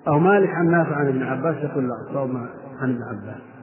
أو 0.08 0.18
مالك 0.18 0.48
عن 0.48 0.70
نافع 0.70 0.96
عن 0.96 1.08
ابن 1.08 1.22
عباس 1.22 1.56
يقول 1.56 1.88
لا 1.88 1.94
الصواب 2.08 2.36
عن 2.80 2.90
ابن 2.90 3.02
عباس. 3.02 3.53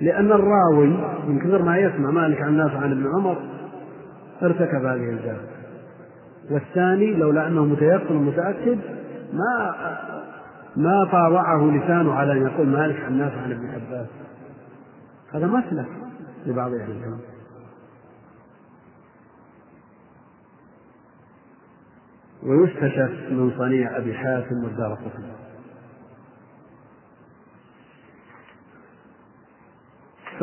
لأن 0.00 0.32
الراوي 0.32 0.86
من 1.28 1.38
كثر 1.38 1.62
ما 1.62 1.78
يسمع 1.78 2.10
مالك 2.10 2.42
عن 2.42 2.56
نافع 2.56 2.78
عن 2.78 2.92
ابن 2.92 3.06
عمر 3.14 3.36
ارتكب 4.42 4.84
هذه 4.84 5.10
الجهة 5.10 5.40
والثاني 6.50 7.14
لولا 7.14 7.46
أنه 7.46 7.64
متيقن 7.64 8.16
ومتأكد 8.16 8.78
ما 9.32 9.74
ما 10.76 11.04
طاوعه 11.04 11.70
لسانه 11.70 12.14
على 12.14 12.32
أن 12.32 12.42
يقول 12.42 12.66
مالك 12.66 13.00
عن 13.00 13.18
نافع 13.18 13.40
عن 13.40 13.52
ابن 13.52 13.66
عباس. 13.66 14.08
هذا 15.32 15.46
مسلك 15.46 15.88
لبعض 16.46 16.72
أهل 16.72 16.90
العلم 16.90 17.20
ويستشف 22.42 23.30
من 23.30 23.52
صنيع 23.58 23.96
أبي 23.96 24.14
حاتم 24.14 24.64
والدار 24.64 24.94
قطني. 24.94 25.53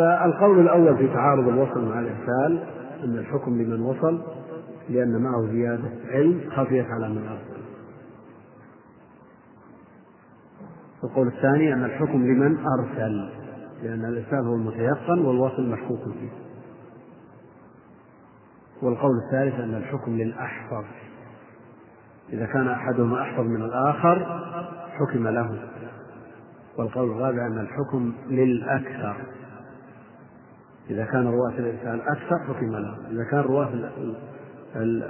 فالقول 0.01 0.59
الأول 0.59 0.97
في 0.97 1.07
تعارض 1.07 1.47
الوصل 1.47 1.85
مع 1.89 1.99
الإرسال 1.99 2.63
أن 3.03 3.17
الحكم 3.17 3.61
لمن 3.61 3.81
وصل 3.81 4.21
لأن 4.89 5.21
معه 5.21 5.47
زيادة 5.51 5.89
علم 6.11 6.41
خفيت 6.55 6.85
على 6.85 7.09
من 7.09 7.27
أرسل 7.27 7.61
القول 11.03 11.27
الثاني 11.27 11.73
أن 11.73 11.83
الحكم 11.83 12.23
لمن 12.23 12.57
أرسل 12.79 13.29
لأن 13.83 14.05
الإرسال 14.05 14.45
هو 14.47 14.55
المتيقن 14.55 15.25
والوصل 15.25 15.69
مشكوك 15.69 16.03
فيه. 16.03 16.29
والقول 18.81 19.11
الثالث 19.25 19.59
أن 19.59 19.75
الحكم 19.75 20.11
للأحفظ. 20.11 20.83
إذا 22.33 22.45
كان 22.45 22.67
أحدهما 22.67 23.21
أحفظ 23.21 23.43
من 23.45 23.61
الآخر 23.61 24.41
حكم 24.99 25.27
له. 25.27 25.59
والقول 26.77 27.11
الرابع 27.11 27.47
أن 27.47 27.59
الحكم 27.59 28.13
للأكثر. 28.29 29.15
إذا 30.91 31.05
كان 31.05 31.27
رواة 31.27 31.59
الإرسال 31.59 32.01
أكثر 32.01 32.39
حكم 32.47 32.75
لهم 32.75 33.05
إذا 33.11 33.23
كان 33.31 33.39
رواة 33.39 33.69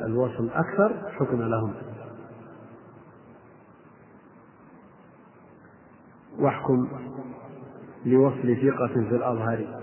الوصل 0.05 0.49
أكثر 0.49 0.93
حكم 1.19 1.41
لهم. 1.41 1.73
واحكم 6.39 6.87
لوصل 8.05 8.55
ثقة 8.55 8.87
في 9.09 9.15
الأظهر. 9.15 9.81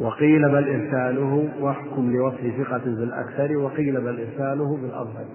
وقيل 0.00 0.48
بل 0.48 0.68
إرساله 0.68 1.52
واحكم 1.60 2.12
لوصل 2.12 2.52
ثقة 2.58 2.78
في 2.78 2.88
الأكثر 2.88 3.56
وقيل 3.56 4.00
بل 4.00 4.20
إرساله 4.20 4.76
بالأظهر 4.76 5.26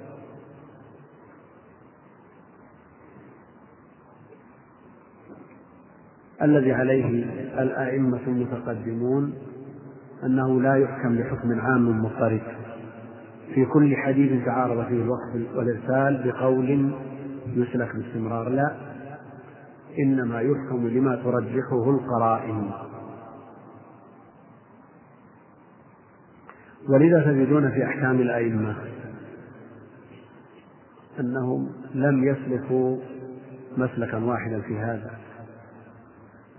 الذي 6.42 6.74
عليه 6.74 7.26
الأئمة 7.62 8.20
المتقدمون 8.28 9.34
أنه 10.24 10.62
لا 10.62 10.76
يحكم 10.76 11.16
بحكم 11.16 11.60
عام 11.60 12.04
مضطرد. 12.04 12.42
في 13.54 13.66
كل 13.66 13.96
حديث 13.96 14.46
تعارض 14.46 14.86
فيه 14.86 15.02
الوقف 15.04 15.56
والإرسال 15.56 16.32
بقول 16.32 16.94
يسلك 17.48 17.96
باستمرار. 17.96 18.50
لا 18.50 18.76
إنما 20.00 20.42
يحكم 20.42 20.88
لما 20.88 21.16
ترجحه 21.16 21.90
القرائن. 21.90 22.72
ولذا 26.90 27.22
تجدون 27.22 27.72
في 27.72 27.86
أحكام 27.86 28.22
الأئمة 28.22 28.76
أنهم 31.20 31.70
لم 31.94 32.24
يسلكوا 32.24 32.98
مسلكا 33.78 34.18
واحدا 34.18 34.62
في 34.62 34.78
هذا. 34.78 35.12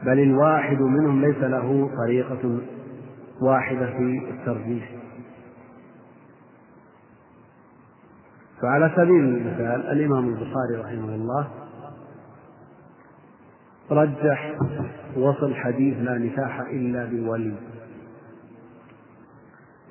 بل 0.03 0.19
الواحد 0.19 0.81
منهم 0.81 1.21
ليس 1.21 1.37
له 1.37 1.91
طريقة 2.05 2.61
واحدة 3.43 3.87
في 3.87 4.31
الترجيح. 4.31 4.91
فعلى 8.63 8.93
سبيل 8.97 9.25
المثال 9.25 9.87
الإمام 9.87 10.29
البخاري 10.29 10.77
رحمه 10.77 11.15
الله 11.15 11.49
رجح 13.91 14.55
وصل 15.17 15.55
حديث 15.55 15.97
لا 15.99 16.19
نكاح 16.19 16.61
إلا 16.61 17.05
بولي. 17.05 17.55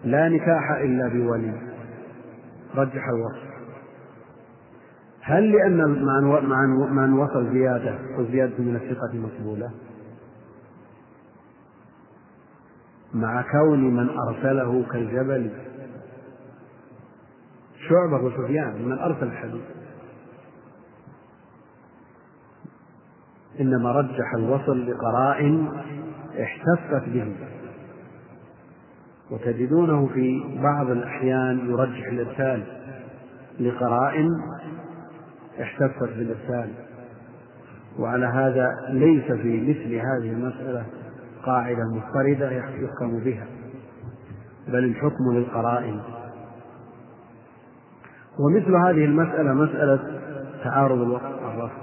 لا 0.04 0.30
نكاح 0.30 0.72
إلا 0.72 1.08
بولي. 1.08 1.54
رجح 2.76 3.04
الوصف. 3.10 3.52
هل 5.22 5.52
لأن 5.52 5.78
من 6.92 7.14
وصل 7.14 7.54
زيادة 7.54 7.96
وزيادة 8.18 8.64
من 8.64 8.76
الثقة 8.76 9.14
مقبولة؟ 9.14 9.72
مع 13.14 13.42
كون 13.52 13.80
من 13.80 14.10
أرسله 14.10 14.84
كالجبل. 14.92 15.52
شعبة 17.90 18.24
وسفيان 18.24 18.86
من 18.86 19.00
أرسل 19.00 19.24
الحديث. 19.24 19.64
إنما 23.60 23.92
رجح 23.92 24.34
الوصل 24.38 24.92
لقرائن 24.92 25.68
احتفت 26.42 27.10
به 27.10 27.36
وتجدونه 29.32 30.08
في 30.08 30.58
بعض 30.64 30.90
الأحيان 30.90 31.70
يرجح 31.70 32.08
الإرسال 32.08 32.64
لقرائن 33.60 34.28
احتفت 35.62 36.10
بالإرسال. 36.18 36.70
وعلى 38.00 38.26
هذا 38.26 38.68
ليس 38.90 39.32
في 39.32 39.62
مثل 39.62 39.94
هذه 39.94 40.32
المسألة 40.34 40.86
قاعدة 41.46 41.84
مضطردة 41.84 42.52
يحكم 42.52 43.20
بها 43.20 43.48
بل 44.68 44.84
الحكم 44.84 45.32
للقرائن. 45.34 46.02
ومثل 48.40 48.76
هذه 48.76 49.06
المسألة 49.06 49.54
مسألة 49.54 50.22
تعارض 50.64 51.02
الوقت 51.02 51.42
والرفع. 51.44 51.82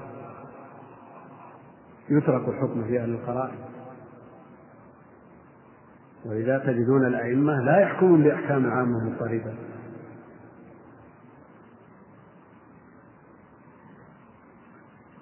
يترك 2.11 2.49
الحكم 2.49 2.85
في 2.85 3.01
أهل 3.01 3.11
القرائن. 3.11 3.59
ولذا 6.27 6.59
تجدون 6.59 7.07
الأئمة 7.07 7.61
لا 7.61 7.81
يحكمون 7.81 8.23
بأحكام 8.23 8.71
عامة 8.71 9.11
مضطردة. 9.11 9.55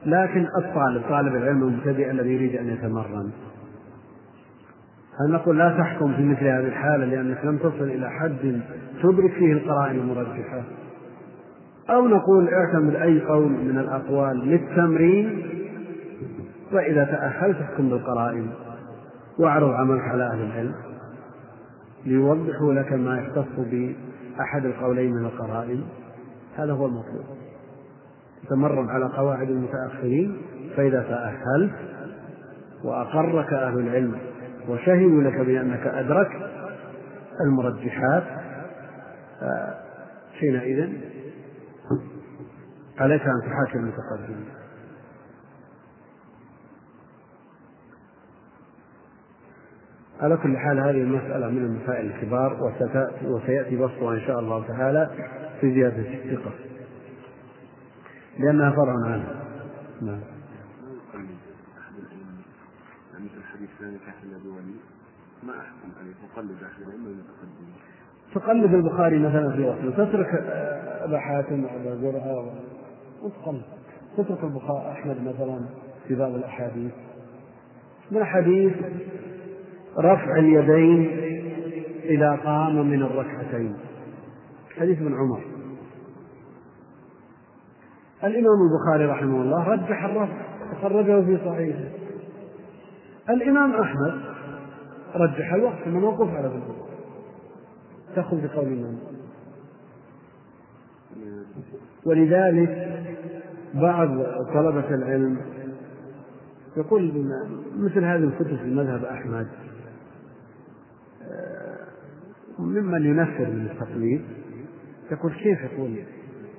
لكن 0.07 0.47
الطالب 0.59 1.03
طالب 1.09 1.37
العلم 1.37 1.62
المبتدئ 1.62 2.11
الذي 2.11 2.34
يريد 2.34 2.57
أن 2.57 2.68
يتمرن. 2.68 3.32
هل 5.20 5.32
نقول 5.32 5.58
لا 5.58 5.78
تحكم 5.78 6.14
في 6.14 6.22
مثل 6.22 6.44
هذه 6.44 6.66
الحالة 6.66 7.04
لأنك 7.04 7.44
لم 7.44 7.58
تصل 7.58 7.84
إلى 7.84 8.10
حد 8.10 8.60
تدرك 9.02 9.32
فيه 9.32 9.52
القرائن 9.52 9.96
المرجحة 9.96 10.62
أو 11.90 12.08
نقول 12.08 12.48
اعتمد 12.48 12.94
أي 12.94 13.20
قول 13.20 13.48
من 13.48 13.78
الأقوال 13.78 14.38
للتمرين 14.38 15.42
وإذا 16.72 17.04
تأهلت 17.04 17.56
احكم 17.60 17.88
بالقرائن 17.88 18.50
واعرض 19.38 19.70
عملك 19.70 20.02
على 20.02 20.26
أهل 20.26 20.40
العلم. 20.40 20.74
ليوضحوا 22.06 22.74
لك 22.74 22.92
ما 22.92 23.18
يختص 23.18 23.58
بأحد 23.58 24.64
القولين 24.64 25.12
من 25.12 25.24
القرائن. 25.24 25.82
هذا 26.56 26.72
هو 26.72 26.86
المطلوب. 26.86 27.24
تتمرن 28.46 28.88
على 28.88 29.04
قواعد 29.04 29.50
المتأخرين 29.50 30.36
فإذا 30.76 31.02
تأهلت 31.02 31.72
وأقرك 32.84 33.52
أهل 33.52 33.78
العلم 33.78 34.14
وشهدوا 34.68 35.22
لك 35.22 35.40
بأنك 35.40 35.86
أدركت 35.86 36.50
المرجحات. 37.40 38.24
آه، 39.42 39.74
حينئذ 40.40 40.92
عليك 42.98 43.22
أن 43.22 43.40
تحاكم 43.40 43.78
المتقدمين. 43.78 44.48
على 50.20 50.36
كل 50.36 50.56
حال 50.56 50.78
هذه 50.78 50.90
المسألة 50.90 51.48
من 51.50 51.64
المسائل 51.64 52.06
الكبار 52.06 52.72
وسيأتي 53.24 53.76
بسطها 53.76 54.14
إن 54.14 54.20
شاء 54.20 54.38
الله 54.38 54.66
تعالى 54.66 55.10
في 55.60 55.74
زيادة 55.74 56.14
الثقة. 56.14 56.52
لأنها 58.38 58.70
فرع 58.70 58.92
عنها 58.92 59.44
نعم 60.02 60.20
ما 65.42 65.60
أحكم 65.60 65.92
عليه 66.00 66.14
تقلد 66.37 66.51
العلم 66.51 67.07
المتقدمين 67.07 67.74
تقلد 68.34 68.74
البخاري 68.74 69.18
مثلا 69.18 69.57
في 69.57 69.62
وصله 69.62 69.91
تترك 69.91 70.34
أبا 71.03 71.18
حاتم 71.18 71.64
وأبا 71.64 71.95
زرعة 71.95 72.53
وتقلد. 73.22 73.62
تترك 74.16 74.45
البخاري 74.45 74.93
أحمد 74.93 75.16
مثلا 75.20 75.61
في 76.09 76.14
بعض 76.14 76.34
الأحاديث. 76.34 76.93
من 78.11 78.24
حديث 78.24 78.72
رفع 79.99 80.37
اليدين 80.39 81.11
إذا 82.05 82.37
قام 82.45 82.87
من 82.91 83.03
الركعتين. 83.03 83.76
حديث 84.80 84.99
ابن 84.99 85.14
عمر. 85.14 85.43
الإمام 88.24 88.59
البخاري 88.62 89.07
رحمه 89.07 89.43
الله 89.43 89.68
رجح 89.68 90.05
الرفع 90.05 90.43
خرجه 90.82 91.24
في 91.24 91.39
صحيحه. 91.45 91.89
الإمام 93.30 93.74
أحمد 93.74 94.36
رجح 95.16 95.52
الوقت 95.52 95.82
أنه 95.86 96.00
موقوف 96.00 96.30
على 96.30 96.48
عمر 96.48 96.86
تأخذ 98.14 98.36
بقول 98.46 98.66
الإمام 98.66 98.98
ولذلك 102.04 103.02
بعض 103.74 104.22
طلبة 104.54 104.94
العلم 104.94 105.38
يقول 106.76 107.32
مثل 107.76 108.04
هذه 108.04 108.24
الكتب 108.24 108.56
في 108.56 108.74
مذهب 108.74 109.04
أحمد 109.04 109.46
آه، 111.22 111.76
ممن 112.58 113.06
ينفر 113.06 113.50
من 113.50 113.68
التقليد 113.70 114.24
يقول 115.10 115.32
كيف 115.32 115.58
يقول 115.72 115.96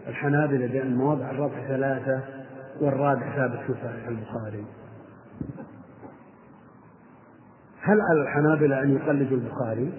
الحنابلة 0.07 0.67
بأن 0.67 0.95
مواضع 0.95 1.31
الرفع 1.31 1.67
ثلاثة 1.67 2.23
والرابع 2.81 3.35
ثابت 3.35 3.59
في 3.67 3.73
صحيح 3.73 4.07
البخاري؟ 4.07 4.65
هل 7.87 8.01
على 8.01 8.21
الحنابلة 8.21 8.81
أن 8.81 8.95
يقلدوا 8.95 9.37
البخاري؟ 9.37 9.93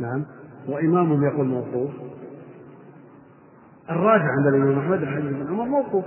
نعم. 0.00 0.24
وإمامهم 0.68 1.24
يقول 1.24 1.46
موقوف. 1.46 1.90
الراجع 3.90 4.24
عند 4.38 4.46
الإمام 4.46 4.78
أحمد 4.78 5.02
الحديث 5.02 5.32
بن 5.32 5.46
عمر 5.48 5.64
موقوف. 5.64 6.04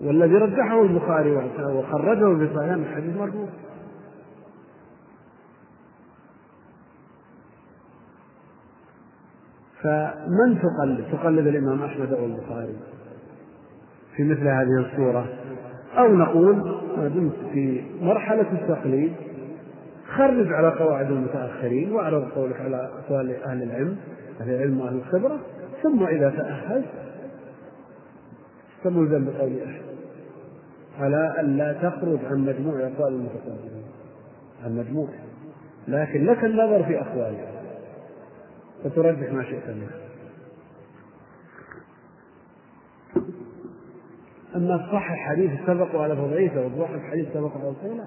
والذي 0.00 0.34
رجحه 0.34 0.82
البخاري 0.82 1.36
وخرجه 1.60 2.38
في 2.38 2.54
صحيح 2.54 2.72
الحديث 2.72 3.16
مرفوع. 3.16 3.48
فمن 9.82 10.58
تقلد؟ 10.62 11.04
تقلد 11.12 11.46
الإمام 11.46 11.82
أحمد 11.82 12.12
أو 12.12 12.24
البخاري 12.24 12.76
في 14.16 14.24
مثل 14.24 14.48
هذه 14.48 14.86
الصورة؟ 14.86 15.26
أو 15.98 16.16
نقول 16.16 16.85
ما 16.96 17.08
دمت 17.08 17.34
في 17.52 17.82
مرحلة 18.00 18.52
التقليد 18.52 19.12
خرج 20.16 20.52
على 20.52 20.68
قواعد 20.68 21.10
المتأخرين 21.10 21.92
وأعرض 21.92 22.28
قولك 22.28 22.60
على 22.60 22.76
أقوال 22.76 23.42
أهل 23.42 23.62
العلم 23.62 23.96
أهل 24.40 24.50
العلم 24.50 24.80
وأهل 24.80 24.96
الخبرة 24.96 25.40
ثم 25.82 26.06
إذا 26.06 26.30
تأهلت 26.30 26.86
فملزم 28.84 29.24
بقول 29.24 29.52
أحد. 29.66 29.80
على 31.00 31.34
أن 31.40 31.56
لا 31.56 31.72
تخرج 31.72 32.18
عن 32.30 32.38
مجموع 32.38 32.74
أقوال 32.74 33.12
المتقدمين. 33.12 33.84
عن 34.64 34.76
مجموع. 34.76 35.08
لكن 35.88 36.26
لك 36.26 36.44
النظر 36.44 36.84
في 36.84 37.00
أقوالها. 37.00 37.52
فترجح 38.84 39.32
ما 39.32 39.42
شئت 39.42 39.68
منه 39.68 40.05
أما 44.56 44.76
تصحح 44.76 45.28
حديث 45.28 45.50
سبق 45.66 45.96
على 45.96 46.16
تضعيفه 46.16 46.66
وتضعف 46.66 47.00
حديث 47.02 47.28
سبق 47.34 47.56
على 47.56 47.74
صحيحه 47.74 48.06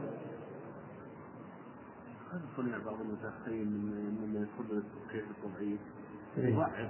هذا 2.31 2.41
صنع 2.57 2.77
بعض 2.85 2.95
المتأخرين 3.01 3.67
من 3.67 4.17
من 4.21 4.33
يقول 4.33 4.77
التصحيح 4.77 5.23
التضعيف 5.29 5.79
إيه. 6.37 6.53
يضعف 6.53 6.89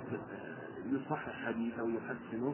يصحح 0.92 1.46
حديث 1.46 1.80
أو 1.80 1.90
يحسنه. 1.90 2.54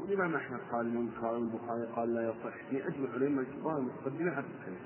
والإمام 0.00 0.34
أحمد 0.34 0.60
قال 0.72 0.94
منكر 0.94 1.26
والبخاري 1.26 1.86
قال 1.96 2.14
لا 2.14 2.22
يصح. 2.28 2.56
في 2.70 2.88
أجمع 2.88 3.12
علماء 3.14 3.44
الكبار 3.44 3.78
المتقدمين 3.78 4.30
حتى 4.30 4.46
الصحيح. 4.58 4.78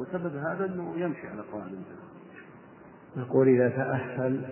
وسبب 0.00 0.36
هذا 0.36 0.66
أنه 0.66 0.94
يمشي 0.96 1.26
على 1.26 1.42
قواعد 1.42 1.82
نقول 3.16 3.48
إذا 3.48 3.68
تأهل 3.68 4.44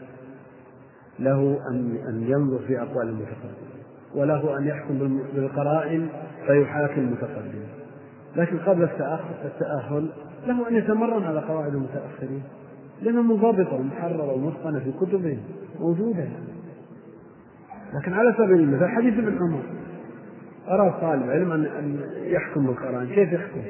له 1.18 1.68
أن 1.70 1.96
أن 2.08 2.22
ينظر 2.22 2.66
في 2.66 2.82
أقوال 2.82 3.08
المتقدمين 3.08 3.79
وله 4.14 4.58
أن 4.58 4.66
يحكم 4.66 5.20
بالقرائن 5.34 6.08
فيحاكم 6.46 7.00
المتقدمين. 7.00 7.68
لكن 8.36 8.58
قبل 8.58 8.88
التأهل 9.44 10.10
له 10.46 10.68
أن 10.68 10.76
يتمرن 10.76 11.22
على 11.22 11.40
قواعد 11.40 11.74
المتأخرين 11.74 12.42
لأنها 13.02 13.22
منضبطة 13.22 13.74
ومحررة 13.74 14.32
ومتقنة 14.32 14.78
في 14.78 14.92
كتبهم 14.92 15.38
موجودة 15.80 16.28
لكن 17.94 18.12
على 18.12 18.34
سبيل 18.38 18.60
المثال 18.60 18.88
حديث 18.88 19.14
ابن 19.14 19.38
عمر 19.38 19.62
أراد 20.68 21.00
طالب 21.00 21.30
علم 21.30 21.52
أن 21.52 22.00
يحكم 22.22 22.66
بالقرآن 22.66 23.06
كيف 23.06 23.32
يحكم؟ 23.32 23.60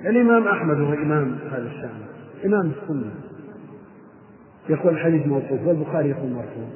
الإمام 0.00 0.48
أحمد 0.48 0.80
هو 0.80 0.92
إمام 0.92 1.38
هذا 1.52 1.66
الشأن 1.66 2.00
إمام 2.44 2.72
السنة. 2.82 3.10
يقول 4.68 4.94
الحديث 4.94 5.26
موقوف 5.26 5.66
والبخاري 5.66 6.10
يقول 6.10 6.30
مرفوع. 6.30 6.68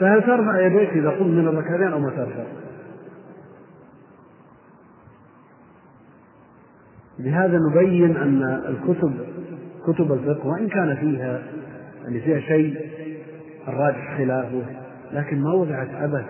فهل 0.00 0.22
ترفع 0.22 0.60
يديك 0.60 0.90
إذا 0.90 1.10
قمت 1.10 1.22
من 1.22 1.48
الركعتين 1.48 1.92
أو 1.92 1.98
ما 1.98 2.10
ترفع؟ 2.10 2.44
بهذا 7.18 7.58
نبين 7.58 8.16
أن 8.16 8.42
الكتب 8.42 9.14
كتب 9.86 10.12
الفقه 10.12 10.46
وإن 10.46 10.68
كان 10.68 10.96
فيها 10.96 11.42
يعني 12.04 12.20
فيها 12.20 12.40
شيء 12.40 12.90
الراجح 13.68 14.18
خلافه 14.18 14.62
لكن 15.12 15.42
ما 15.42 15.52
وضعت 15.52 15.88
عبث. 15.88 16.24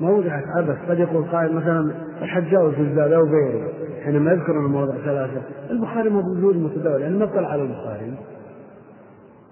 ما 0.00 0.10
وضعت 0.10 0.44
عبث. 0.56 0.90
قد 0.90 0.98
يقول 0.98 1.24
قائل 1.24 1.54
مثلا 1.54 1.92
الحجاج 2.22 2.70
في 2.74 3.14
أو 3.16 3.24
غيره 3.24 3.72
حينما 4.04 4.32
يذكر 4.32 4.52
المواضع 4.52 4.94
ثلاثة. 5.04 5.42
البخاري 5.70 6.10
موجود 6.10 6.56
متداول 6.56 7.00
يعني 7.00 7.18
نقل 7.18 7.44
على 7.44 7.62
البخاري. 7.62 8.14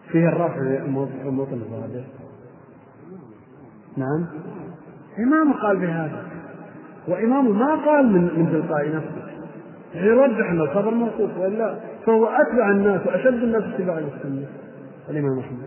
فيه 0.09 0.29
الرفع 0.29 0.61
الموطن 1.25 1.53
الظاهر 1.53 2.05
نعم 3.97 4.27
إمامه 5.19 5.63
قال 5.63 5.77
بهذا 5.77 6.25
وإمامه 7.09 7.53
ما 7.53 7.75
قال 7.75 8.07
من 8.07 8.23
من 8.23 8.47
تلقاء 8.53 8.97
نفسه 8.97 9.25
يرجح 9.95 10.51
أن 10.51 10.61
الخبر 10.61 10.95
موقوف 10.95 11.37
وإلا 11.39 11.81
فهو 12.07 12.27
أتبع 12.27 12.71
الناس 12.71 13.07
وأشد 13.07 13.43
الناس 13.43 13.63
اتباعا 13.63 14.01
للسنة 14.01 14.47
الإمام 15.11 15.39
أحمد 15.39 15.67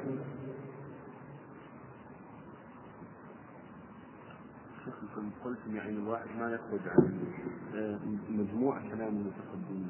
قلت 5.44 5.60
يعني 5.74 5.98
الواحد 5.98 6.28
ما 6.40 6.52
يخرج 6.52 6.80
عن 6.88 7.20
آه، 7.76 8.00
مجموع 8.30 8.80
كلام 8.80 9.08
المتقدمين. 9.08 9.90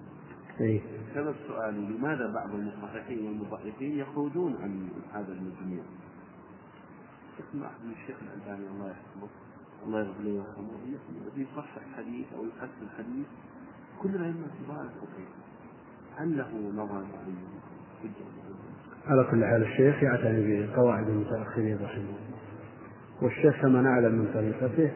إيه؟ 0.60 0.82
سبب 1.16 1.36
سؤالي 1.48 1.80
لماذا 1.80 2.34
بعض 2.34 2.50
المصححين 2.56 3.28
والمضعفين 3.28 4.00
يخرجون 4.00 4.56
عن 4.62 4.90
هذا 5.14 5.34
المجموع؟ 5.34 5.84
اسمع 7.40 7.70
من 7.84 7.92
الشيخ 7.92 8.18
الألباني 8.22 8.68
الله 8.68 8.88
يحفظه. 8.92 9.30
الله 9.86 10.00
يغفر 10.00 10.22
له 10.24 10.32
ويرحمه. 10.32 10.68
يصحح 11.38 11.82
حديث 11.98 12.26
أو 12.38 12.46
يحسن 12.46 12.88
حديث 12.98 13.28
كل 14.02 14.10
الأئمة 14.10 14.46
الكبار 14.46 14.86
يستطيع 14.86 15.26
هل 16.18 16.38
له 16.38 16.72
نظر 16.76 17.04
على 19.08 19.24
كل 19.32 19.46
حال 19.46 19.62
الشيخ 19.62 20.04
يعتني 20.04 20.68
بقواعد 20.68 21.10
المتأخرين 21.10 21.76
رحمه 21.76 21.96
الله. 21.96 22.38
والشيخ 23.22 23.62
كما 23.62 23.82
نعلم 23.82 24.16
من 24.16 24.28
طريقته 24.34 24.92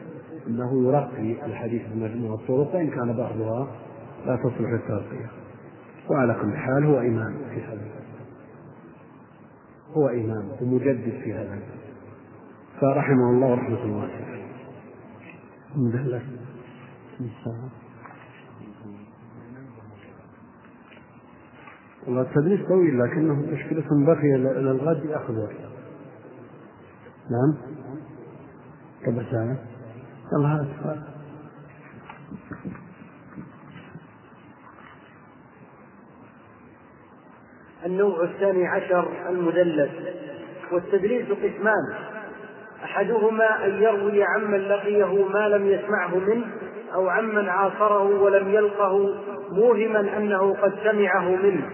أنه 0.46 0.88
يرقي 0.88 1.46
الحديث 1.46 1.82
بمجموع 1.94 2.34
الطرق 2.34 2.74
وإن 2.74 2.90
كان 2.90 3.16
بعضها 3.16 3.76
لا 4.26 4.36
تصلح 4.36 4.70
للترقية 4.70 5.30
وعلى 6.10 6.34
كل 6.34 6.56
حال 6.56 6.84
هو 6.84 6.98
إمام 6.98 7.34
في 7.54 7.62
هذا 7.62 7.86
هو 9.92 10.08
إمام 10.08 10.48
ومجدد 10.60 11.20
في 11.24 11.32
هذا 11.32 11.60
فرحمه 12.82 13.30
الله 13.30 13.54
رحمة 13.54 13.82
الله. 13.84 14.10
الحمد 15.70 15.94
لله. 15.94 16.22
والله 22.06 22.22
التدريس 22.22 22.60
طويل 22.68 22.98
لكنه 22.98 23.34
مشكلة 23.34 23.84
بقي 24.06 24.34
إلى 24.34 24.70
الغد 24.70 25.04
يأخذ 25.04 25.38
وقت. 25.38 25.56
نعم؟ 27.30 27.56
ربع 29.06 29.22
ساعة 29.30 29.58
يلا 30.32 30.48
هذا 30.48 31.06
النوع 37.86 38.24
الثاني 38.24 38.66
عشر 38.66 39.28
المدلس 39.28 39.90
والتدليس 40.72 41.26
قسمان. 41.28 42.11
أحدهما 42.84 43.64
أن 43.64 43.82
يروي 43.82 44.24
عمن 44.24 44.68
لقيه 44.68 45.28
ما 45.28 45.48
لم 45.48 45.66
يسمعه 45.66 46.16
منه 46.16 46.46
أو 46.94 47.08
عمن 47.08 47.48
عاصره 47.48 48.22
ولم 48.22 48.48
يلقه 48.48 49.14
موهما 49.52 50.00
أنه 50.00 50.56
قد 50.62 50.72
سمعه 50.84 51.28
منه. 51.28 51.70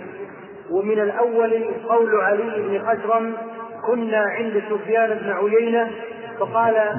ومن 0.71 1.01
الأول 1.01 1.65
قول 1.89 2.21
علي 2.21 2.63
بن 2.63 2.87
خشرم 2.87 3.37
كنا 3.87 4.19
عند 4.19 4.63
سفيان 4.71 5.19
بن 5.19 5.31
عيينة 5.31 5.91
فقال 6.41 6.95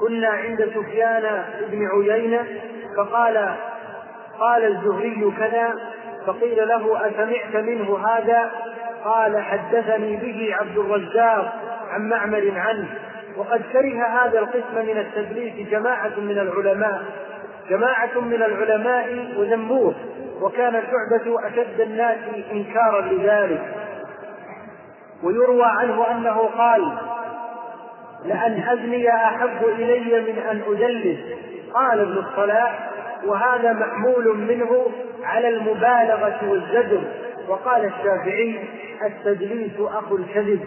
كنا 0.00 0.28
عند 0.28 0.70
سفيان 0.74 1.44
بن 1.70 1.86
عيينة 1.86 2.46
فقال 2.96 3.54
قال 4.40 4.64
الزهري 4.64 5.32
كذا 5.38 5.74
فقيل 6.26 6.68
له 6.68 7.06
أسمعت 7.06 7.64
منه 7.64 7.98
هذا؟ 7.98 8.50
قال 9.04 9.38
حدثني 9.38 10.16
به 10.16 10.54
عبد 10.54 10.78
الرزاق 10.78 11.67
عن 11.88 12.08
معمر 12.08 12.52
عنه 12.56 12.88
وقد 13.36 13.62
كره 13.72 14.06
هذا 14.06 14.38
القسم 14.38 14.74
من 14.74 14.98
التدليس 14.98 15.68
جماعة 15.68 16.20
من 16.20 16.38
العلماء 16.38 17.02
جماعة 17.70 18.20
من 18.20 18.42
العلماء 18.42 19.34
وذموه 19.36 19.94
وكان 20.40 20.72
شعبة 20.72 21.46
أشد 21.48 21.80
الناس 21.80 22.18
إنكارا 22.52 23.00
لذلك. 23.00 23.62
ويروى 25.22 25.64
عنه 25.64 26.10
أنه 26.10 26.36
قال 26.58 26.92
لأن 28.24 28.62
أزني 28.68 29.10
أحب 29.10 29.64
إلي 29.64 30.32
من 30.32 30.38
أن 30.38 30.62
أدلس. 30.68 31.18
قال 31.74 32.00
ابن 32.00 32.18
الصلاح 32.18 32.90
وهذا 33.26 33.72
محمول 33.72 34.36
منه 34.36 34.86
على 35.24 35.48
المبالغة 35.48 36.38
والزجر 36.48 37.00
وقال 37.48 37.84
الشافعي 37.84 38.68
التدليس 39.06 39.72
أخو 39.80 40.16
الكذب. 40.16 40.60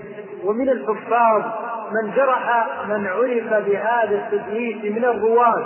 ومن 0.46 0.70
الحفاظ 0.70 1.44
من 1.92 2.12
جرح 2.16 2.68
من 2.88 3.08
عرف 3.08 3.66
بهذا 3.66 4.16
التدليس 4.16 4.96
من 4.96 5.06
الرواة 5.06 5.64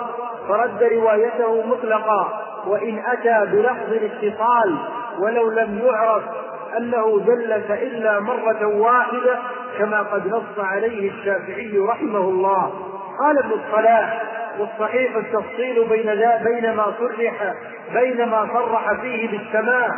فرد 0.48 0.84
روايته 0.84 1.68
مطلقا 1.68 2.42
وإن 2.68 3.04
أتى 3.06 3.52
بلفظ 3.52 3.94
الاتصال 3.94 4.78
ولو 5.20 5.50
لم 5.52 5.82
يعرف 5.86 6.24
أنه 6.78 7.20
دلس 7.28 7.72
إلا 7.72 8.20
مرة 8.20 8.66
واحدة 8.66 9.40
كما 9.78 10.02
قد 10.02 10.28
نص 10.28 10.60
عليه 10.60 11.12
الشافعي 11.12 11.78
رحمه 11.78 12.20
الله. 12.20 12.72
قال 13.20 13.38
ابن 13.38 13.52
الصلاح 13.52 14.24
والصحيح 14.60 15.16
التفصيل 15.16 15.88
بين 15.90 16.14
ذا 16.14 16.42
بين 16.44 16.76
ما 16.76 16.94
صرح 17.00 17.54
بين 17.94 18.30
ما 18.30 18.48
صرح 18.54 19.02
فيه 19.02 19.32
بالسماع 19.32 19.90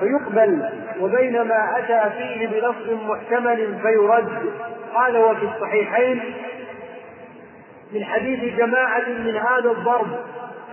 فيقبل 0.00 0.70
وبين 1.00 1.42
ما 1.42 1.78
أتى 1.78 2.10
فيه 2.18 2.46
بلفظ 2.46 2.90
محتمل 2.90 3.74
فيرد. 3.82 4.52
قال 4.94 5.16
وفي 5.16 5.44
الصحيحين 5.54 6.20
من 7.92 8.04
حديث 8.04 8.56
جماعة 8.56 9.08
من 9.08 9.36
هذا 9.36 9.70
الضرب 9.70 10.06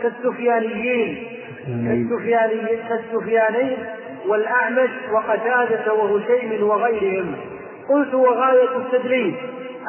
كالسفيانيين 0.04 1.28
كالسفيانيين 1.68 2.80
كالسفيانين 2.90 3.78
والأعمش 4.28 4.90
وقتادة 5.12 5.94
وهشيم 5.94 6.64
وغيرهم. 6.64 7.36
قلت 7.90 8.14
وغاية 8.14 8.78
التدليس 8.78 9.36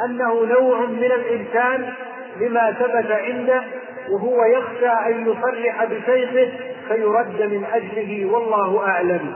أنه 0.05 0.45
نوع 0.47 0.81
من 0.81 1.05
الإنسان 1.13 1.93
لما 2.41 2.73
ثبت 2.73 3.11
عنده 3.11 3.63
وهو 4.11 4.45
يخشى 4.45 4.89
أن 4.89 5.27
يصرح 5.27 5.85
بشيخه 5.85 6.53
فيرد 6.89 7.43
من 7.43 7.65
أجله 7.73 8.27
والله 8.33 8.89
أعلم. 8.89 9.35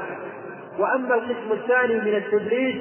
وأما 0.79 1.15
القسم 1.15 1.53
الثاني 1.53 1.95
من 1.95 2.15
التدليس 2.15 2.77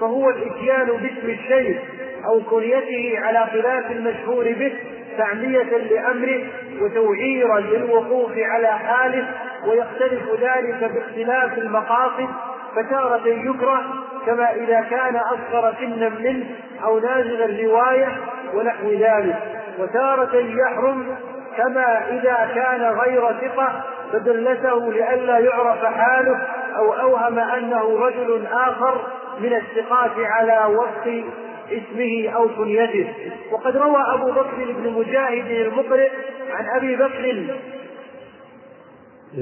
فهو 0.00 0.30
الإتيان 0.30 0.86
باسم 0.86 1.30
الشيخ 1.30 1.78
أو 2.26 2.40
كنيته 2.50 3.18
على 3.18 3.46
خلاف 3.52 3.90
المشهور 3.90 4.44
به 4.44 4.72
تعمية 5.18 5.62
لأمره 5.62 6.40
وتوعيرا 6.80 7.60
للوقوف 7.60 8.32
على 8.36 8.68
حاله 8.68 9.26
ويختلف 9.66 10.22
ذلك 10.40 10.90
باختلاف 10.94 11.58
المقاصد 11.58 12.28
فتارة 12.76 13.28
يكره 13.28 13.82
كما 14.26 14.54
إذا 14.54 14.80
كان 14.90 15.16
أصغر 15.16 15.74
سنا 15.80 16.08
منه 16.08 16.46
أو 16.84 16.98
نازل 16.98 17.42
الرواية 17.42 18.16
ونحو 18.54 18.90
ذلك. 18.90 19.36
وتارة 19.78 20.36
يحرم 20.36 21.16
كما 21.56 22.08
إذا 22.10 22.50
كان 22.54 22.82
غير 22.82 23.32
ثقة 23.40 23.84
فدلته 24.12 24.92
لئلا 24.92 25.38
يعرف 25.38 25.84
حاله 25.84 26.46
أو 26.76 26.92
أوهم 26.92 27.38
أنه 27.38 27.98
رجل 27.98 28.46
آخر 28.46 29.00
من 29.40 29.52
الثقات 29.52 30.12
على 30.16 30.74
وصف 30.74 31.24
اسمه 31.72 32.28
أو 32.34 32.48
كنيته 32.48 33.08
وقد 33.52 33.76
روى 33.76 34.02
أبو 34.14 34.30
بكر 34.30 34.72
بن 34.72 34.92
مجاهد 34.92 35.50
المقرئ 35.50 36.10
عن 36.50 36.66
أبي 36.76 36.96
بكر 36.96 37.46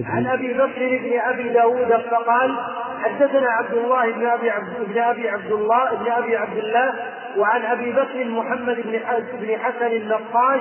عن 0.04 0.26
أبي 0.26 0.52
بكر 0.52 0.98
بن 1.02 1.20
أبي 1.20 1.48
داود 1.48 2.02
فقال 2.10 2.56
حدثنا 3.04 3.48
عبد 3.50 3.74
الله 3.74 4.12
بن 4.12 4.26
أبي 4.26 4.50
عبد 4.50 4.68
بن 4.88 4.98
أبي 4.98 5.28
عبد 5.28 5.52
الله 5.52 5.94
بن 5.94 6.12
أبي 6.12 6.36
عبد 6.36 6.58
الله 6.58 6.94
وعن 7.36 7.62
أبي 7.62 7.92
بكر 7.92 8.24
محمد 8.24 8.76
بن 8.84 9.00
بن 9.40 9.58
حسن 9.58 9.86
النقاش 9.86 10.60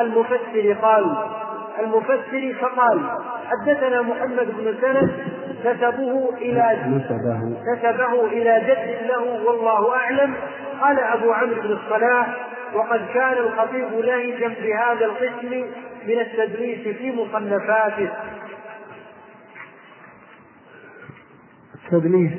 المفسر 0.00 0.76
قال 0.82 1.16
المفسر 1.78 2.54
فقال 2.60 3.00
حدثنا 3.46 4.02
محمد 4.02 4.46
بن 4.46 4.74
سند 4.80 5.10
نسبه 5.64 6.28
إلى 6.36 6.78
نسبه. 6.86 7.38
إلى 8.26 8.60
جد 8.60 9.06
له 9.08 9.44
والله 9.46 9.96
أعلم. 9.96 10.34
قال 10.80 10.98
أبو 10.98 11.32
عمرو 11.32 11.62
بن 11.62 11.72
الصلاح 11.72 12.46
وقد 12.74 13.00
كان 13.14 13.32
الخطيب 13.32 13.92
لهجا 13.92 14.48
بهذا 14.48 15.04
القسم 15.04 15.50
من 16.06 16.20
التدريس 16.20 16.96
في 16.96 17.12
مصنفاته. 17.12 18.10
التدليس 21.74 22.32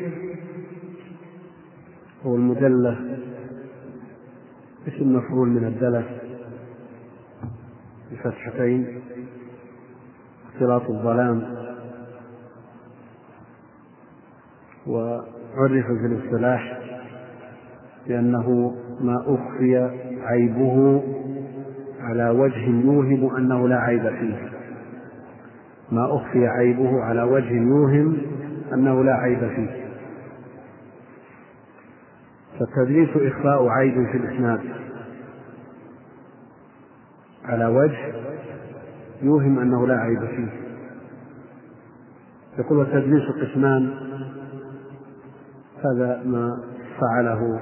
هو 2.25 2.35
المدلس 2.35 2.97
اسم 4.87 5.15
مفعول 5.15 5.49
من 5.49 5.67
الدلس 5.67 6.05
بفتحتين. 8.11 9.01
اختلاط 10.53 10.89
الظلام. 10.89 11.43
وعرف 14.87 15.85
في 15.85 16.05
الاصطلاح 16.05 16.79
بأنه 18.07 18.75
ما 19.01 19.15
أخفي 19.27 19.77
عيبه 20.23 21.03
على 21.99 22.29
وجه 22.29 22.65
يوهم 22.69 23.35
أنه 23.35 23.67
لا 23.67 23.75
عيب 23.75 24.09
فيه. 24.09 24.49
ما 25.91 26.15
أخفي 26.15 26.47
عيبه 26.47 27.03
على 27.03 27.23
وجه 27.23 27.53
يوهم 27.53 28.17
أنه 28.73 29.03
لا 29.03 29.13
عيب 29.13 29.39
فيه. 29.39 29.81
فالتدليس 32.59 33.09
إخفاء 33.09 33.67
عيب 33.67 33.93
في 34.11 34.17
الإسناد 34.17 34.61
على 37.45 37.65
وجه 37.65 38.13
يوهم 39.21 39.59
أنه 39.59 39.87
لا 39.87 39.95
عيب 39.95 40.25
فيه. 40.25 40.49
يقول 42.59 42.77
والتدليس 42.77 43.23
قسمان 43.29 43.93
هذا 45.85 46.23
ما 46.25 46.63
فعله 46.99 47.59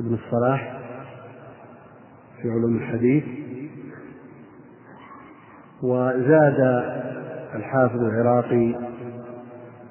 ابن 0.00 0.14
الصلاح 0.14 0.80
في 2.42 2.50
علوم 2.50 2.76
الحديث. 2.76 3.24
وزاد 5.82 6.60
الحافظ 7.54 8.00
العراقي 8.00 8.74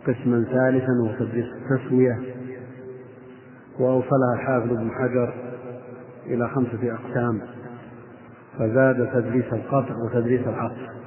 قسما 0.08 0.44
ثالثا 0.44 0.92
وهو 1.04 1.16
تدريس 1.20 1.46
التسوية. 1.46 2.20
وأوصلها 3.80 4.34
الحافظ 4.34 4.72
ابن 4.72 4.92
حجر 4.92 5.34
إلى 6.26 6.50
خمسة 6.50 6.94
أقسام. 6.94 7.42
فزاد 8.60 9.07
تدريس 9.14 9.53
القطع 9.53 9.95
وتدريس 10.05 10.47
العطف 10.47 10.99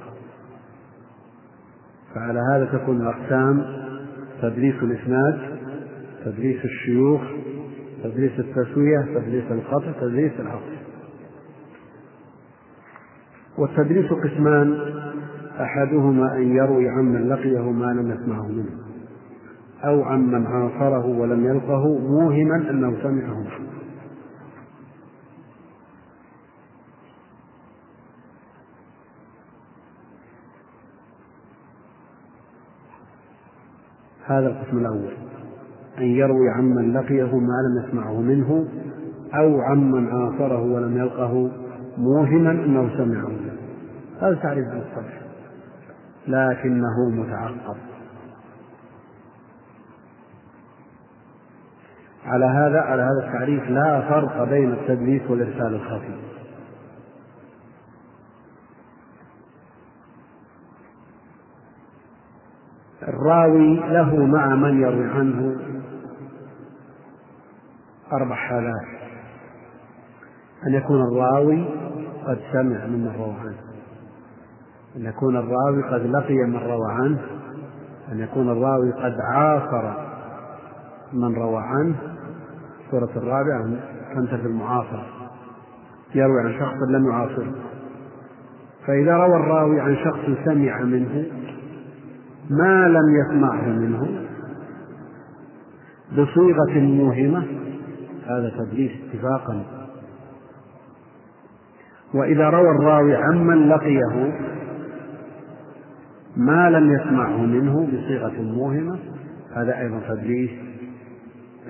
فعلى 2.15 2.39
هذا 2.39 2.65
تكون 2.77 3.01
الأقسام 3.01 3.65
تدريس 4.41 4.75
الإسناد 4.83 5.39
تدريس 6.25 6.65
الشيوخ 6.65 7.21
تدريس 8.03 8.39
التسوية 8.39 9.01
تدريس 9.15 9.51
القطع 9.51 9.91
تدريس 10.01 10.31
العطف 10.39 10.73
والتدريس 13.57 14.11
قسمان 14.11 14.79
أحدهما 15.61 16.37
أن 16.37 16.55
يروي 16.55 16.89
عمن 16.89 17.29
لقيه 17.29 17.71
ما 17.71 17.85
لم 17.85 18.11
يسمعه 18.11 18.47
منه 18.47 18.83
أو 19.83 20.03
عمن 20.03 20.45
عاصره 20.45 21.05
ولم 21.05 21.45
يلقه 21.45 21.99
موهما 21.99 22.69
أنه 22.69 22.97
سمعه. 23.03 23.45
هذا 34.39 34.47
القسم 34.47 34.77
الأول 34.77 35.13
أن 35.97 36.03
يروي 36.03 36.49
عمن 36.49 36.93
لقيه 36.93 37.39
ما 37.39 37.57
لم 37.67 37.85
يسمعه 37.85 38.21
منه 38.21 38.67
أو 39.33 39.61
عمن 39.61 40.07
عاصره 40.09 40.61
ولم 40.61 40.97
يلقه 40.97 41.51
موهما 41.97 42.51
أنه 42.51 42.97
سمعه. 42.97 43.31
هذا 44.21 44.35
تعريف 44.35 44.67
الصدق 44.67 45.23
لكنه 46.27 47.09
متعقب. 47.09 47.75
على 52.25 52.45
هذا 52.45 52.79
على 52.79 53.01
هذا 53.01 53.27
التعريف 53.27 53.69
لا 53.69 54.01
فرق 54.09 54.43
بين 54.43 54.71
التدليس 54.71 55.21
والإرسال 55.29 55.75
الخفي. 55.75 56.32
الراوي 63.07 63.75
له 63.75 64.25
مع 64.25 64.55
من 64.55 64.81
يروي 64.81 65.09
عنه. 65.09 65.55
أربع 68.13 68.35
حالات. 68.35 68.87
أن 70.67 70.73
يكون 70.73 71.01
الراوي 71.01 71.65
قد 72.27 72.39
سمع 72.51 72.85
ممن 72.85 73.15
روى 73.17 73.35
عنه. 73.39 73.57
أن 74.95 75.05
يكون 75.05 75.37
الراوي 75.37 75.83
قد 75.83 76.05
لقي 76.05 76.33
من 76.33 76.55
روى 76.55 76.91
عنه. 76.91 77.21
أن 78.11 78.19
يكون 78.19 78.49
الراوي 78.49 78.91
قد 78.91 79.15
عاصر 79.33 79.93
من 81.13 81.35
روى 81.35 81.61
عنه. 81.63 81.95
الصورة 82.85 83.09
الرابعة 83.15 83.79
تنتفي 84.15 84.47
المعاصرة 84.47 85.05
يروي 86.15 86.41
عن 86.41 86.59
شخص 86.59 86.77
لم 86.89 87.11
يعاصره. 87.11 87.53
فإذا 88.87 89.17
روى 89.17 89.35
الراوي 89.35 89.79
عن 89.81 89.95
شخص 89.95 90.45
سمع 90.45 90.81
منه 90.81 91.42
ما 92.49 92.87
لم 92.87 93.15
يسمعه 93.15 93.67
منه 93.67 94.27
بصيغة 96.11 96.79
موهمة. 96.79 97.47
هذا 98.27 98.51
تدليس 98.59 98.91
اتفاقا. 99.09 99.63
وإذا 102.13 102.49
روى 102.49 102.71
الراوي 102.71 103.15
عمن 103.15 103.69
لقيه 103.69 104.33
ما 106.37 106.69
لم 106.69 106.93
يسمعه 106.93 107.37
منه 107.37 107.87
بصيغة 107.87 108.41
موهمة. 108.41 108.99
هذا 109.55 109.79
أيضا 109.79 109.99
تدليس 110.09 110.51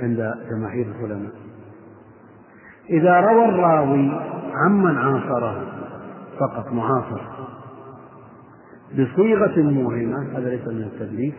عند 0.02 0.34
جماهير 0.52 0.86
العلماء. 0.86 1.32
إذا 2.90 3.20
روى 3.20 3.46
الراوي 3.46 4.12
عمن 4.54 4.98
عاصره 4.98 5.66
فقط 6.40 6.72
معاصر 6.72 7.33
بصيغة 8.94 9.62
موهمة 9.62 10.38
هذا 10.38 10.50
ليس 10.50 10.68
من 10.68 10.84
التدليس 10.84 11.34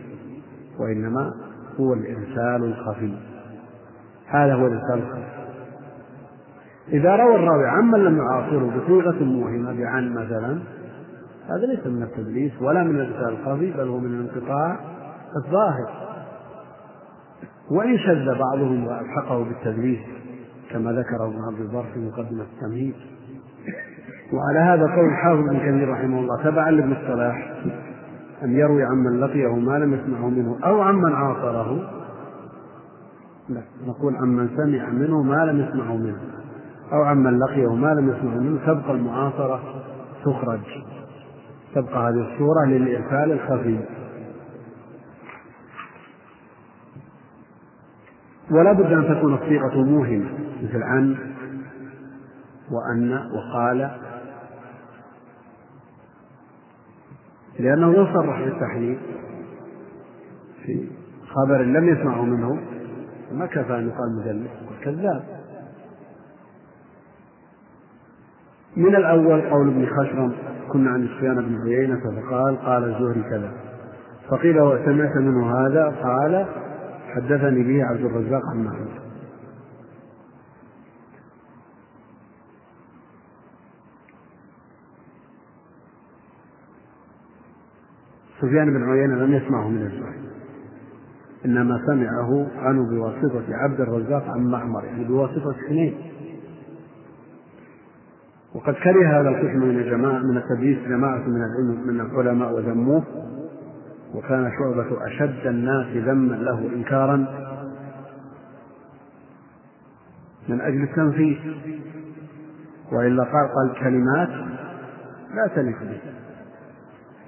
وإنما 0.79 1.33
هو 1.79 1.93
الإرسال 1.93 2.63
الخفي. 2.63 3.13
هذا 4.27 4.53
هو 4.53 4.67
الإرسال 4.67 4.99
الخفي. 4.99 5.25
إذا 6.93 7.15
روى 7.15 7.35
الراوي 7.35 7.67
عمن 7.67 7.99
لم 7.99 8.17
يعاصره 8.17 8.71
بصيغة 8.77 9.23
موهمة 9.23 9.73
بعن 9.73 10.13
مثلا 10.13 10.59
هذا 11.49 11.65
ليس 11.67 11.87
من 11.87 12.03
التدليس 12.03 12.51
ولا 12.61 12.83
من 12.83 12.95
الإرسال 12.95 13.29
الخفي 13.29 13.71
بل 13.71 13.87
هو 13.87 13.99
من 13.99 14.19
الانقطاع 14.19 14.79
الظاهر. 15.35 16.05
وإن 17.71 17.97
شذ 17.97 18.39
بعضهم 18.39 18.87
وألحقه 18.87 19.43
بالتدليس 19.43 19.99
كما 20.71 20.91
ذكره 20.91 21.25
ابن 21.25 21.39
عبد 21.51 21.59
البر 21.59 21.85
في 21.93 21.99
مقدمة 21.99 22.45
التمهيد 22.53 22.95
وعلى 24.33 24.59
هذا 24.59 24.95
قول 24.95 25.05
الحافظ 25.05 25.49
بن 25.49 25.59
كثير 25.59 25.89
رحمه 25.89 26.19
الله 26.19 26.43
تبعا 26.43 26.71
لابن 26.71 26.91
الصلاح 26.91 27.53
أن 28.43 28.51
يروي 28.51 28.83
عمن 28.83 29.19
لقيه 29.19 29.55
ما 29.55 29.79
لم 29.79 29.93
يسمعه 29.93 30.29
منه 30.29 30.57
أو 30.65 30.81
عمن 30.81 31.13
عاصره. 31.13 31.89
لا 33.49 33.61
نقول 33.87 34.15
عمن 34.15 34.49
سمع 34.57 34.89
منه 34.89 35.21
ما 35.21 35.45
لم 35.45 35.59
يسمعه 35.59 35.97
منه 35.97 36.17
أو 36.93 37.03
عمن 37.03 37.39
لقيه 37.39 37.75
ما 37.75 37.87
لم 37.87 38.09
يسمعه 38.09 38.39
منه 38.39 38.59
تبقى 38.65 38.91
المعاصرة 38.91 39.61
تخرج. 40.25 40.59
تبقى 41.75 42.09
هذه 42.09 42.33
الصورة 42.33 42.65
للإرسال 42.65 43.31
الخفي. 43.31 43.79
ولا 48.51 48.73
بد 48.73 48.91
أن 48.93 49.15
تكون 49.15 49.33
الصيغة 49.33 49.83
موهمة 49.83 50.29
مثل 50.63 50.83
عن 50.83 51.15
وأن 52.71 53.13
وقال 53.13 53.91
لأنه 57.59 57.93
لو 57.93 58.05
صرح 58.05 58.41
بالتحليل. 58.41 58.97
في 60.65 60.87
خبر 61.27 61.61
لم 61.61 61.89
يسمعه 61.89 62.25
منه 62.25 62.59
ما 63.31 63.45
كفى 63.45 63.77
أن 63.77 63.87
يقال 63.87 64.15
مدلس 64.19 64.51
كذاب. 64.83 65.23
من 68.77 68.95
الأول 68.95 69.41
قول 69.41 69.67
ابن 69.67 69.85
خشرم 69.85 70.33
كنا 70.71 70.89
عن 70.89 71.07
سفيان 71.07 71.35
بن 71.35 71.61
عيينة 71.61 71.99
فقال 71.99 72.57
قال 72.57 72.83
الزهري 72.83 73.23
كذا. 73.29 73.51
فقيل 74.29 74.61
وسمعت 74.61 75.17
منه 75.17 75.57
هذا؟ 75.57 75.85
قال 76.03 76.45
حدثني 77.15 77.63
به 77.63 77.85
عبد 77.85 78.05
الرزاق 78.05 78.41
عن 78.51 78.63
محمود 78.63 79.04
سفيان 88.45 88.73
بن 88.73 88.89
عيينة 88.89 89.15
لم 89.15 89.33
يسمعه 89.33 89.69
من 89.69 89.81
الزهري. 89.81 90.25
إنما 91.45 91.81
سمعه 91.85 92.47
عنه 92.57 92.89
بواسطة 92.89 93.43
عبد 93.49 93.81
الرزاق 93.81 94.23
عن 94.29 94.43
معمر 94.51 94.85
يعني 94.85 95.03
بواسطة 95.03 95.51
اثنين 95.51 95.95
وقد 98.55 98.73
كره 98.73 99.19
هذا 99.19 99.29
القسم 99.29 99.59
من 99.59 99.77
الجماعة 99.79 100.19
من 100.19 100.37
التدليس 100.37 100.77
جماعة 100.87 101.27
من 101.27 101.43
العلم 101.43 101.87
من 101.87 102.01
العلماء 102.01 102.53
وذموه. 102.53 103.03
وكان 104.13 104.51
شعبة 104.59 105.07
أشد 105.07 105.47
الناس 105.47 105.87
ذما 105.87 106.35
له 106.35 106.69
إنكارا. 106.75 107.15
من 110.49 110.61
أجل 110.61 110.83
التنفيذ. 110.83 111.37
وإلا 112.91 113.23
قال 113.23 113.47
قال 113.55 113.79
كلمات 113.79 114.29
لا 115.35 115.47
تليق 115.55 115.79
به 115.79 115.99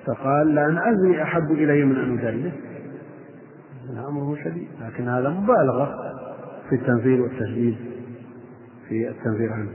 فقال 0.07 0.55
لأن 0.55 0.77
أزني 0.77 1.23
أحب 1.23 1.51
إلي 1.51 1.85
من 1.85 1.95
أن 1.95 2.19
أدلس 2.19 2.53
أمره 4.09 4.35
شديد 4.43 4.67
لكن 4.81 5.07
هذا 5.07 5.29
مبالغة 5.29 6.13
في 6.69 6.75
التنفير 6.75 7.21
والتشديد 7.21 7.77
في 8.89 9.09
التنفير 9.09 9.53
عنه. 9.53 9.71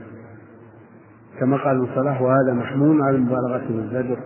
كما 1.39 1.57
قال 1.57 1.77
ابن 1.77 1.95
صلاح 1.95 2.21
وهذا 2.21 2.53
محمول 2.53 3.01
على 3.01 3.15
المبالغة 3.15 3.63
والزجر 3.69 4.19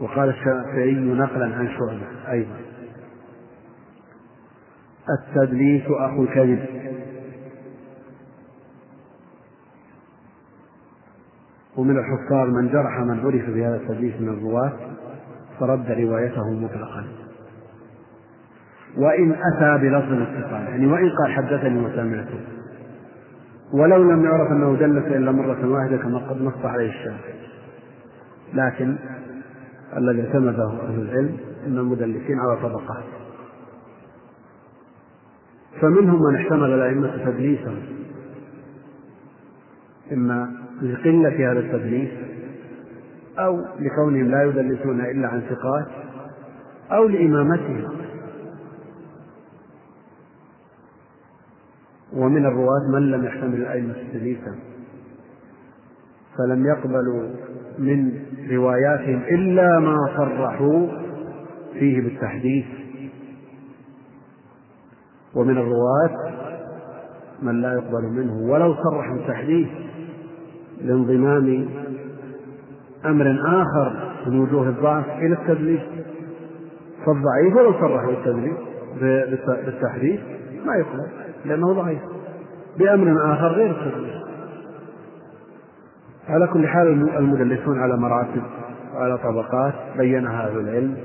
وقال 0.00 0.28
الشافعي 0.28 0.94
نقلا 0.94 1.44
عن 1.44 1.68
شعبة 1.68 2.32
أيضا. 2.32 2.56
التدليس 5.18 5.82
أخو 5.88 6.22
الكذب. 6.22 6.79
ومن 11.76 11.98
الحفاظ 11.98 12.48
من 12.48 12.68
جرح 12.68 13.00
من 13.00 13.20
عرف 13.20 13.50
بهذا 13.50 13.76
التدليس 13.76 14.20
من 14.20 14.28
الرواة 14.28 14.72
فرد 15.60 15.90
روايته 15.90 16.50
مطلقا. 16.50 17.04
وإن 18.96 19.32
أتى 19.32 19.82
بلفظ 19.82 20.12
الاتصال 20.12 20.62
يعني 20.62 20.86
وإن 20.86 21.10
قال 21.10 21.32
حدثني 21.32 21.80
وسمعته. 21.80 22.40
ولو 23.72 24.02
لم 24.02 24.24
يعرف 24.24 24.50
أنه 24.52 24.76
دلس 24.76 25.06
إلا 25.06 25.32
مرة 25.32 25.68
واحدة 25.68 25.96
كما 25.96 26.18
قد 26.18 26.42
نص 26.42 26.64
عليه 26.64 26.88
الشافعي. 26.88 27.40
لكن 28.54 28.96
الذي 29.96 30.26
اعتمده 30.26 30.72
أهل 30.88 31.00
العلم 31.02 31.36
أن 31.66 31.78
المدلسين 31.78 32.38
على 32.38 32.56
طبقات. 32.62 33.04
فمنهم 35.80 36.22
من 36.22 36.36
احتمل 36.36 36.72
الأئمة 36.72 37.24
تدليسا. 37.24 37.74
إما 40.12 40.59
لقلة 40.82 41.52
هذا 41.52 41.60
التدليس 41.60 42.10
أو 43.38 43.60
لكونهم 43.78 44.30
لا 44.30 44.42
يدلسون 44.44 45.00
إلا 45.00 45.28
عن 45.28 45.40
ثقات 45.40 45.86
أو 46.92 47.08
لإمامتهم. 47.08 48.00
ومن 52.12 52.46
الرواة 52.46 52.88
من 52.92 53.10
لم 53.10 53.24
يحتمل 53.24 53.54
الأئمة 53.54 53.94
تدليسا 54.12 54.54
فلم 56.38 56.66
يقبلوا 56.66 57.28
من 57.78 58.12
رواياتهم 58.50 59.22
إلا 59.22 59.78
ما 59.78 59.96
صرحوا 60.16 60.86
فيه 61.72 62.00
بالتحديث. 62.00 62.66
ومن 65.34 65.58
الرواة 65.58 66.30
من 67.42 67.60
لا 67.62 67.72
يقبل 67.72 68.02
منه 68.02 68.52
ولو 68.52 68.74
صرح 68.74 69.12
بالتحديث 69.12 69.68
لانضمام 70.82 71.68
أمر 73.04 73.40
آخر 73.44 74.12
من 74.26 74.40
وجوه 74.40 74.68
الضعف 74.68 75.04
إلى 75.18 75.34
التدليس. 75.34 75.80
فالضعيف 77.06 77.56
ولو 77.56 77.72
صرح 77.72 78.06
بالتدليس 78.06 78.56
بالتحديث 79.66 80.20
ما 80.66 80.76
يقبل 80.76 81.06
لأنه 81.44 81.72
ضعيف. 81.72 82.00
بأمر 82.78 83.32
آخر 83.34 83.46
غير 83.46 83.70
التدليس. 83.70 84.20
على 86.28 86.46
كل 86.46 86.68
حال 86.68 86.88
المدلسون 87.16 87.78
على 87.78 87.96
مراتب 87.96 88.42
وعلى 88.94 89.18
طبقات 89.18 89.74
بينها 89.96 90.48
أهل 90.48 90.58
العلم 90.60 90.96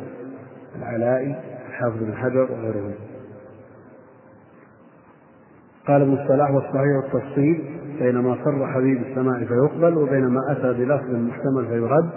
العلائي 0.75 1.35
الحافظ 1.69 2.03
بن 2.03 2.15
حجر 2.15 2.47
وغيرهم. 2.51 2.93
قال 5.87 6.01
ابن 6.01 6.13
الصلاح 6.13 6.51
والصحيح 6.51 6.95
والتفصيل 7.03 7.74
بينما 7.99 8.37
صرح 8.45 8.77
به 8.79 8.99
بالسماع 9.03 9.39
فيقبل 9.39 9.97
وبينما 9.97 10.51
أتى 10.51 10.73
بلفظ 10.73 11.09
محتمل 11.09 11.67
فيرد. 11.67 12.09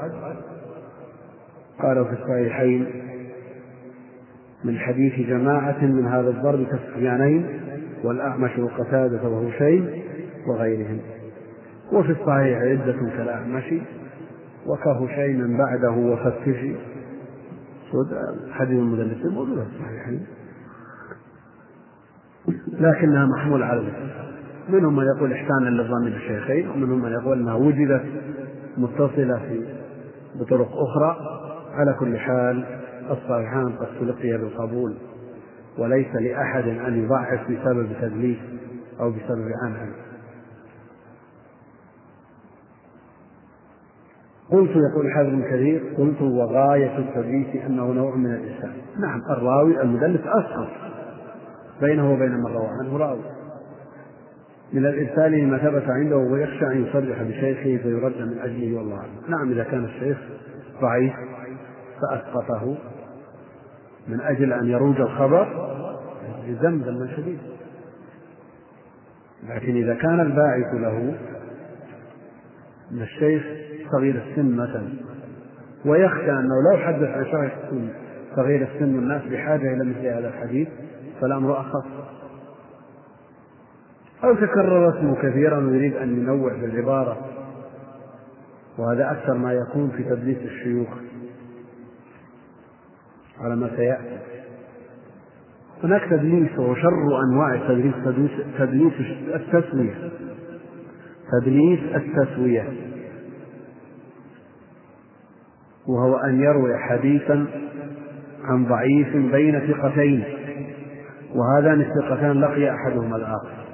قال 1.82 2.04
في 2.04 2.12
الصحيحين 2.12 2.86
من 4.64 4.78
حديث 4.78 5.28
جماعة 5.28 5.84
من 5.84 6.06
هذا 6.06 6.30
الضرب 6.30 6.66
كالسفيانين 6.66 7.46
والأعمش 8.04 8.58
وقتادة 8.58 9.28
وهو 9.28 9.50
شيء 9.50 10.04
وغيرهم. 10.46 10.98
وفي 11.92 12.12
الصحيح 12.12 12.58
عدة 12.58 13.10
كالأعمش 13.16 13.74
وكهشيم 14.66 15.58
بعده 15.58 15.90
وفتش 15.90 16.56
حديث 18.50 18.78
المدلسين 18.78 19.30
موجودة 19.30 19.64
في 19.64 19.68
الصحيحين. 19.76 20.26
لكنها 22.72 23.26
محمولة 23.26 23.66
على 23.66 23.80
الاتصال 23.80 24.37
منهم 24.68 24.96
من 24.96 25.04
يقول 25.16 25.32
إحسانا 25.32 25.68
للظن 25.68 26.04
بالشيخين 26.04 26.68
ومنهم 26.68 27.02
من 27.02 27.12
يقول 27.12 27.40
أنها 27.40 27.54
وجدت 27.54 28.04
متصلة 28.76 29.38
في 29.38 29.62
بطرق 30.40 30.68
أخرى. 30.76 31.38
على 31.78 31.94
كل 32.00 32.18
حال 32.18 32.64
الصحيحان 33.10 33.72
قد 33.72 33.86
تلقي 34.00 34.38
بالقبول 34.38 34.94
وليس 35.78 36.14
لأحد 36.14 36.68
أن 36.68 37.04
يضعف 37.04 37.50
بسبب 37.50 37.88
تدليس 38.00 38.38
أو 39.00 39.10
بسبب 39.10 39.52
عنعن 39.62 39.92
قلت 44.50 44.70
يقول 44.70 45.06
الحافظ 45.06 45.28
ابن 45.28 45.42
كثير 45.42 45.94
قلت 45.98 46.22
وغاية 46.22 46.98
التدليس 46.98 47.62
أنه 47.66 47.92
نوع 47.92 48.14
من 48.14 48.34
الإسلام 48.34 48.72
نعم 49.00 49.20
الراوي 49.30 49.82
المدلس 49.82 50.20
أسقط 50.20 50.68
بينه 51.80 52.12
وبين 52.12 52.32
من 52.32 52.46
روى 52.46 52.68
عنه 52.80 52.96
راوي. 52.96 53.37
من 54.72 54.86
الإرسال 54.86 55.32
لما 55.32 55.58
ثبت 55.58 55.84
عنده 55.88 56.16
ويخشى 56.16 56.66
أن 56.66 56.84
يصرح 56.86 57.22
بشيخه 57.22 57.82
فيرد 57.82 58.20
من 58.20 58.38
أجله 58.38 58.76
والله 58.76 58.96
أعلم. 58.96 59.12
نعم 59.28 59.52
إذا 59.52 59.64
كان 59.64 59.84
الشيخ 59.84 60.18
ضعيف 60.82 61.12
فأسقطه 62.00 62.76
من 64.08 64.20
أجل 64.20 64.52
أن 64.52 64.66
يروج 64.66 65.00
الخبر 65.00 65.46
يلزم 66.46 66.82
ذما 66.82 67.16
شديد. 67.16 67.38
لكن 69.48 69.76
إذا 69.76 69.94
كان 69.94 70.20
الباعث 70.20 70.74
له 70.74 71.14
من 72.90 73.02
الشيخ 73.02 73.42
صغير 73.92 74.22
السن 74.22 74.56
مثلا 74.56 74.88
ويخشى 75.84 76.32
أنه 76.32 76.54
لو 76.72 76.78
حدث 76.78 77.08
عن 77.08 77.24
شيخ 77.24 77.52
صغير 78.36 78.68
السن 78.74 78.94
والناس 78.94 79.22
بحاجة 79.22 79.74
إلى 79.74 79.84
مثل 79.84 80.06
هذا 80.06 80.28
الحديث 80.28 80.68
فالأمر 81.20 81.60
أخف. 81.60 81.84
أو 84.24 84.34
تكرر 84.34 84.98
اسمه 84.98 85.16
كثيرا 85.22 85.58
ويريد 85.58 85.96
أن 85.96 86.18
ينوع 86.18 86.52
بالعبارة. 86.52 87.16
وهذا 88.78 89.10
أكثر 89.10 89.34
ما 89.34 89.52
يكون 89.52 89.90
في 89.90 90.02
تدليس 90.02 90.38
الشيوخ. 90.38 90.88
على 93.40 93.56
ما 93.56 93.70
سيأتي. 93.76 94.18
هناك 95.84 96.10
تدليس 96.10 96.58
وهو 96.58 96.74
شر 96.74 97.20
أنواع 97.30 97.54
التدليس. 97.54 97.94
تدليس, 98.04 98.30
تدليس 98.58 98.92
التسوية. 99.34 100.10
تدليس 101.32 101.80
التسوية. 101.94 102.72
وهو 105.88 106.16
أن 106.16 106.40
يروي 106.40 106.78
حديثا 106.78 107.46
عن 108.44 108.64
ضعيف 108.64 109.16
بين 109.16 109.60
ثقتين. 109.72 110.24
وهذان 111.34 111.80
الثقتان 111.80 112.40
لقي 112.40 112.74
أحدهما 112.74 113.16
الآخر. 113.16 113.67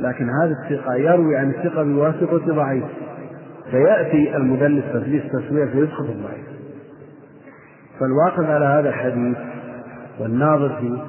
لكن 0.00 0.30
هذا 0.30 0.56
الثقة 0.62 0.94
يروي 0.94 1.36
عن 1.36 1.50
الثقة 1.50 1.82
بواسطة 1.82 2.54
ضعيف 2.54 2.84
فيأتي 3.70 4.36
المدلس 4.36 4.84
تدليس 4.92 5.22
تسوية 5.32 5.64
فيسقط 5.64 6.00
الضعيف. 6.00 6.46
فالواقف 8.00 8.50
على 8.50 8.64
هذا 8.64 8.88
الحديث 8.88 9.36
والناظر 10.20 10.76
فيه 10.80 11.04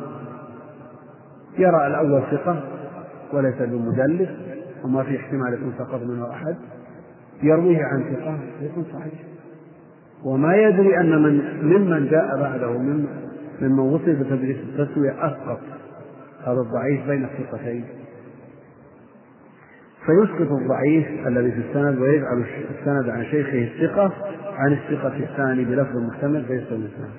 يرى 1.57 1.87
الأول 1.87 2.23
ثقة 2.31 2.63
وليس 3.33 3.55
بمدلس 3.61 4.29
وما 4.83 5.03
في 5.03 5.17
احتمال 5.17 5.53
يكون 5.53 5.73
سقط 5.77 6.01
منه 6.01 6.29
أحد. 6.29 6.55
يرويه 7.43 7.83
عن 7.83 8.03
ثقة 8.03 8.37
يكون 8.61 8.85
صحيح. 8.93 9.13
وما 10.23 10.55
يدري 10.55 10.97
أن 10.97 11.23
من 11.23 11.41
ممن 11.63 12.07
جاء 12.09 12.39
بعده 12.39 12.71
من 12.71 13.07
ممن 13.61 13.79
وصف 13.79 14.09
بتدريس 14.09 14.57
التسوية 14.57 15.27
أسقط 15.27 15.59
هذا 16.45 16.61
الضعيف 16.61 17.07
بين 17.07 17.25
الثقتين. 17.25 17.85
فيسقط 20.05 20.51
الضعيف 20.51 21.27
الذي 21.27 21.51
في 21.51 21.57
السند 21.57 21.99
ويجعل 21.99 22.45
السند 22.79 23.09
عن 23.09 23.25
شيخه 23.25 23.63
الثقة 23.63 24.13
عن 24.57 24.73
الثقة 24.73 25.17
الثاني 25.17 25.65
بلفظ 25.65 25.97
محتمل 25.97 26.45
فيسقط 26.45 26.71
الإسناد 26.71 27.11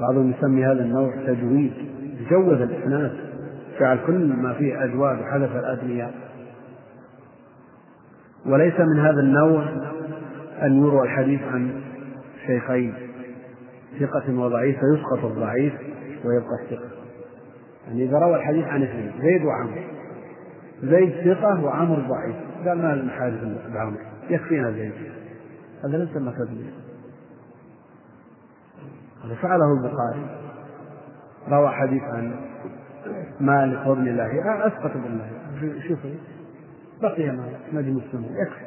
بعضهم 0.00 0.30
يسمي 0.30 0.64
هذا 0.64 0.82
النوع 0.82 1.16
تجويد 1.26 1.72
جود 2.30 2.60
الإسناد 2.60 3.12
جعل 3.80 3.98
كل 4.06 4.32
ما 4.32 4.52
فيه 4.52 4.84
أجواد 4.84 5.20
وحذف 5.20 5.56
الأدنياء 5.56 6.14
وليس 8.46 8.80
من 8.80 8.98
هذا 8.98 9.20
النوع 9.20 9.64
أن 10.62 10.78
يروى 10.78 11.02
الحديث 11.02 11.42
عن 11.42 11.80
شيخين 12.46 12.94
ثقة 14.00 14.38
وضعيف 14.38 14.76
فيسقط 14.76 15.24
الضعيف 15.24 15.72
ويبقى 16.24 16.62
الثقة. 16.64 16.88
يعني 17.88 18.04
إذا 18.04 18.18
روى 18.18 18.36
الحديث 18.36 18.64
عن 18.64 18.82
اثنين 18.82 19.12
زيد 19.22 19.44
وعمر. 19.44 19.95
زيد 20.82 21.34
ثقة 21.34 21.64
وعمر 21.64 21.96
ضعيف. 21.96 22.36
قال 22.68 22.78
ما 22.82 22.94
لنا 22.94 23.74
بعمر 23.74 23.98
يكفينا 24.30 24.70
زيد. 24.70 24.92
هذا 25.84 25.98
ليس 25.98 26.16
ما 26.16 26.32
تدليس 26.32 26.74
هذا 29.24 29.34
فعله 29.34 29.64
البخاري. 29.72 30.26
روى 31.48 31.68
حديث 31.68 32.02
عن 32.02 32.34
مالك 33.40 33.86
وابن 33.86 34.08
الله. 34.08 34.66
أسقط 34.66 34.90
ابن 34.90 35.04
الله 35.04 35.30
شوفوا. 35.88 36.10
بقي 37.02 37.30
مالك 37.30 37.60
نجم 37.72 37.96
السنة. 37.96 38.26
يكفي. 38.42 38.66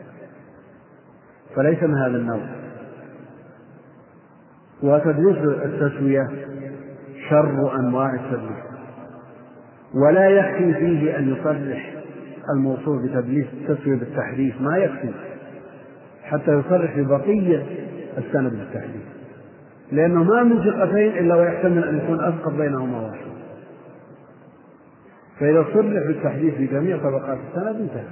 فليس 1.55 1.83
من 1.83 1.95
هذا 1.95 2.17
النوع. 2.17 2.45
وتدليس 4.83 5.37
التسوية 5.37 6.27
شر 7.29 7.79
أنواع 7.79 8.13
التدليس 8.13 8.63
ولا 9.93 10.29
يكفي 10.29 10.73
فيه 10.73 11.17
أن 11.17 11.29
يصرح. 11.29 11.98
الموصوف 12.53 13.03
بتدليس 13.03 13.47
التسوية 13.53 13.95
بالتحديث 13.95 14.61
ما 14.61 14.77
يكفي 14.77 15.11
حتى 16.23 16.51
يصرح 16.51 16.99
ببقية 16.99 17.65
السند 18.17 18.51
بالتحديث 18.51 19.01
لأنه 19.91 20.23
ما 20.23 20.43
من 20.43 20.57
ثقتين 20.57 21.17
إلا 21.17 21.35
ويحتمل 21.35 21.83
أن 21.83 21.97
يكون 21.97 22.23
أسقط 22.23 22.53
بينهما 22.53 23.01
واحد. 23.01 23.29
فإذا 25.39 25.63
صرح 25.63 26.07
بالتحديث 26.07 26.53
بجميع 26.57 26.97
طبقات 26.97 27.37
السند 27.49 27.75
انتهى. 27.75 28.05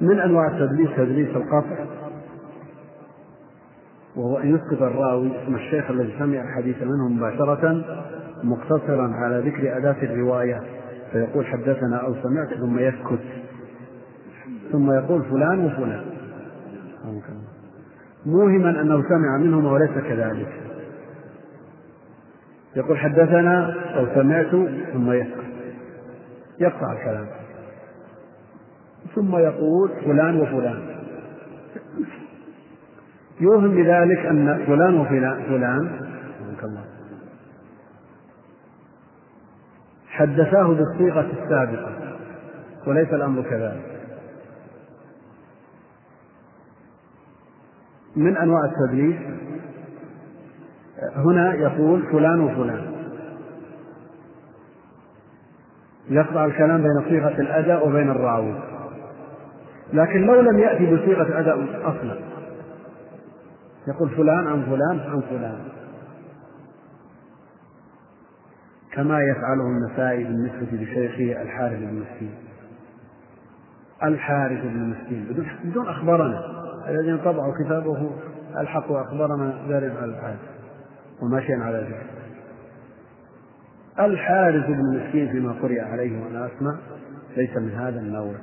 من 0.00 0.20
أنواع 0.20 0.46
التدليس؟ 0.46 0.90
تدليس 0.96 1.28
القطع 1.28 1.84
وهو 4.16 4.38
أن 4.38 4.54
يسقط 4.54 4.82
الراوي 4.82 5.42
اسم 5.42 5.54
الشيخ 5.54 5.90
الذي 5.90 6.14
سمع 6.18 6.42
الحديث 6.42 6.82
منه 6.82 7.08
مباشرة. 7.08 7.84
مقتصرا 8.42 9.14
على 9.14 9.50
ذكر 9.50 9.76
أداة 9.76 10.02
الرواية 10.02 10.60
فيقول 11.12 11.46
حدثنا 11.46 11.96
أو 11.96 12.14
سمعت 12.22 12.54
ثم 12.54 12.78
يسكت. 12.78 13.20
ثم 14.72 14.90
يقول 14.90 15.22
فلان 15.22 15.64
وفلان. 15.64 16.04
موهما 18.26 18.80
أنه 18.80 19.08
سمع 19.08 19.36
منهما 19.36 19.72
وليس 19.72 19.90
كذلك. 19.90 20.52
يقول 22.76 22.98
حدثنا 22.98 23.74
أو 23.96 24.06
سمعت 24.14 24.50
ثم 24.92 25.12
يسكت. 25.12 25.50
يقطع 26.60 26.92
الكلام. 26.92 27.26
ثم 29.14 29.36
يقول 29.36 29.90
فلان 30.04 30.40
وفلان. 30.40 30.82
يوهم 33.40 33.70
بذلك 33.70 34.18
أن 34.26 34.64
فلان 34.66 34.94
وفلان 35.00 35.42
فلان 35.42 36.09
حدثاه 40.20 40.74
بالصيغة 40.74 41.30
السابقة 41.42 41.92
وليس 42.86 43.08
الأمر 43.08 43.42
كذلك. 43.42 44.00
من 48.16 48.36
أنواع 48.36 48.60
التدليس؟ 48.64 49.16
هنا 51.16 51.54
يقول 51.54 52.02
فلان 52.12 52.40
وفلان. 52.40 52.92
يقطع 56.08 56.44
الكلام 56.44 56.82
بين 56.82 57.02
صيغة 57.08 57.40
الأداء 57.40 57.88
وبين 57.88 58.10
الراوي. 58.10 58.54
لكن 59.92 60.26
لو 60.26 60.40
لم 60.40 60.58
يأتي 60.58 60.96
بصيغة 60.96 61.40
أداء 61.40 61.64
أصلا 61.82 62.14
يقول 63.88 64.08
فلان 64.10 64.46
عن 64.46 64.62
فلان 64.62 65.00
عن 65.10 65.20
فلان. 65.20 65.79
كما 68.92 69.18
يفعله 69.22 69.66
النسائي 69.66 70.24
بالنسبة 70.24 70.68
لشيخه 70.72 71.42
الحارث 71.42 71.78
بن 71.78 71.94
مسكين. 71.94 72.34
الحارث 74.02 74.64
بن 74.64 74.90
مسكين. 74.90 75.46
بدون 75.64 75.88
أخبرنا 75.88 76.40
الذين 76.88 77.18
طبعوا 77.18 77.54
كتابه 77.64 78.10
الحق 78.56 78.90
وأخبرنا 78.90 79.54
ذلك 79.68 79.96
على 79.96 80.04
الحارث. 80.04 80.38
وماشيا 81.22 81.56
على 81.56 81.78
ذلك. 81.78 82.06
الحارث 83.98 84.66
بن 84.66 84.98
مسكين 84.98 85.32
فيما 85.32 85.52
قرئ 85.52 85.80
عليه 85.80 86.22
وأنا 86.22 86.46
أسمع 86.46 86.76
ليس 87.36 87.56
من 87.56 87.70
هذا 87.70 88.00
النوع. 88.00 88.34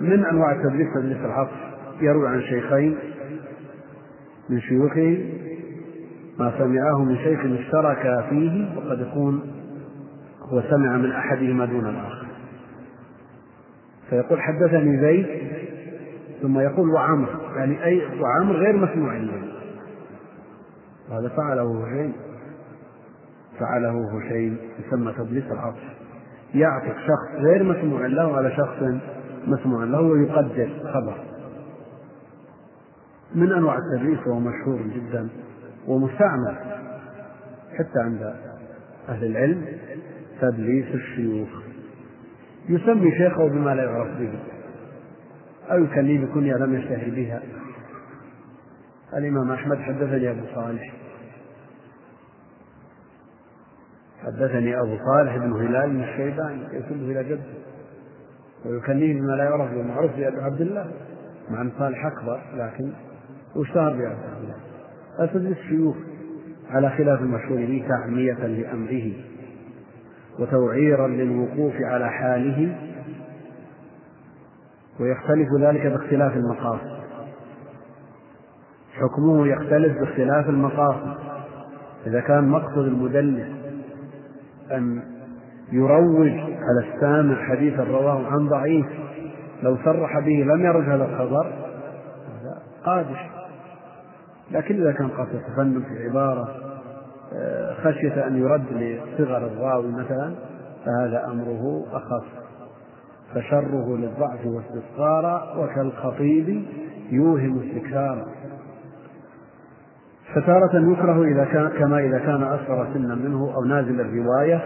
من 0.00 0.24
أنواع 0.24 0.52
التدريس 0.52 0.94
تدريس 0.94 1.16
العصر 1.16 1.56
يروي 2.00 2.28
عن 2.28 2.42
شيخين 2.42 2.98
من 4.48 4.60
شيوخه 4.60 5.39
ما 6.40 6.52
سمعه 6.58 7.04
من 7.04 7.16
شيخ 7.16 7.40
اشترك 7.40 8.24
فيه 8.30 8.76
وقد 8.76 9.00
يكون 9.00 9.40
هو 10.42 10.62
سمع 10.70 10.96
من 10.96 11.12
أحدهما 11.12 11.64
دون 11.64 11.86
الآخر. 11.86 12.26
فيقول 14.10 14.40
حدثني 14.40 15.00
زيد 15.00 15.26
ثم 16.42 16.58
يقول 16.58 16.90
وعمر 16.90 17.28
يعني 17.56 17.84
أي 17.84 18.20
وعمر 18.20 18.56
غير 18.56 18.76
مسموع 18.76 19.16
له 19.16 19.42
وهذا 21.10 21.28
فعله 21.28 21.84
هشيم 21.84 22.12
فعله 23.60 24.18
هشيم 24.18 24.58
يسمى 24.78 25.12
تدليس 25.12 25.44
العطف 25.44 25.82
يعطف 26.54 26.96
شخص 26.98 27.40
غير 27.40 27.62
مسموع 27.62 28.06
له 28.06 28.36
على 28.36 28.50
شخص 28.56 28.82
مسموع 29.46 29.84
له 29.84 30.00
ويقدر 30.00 30.68
خبر. 30.94 31.14
من 33.34 33.52
أنواع 33.52 33.78
التدليس 33.78 34.26
وهو 34.26 34.40
مشهور 34.40 34.80
جدا. 34.94 35.28
ومستعمل 35.90 36.56
حتى 37.78 38.00
عند 38.00 38.34
أهل 39.08 39.24
العلم 39.24 39.66
تدليس 40.40 40.94
الشيوخ. 40.94 41.48
يسمي 42.68 43.10
شيخه 43.10 43.48
بما 43.48 43.74
لا 43.74 43.84
يعرف 43.84 44.18
به 44.18 44.32
أو 45.70 45.84
يكنيه 45.84 46.24
بكنية 46.24 46.54
لم 46.54 46.74
يشتهر 46.74 47.10
بها. 47.10 47.42
الإمام 49.14 49.50
أحمد 49.50 49.78
حدثني 49.78 50.30
أبو 50.30 50.40
صالح. 50.54 50.92
حدثني 54.24 54.80
أبو 54.80 54.96
صالح 54.96 55.36
بن 55.36 55.52
هلال 55.52 55.90
بن 55.90 56.02
الشيباني 56.02 56.62
يسبه 56.72 57.20
إلى 57.20 57.24
جده 57.24 57.60
ويكنيه 58.64 59.20
بما 59.20 59.32
لا 59.32 59.44
يعرف 59.44 59.70
به 59.70 59.82
معروف 59.82 60.10
بأبي 60.10 60.40
عبد 60.40 60.60
الله 60.60 60.92
مع 61.50 61.60
أن 61.62 61.72
صالح 61.78 62.06
أكبر 62.06 62.40
لكن 62.54 62.92
واشتهر 63.56 63.90
بأبي 63.90 64.06
عبد 64.06 64.42
الله. 64.42 64.69
أسد 65.20 65.46
الشيوخ 65.46 65.96
على 66.70 66.90
خلاف 66.90 67.20
المشهور 67.20 67.58
به 67.58 67.84
تعمية 67.88 68.46
لأمره 68.46 69.12
وتوعيرا 70.38 71.08
للوقوف 71.08 71.74
على 71.80 72.10
حاله 72.10 72.76
ويختلف 75.00 75.48
ذلك 75.60 75.86
باختلاف 75.86 76.36
المقاصد. 76.36 77.00
حكمه 78.92 79.48
يختلف 79.48 79.98
باختلاف 79.98 80.48
المقاصد. 80.48 81.16
إذا 82.06 82.20
كان 82.20 82.48
مقصد 82.48 82.78
المدلس 82.78 83.48
أن 84.72 85.02
يروج 85.72 86.30
على 86.38 86.94
السامع 86.94 87.44
حديثا 87.44 87.84
رواه 87.84 88.26
عن 88.26 88.48
ضعيف 88.48 88.86
لو 89.62 89.76
صرح 89.84 90.18
به 90.18 90.44
لم 90.54 90.60
يرد 90.60 90.88
هذا 90.88 91.04
الخبر 91.04 91.46
هذا 91.46 92.62
قادح. 92.84 93.39
لكن 94.50 94.82
إذا 94.82 94.92
كان 94.92 95.08
قد 95.08 95.28
يتفنن 95.34 95.82
في 95.82 96.08
عبارة 96.08 96.48
آه، 97.32 97.74
خشية 97.74 98.26
أن 98.26 98.36
يرد 98.36 98.66
لصغر 98.72 99.46
الراوي 99.46 99.92
مثلا 99.92 100.34
فهذا 100.84 101.24
أمره 101.26 101.86
أخف. 101.92 102.24
فشره 103.34 103.96
للضعف 103.96 104.46
والاستصغار 104.46 105.54
وكالخطيب 105.58 106.64
يوهم 107.10 107.60
استكثارا 107.60 108.26
فتارة 110.34 110.92
يكره 110.92 111.24
إذا 111.24 111.44
كان 111.44 111.68
كما 111.68 111.98
إذا 111.98 112.18
كان 112.18 112.42
أصغر 112.42 112.88
سنا 112.94 113.14
منه 113.14 113.54
أو 113.54 113.64
نازل 113.64 114.00
الرواية 114.00 114.60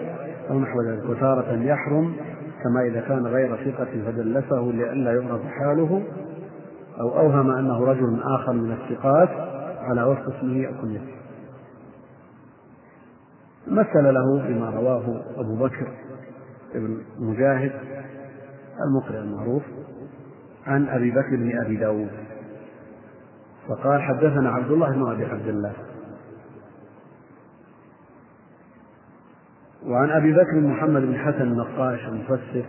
أو 0.50 0.58
نحو 0.58 0.82
ذلك. 0.82 1.10
وتارة 1.10 1.52
يحرم 1.52 2.12
كما 2.64 2.80
إذا 2.80 3.00
كان 3.00 3.26
غير 3.26 3.56
ثقة 3.56 3.88
فدلسه 4.06 4.72
لئلا 4.74 5.12
يعرف 5.12 5.40
حاله 5.46 6.02
أو 7.00 7.18
أوهم 7.18 7.50
أنه 7.50 7.84
رجل 7.84 8.22
آخر 8.22 8.52
من 8.52 8.72
الثقات. 8.72 9.53
على 9.84 10.02
وفق 10.02 10.36
اسمه 10.36 10.80
كنيته 10.80 11.14
مثل 13.66 14.14
له 14.14 14.48
بما 14.48 14.70
رواه 14.70 15.22
أبو 15.36 15.56
بكر 15.56 15.88
بن 16.74 17.02
مجاهد 17.18 17.72
المقرئ 18.86 19.18
المعروف 19.18 19.62
عن 20.66 20.88
أبي 20.88 21.10
بكر 21.10 21.36
بن 21.36 21.60
أبي 21.64 21.76
داود. 21.76 22.10
فقال 23.68 24.02
حدثنا 24.02 24.50
عبد 24.50 24.70
الله 24.70 24.90
بن 24.90 25.10
أبي 25.10 25.24
عبد 25.24 25.48
الله. 25.48 25.72
وعن 29.86 30.10
أبي 30.10 30.32
بكر 30.32 30.60
محمد 30.60 31.02
بن 31.02 31.18
حسن 31.18 31.42
النقاش 31.42 32.08
المفسر. 32.08 32.64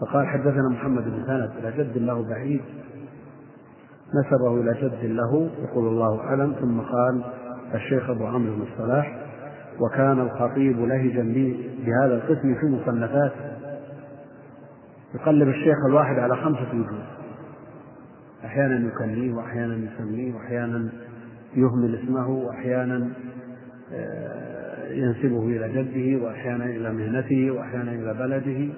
فقال 0.00 0.26
حدثنا 0.26 0.68
محمد 0.68 1.04
بن 1.04 1.24
سند 1.26 1.50
إلى 1.58 1.72
جد 1.72 1.98
له 1.98 2.28
بعيد. 2.28 2.62
نسبه 4.14 4.60
إلى 4.60 4.74
جد 4.82 5.04
له 5.04 5.50
يقول 5.62 5.88
الله 5.88 6.20
أعلم. 6.20 6.54
ثم 6.60 6.80
قال 6.80 7.24
الشيخ 7.74 8.10
أبو 8.10 8.26
عمرو 8.26 8.54
بن 8.54 8.62
الصلاح 8.62 9.18
وكان 9.80 10.20
الخطيب 10.20 10.80
لهجا 10.80 11.22
بهذا 11.86 12.14
القسم 12.14 12.54
في 12.54 12.66
مصنفاته 12.66 13.52
يقلب 15.14 15.48
الشيخ 15.48 15.76
الواحد 15.88 16.18
على 16.18 16.36
خمسة 16.36 16.68
وجوه. 16.74 17.02
أحيانا 18.44 18.88
يكنيه 18.88 19.34
وأحيانا 19.34 19.74
يسميه 19.74 20.34
وأحيانا 20.34 20.88
يهمل 21.56 21.94
اسمه 21.94 22.28
وأحيانا 22.28 23.08
آه، 23.92 24.92
ينسبه 24.92 25.42
إلى 25.42 25.68
جده 25.72 26.24
وأحيانا 26.24 26.64
إلى 26.64 26.92
مهنته 26.92 27.50
وأحيانا 27.50 27.92
إلى 27.92 28.14
بلده 28.14 28.74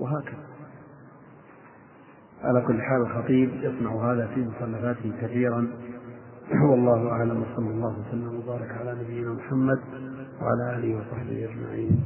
وهكذا. 0.00 0.38
على 2.44 2.60
كل 2.66 2.82
حال 2.82 3.00
الخطيب 3.00 3.50
يصنع 3.62 4.12
هذا 4.12 4.26
في 4.34 4.40
مصنفاته 4.40 5.12
كثيرا. 5.22 5.68
والله 6.70 7.08
أعلم 7.08 7.42
وصلى 7.42 7.70
الله 7.70 7.96
وسلم 8.00 8.40
وبارك 8.44 8.70
على 8.70 8.96
نبينا 9.04 9.32
محمد 9.32 9.78
وعلى 10.42 10.78
آله 10.78 10.96
وصحبه 10.96 11.48
أجمعين. 11.50 12.04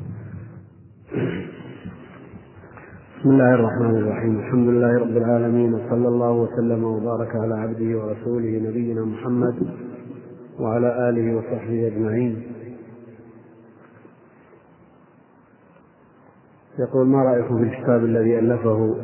بسم 3.18 3.30
الله 3.30 3.55
الرحمن 3.55 3.97
الرحيم. 3.97 4.39
الحمد 4.39 4.68
لله 4.68 4.99
رب 4.99 5.16
العالمين 5.16 5.74
وصلى 5.74 6.09
الله 6.09 6.32
وسلم 6.32 6.84
وبارك 6.84 7.37
على 7.37 7.55
عبده 7.55 7.99
ورسوله 7.99 8.68
نبينا 8.68 9.05
محمد 9.05 9.55
وعلى 10.61 11.09
آله 11.09 11.37
وصحبه 11.37 11.87
أجمعين. 11.87 12.43
يقول 16.78 17.07
ما 17.07 17.22
رأيكم 17.22 17.59
في 17.59 17.64
الكتاب 17.64 18.05
الذي 18.05 18.39
ألفه 18.39 18.97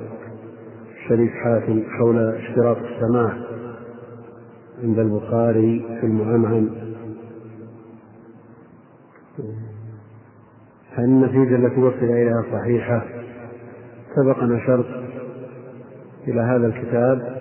الشريف 1.02 1.32
حاتم 1.32 1.82
حول 1.98 2.18
اشتراط 2.18 2.76
السماع 2.76 3.32
عند 4.82 4.98
البخاري 4.98 5.98
في 6.00 6.06
المعنعن 6.06 6.70
هل 10.94 11.04
النتيجة 11.04 11.56
التي 11.56 11.80
وصل 11.80 12.04
إليها 12.04 12.44
صحيحة. 12.52 13.04
سبق 14.16 14.38
أن 14.38 14.56
أشرت 14.56 14.86
إلى 16.28 16.40
هذا 16.40 16.66
الكتاب 16.66 17.36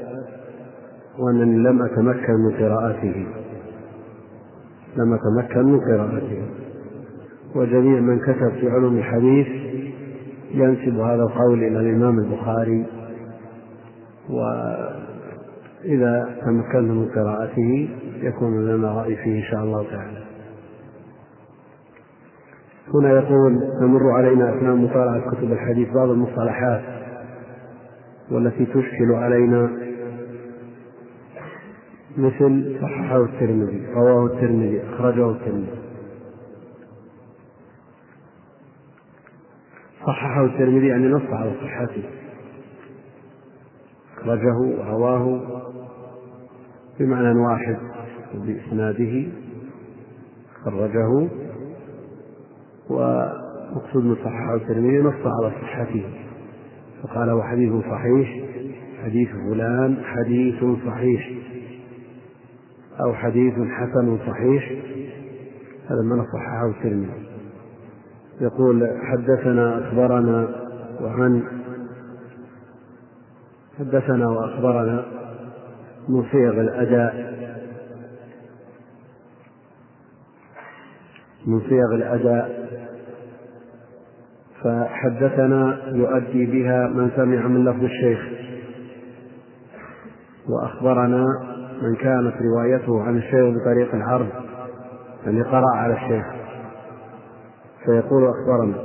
وأنني 1.19 1.57
لم 1.57 1.81
أتمكن 1.81 2.33
من 2.33 2.55
قراءته. 2.55 3.27
لم 4.97 5.13
أتمكن 5.13 5.63
من 5.63 5.79
قراءته. 5.79 6.41
وجميع 7.55 7.99
من 7.99 8.19
كتب 8.19 8.49
في 8.49 8.69
علوم 8.69 8.97
الحديث 8.97 9.47
ينسب 10.51 10.99
هذا 10.99 11.23
القول 11.23 11.63
إلى 11.63 11.79
الإمام 11.79 12.19
البخاري. 12.19 13.00
وإذا 14.31 16.13
تمكنا 16.41 16.93
من 16.93 17.09
قراءته 17.09 17.89
يكون 18.21 18.65
لنا 18.65 18.91
رأي 18.91 19.15
فيه 19.15 19.37
إن 19.37 19.43
شاء 19.51 19.63
الله 19.63 19.83
تعالى. 19.91 20.21
هنا 22.93 23.09
يقول 23.09 23.59
تمر 23.79 24.11
علينا 24.11 24.57
أثناء 24.57 24.75
مطالعة 24.75 25.31
كتب 25.31 25.51
الحديث 25.51 25.89
بعض 25.89 26.09
المصطلحات 26.09 26.81
والتي 28.31 28.65
تشكل 28.65 29.11
علينا 29.11 29.69
مثل 32.17 32.77
صححه 32.81 33.23
الترمذي 33.23 33.87
رواه 33.95 34.25
الترمذي 34.25 34.81
أخرجه 34.89 35.31
الترمذي. 35.31 35.81
صححه 40.07 40.45
الترمذي 40.45 40.87
يعني 40.87 41.07
نص 41.07 41.29
على 41.31 41.51
صحته. 41.61 42.20
أخرجه 44.21 44.57
ورواه 44.57 45.41
بمعنى 46.99 47.39
واحد 47.39 47.77
بإسناده. 48.33 49.27
خرجه 50.63 51.29
ومقصود 52.89 54.05
من 54.05 54.15
صححه 54.15 54.55
الترمذي 54.55 54.97
نص 54.97 55.25
على 55.25 55.51
صحته 55.61 56.03
فقال 57.03 57.29
هو 57.29 57.43
حديث 57.43 57.73
صحيح 57.73 58.43
حديث 59.03 59.29
فلان 59.29 59.97
حديث 60.03 60.63
صحيح 60.85 61.29
أو 63.05 63.13
حديث 63.13 63.53
حسن 63.53 64.17
صحيح. 64.27 64.71
هذا 65.89 66.01
ما 66.01 66.25
صححه 66.33 66.69
الترمذي. 66.69 67.27
يقول 68.41 68.87
حدثنا 69.01 69.87
أخبرنا 69.87 70.49
وعن 71.01 71.60
حدثنا 73.79 74.29
وأخبرنا 74.29 75.05
من 76.09 76.23
صيغ 76.31 76.61
الأداء. 76.61 77.31
من 81.47 81.59
صيغ 81.59 81.95
الأداء. 81.95 82.69
فحدثنا 84.63 85.81
يؤدي 85.87 86.45
بها 86.45 86.87
من 86.87 87.11
سمع 87.15 87.47
من 87.47 87.65
لفظ 87.65 87.83
الشيخ. 87.83 88.19
وأخبرنا 90.49 91.25
من 91.81 91.95
كانت 91.95 92.33
روايته 92.41 93.03
عن 93.03 93.17
الشيخ 93.17 93.55
بطريق 93.61 93.95
العرض 93.95 94.27
يعني 95.25 95.41
قرأ 95.41 95.75
على 95.75 95.93
الشيخ. 95.93 96.25
فيقول 97.85 98.23
أخبرنا. 98.29 98.75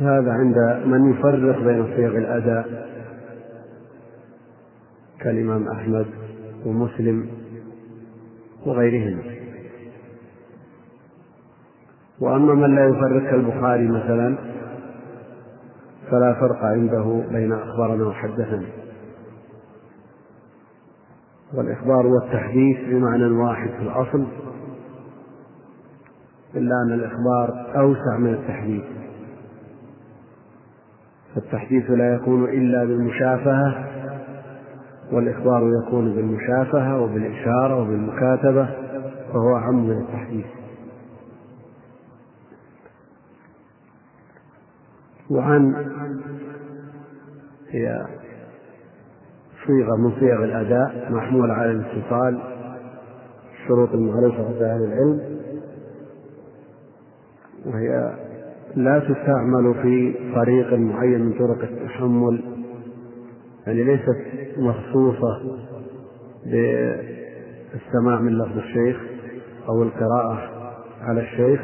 هذا 0.00 0.32
عند 0.32 0.86
من 0.86 1.10
يفرق 1.10 1.58
بين 1.58 1.96
صيغ 1.96 2.18
الأداء 2.18 2.86
كالإمام 5.20 5.68
أحمد 5.68 6.06
ومسلم 6.66 7.28
وغيرهم 8.66 9.20
وأما 12.20 12.54
من 12.54 12.74
لا 12.74 12.86
يفرق 12.88 13.30
كالبخاري 13.30 13.88
مثلا 13.88 14.36
فلا 16.10 16.34
فرق 16.40 16.64
عنده 16.64 17.22
بين 17.30 17.52
أخبرنا 17.52 18.06
وحدثنا. 18.06 18.66
والإخبار 21.54 22.06
والتحديث 22.06 22.76
بمعنى 22.88 23.24
واحد 23.24 23.68
في 23.68 23.82
الأصل 23.82 24.26
إلا 26.54 26.74
أن 26.86 26.92
الإخبار 26.92 27.72
أوسع 27.76 28.16
من 28.18 28.34
التحديث. 28.34 28.84
فالتحديث 31.36 31.90
لا 31.90 32.14
يكون 32.14 32.44
إلا 32.44 32.84
بالمشافهة 32.84 33.86
والإخبار 35.12 35.70
يكون 35.82 36.14
بالمشافهة 36.14 37.00
وبالإشارة 37.00 37.82
وبالمكاتبة 37.82 38.68
فهو 39.32 39.56
أعم 39.56 39.88
من 39.88 39.98
التحديث. 39.98 40.46
وعن 45.30 45.74
هي 47.70 48.06
صيغة 49.66 49.96
من 49.96 50.12
صيغ 50.20 50.44
الأداء 50.44 51.12
محمولة 51.12 51.54
على 51.54 51.70
الاتصال 51.70 52.40
الشروط 53.52 53.92
المعروفة 53.92 54.46
عند 54.46 54.62
أهل 54.62 54.84
العلم 54.84 55.20
وهي 57.66 58.16
لا 58.76 58.98
تستعمل 58.98 59.74
في 59.82 60.14
طريق 60.34 60.72
معين 60.74 61.20
من 61.20 61.32
طرق 61.32 61.62
التحمل 61.62 62.40
يعني 63.66 63.84
ليست 63.84 64.16
مخصوصة 64.58 65.40
بالسماع 66.44 68.20
من 68.20 68.38
لفظ 68.38 68.58
الشيخ 68.58 69.00
أو 69.68 69.82
القراءة 69.82 70.50
على 71.00 71.20
الشيخ 71.20 71.60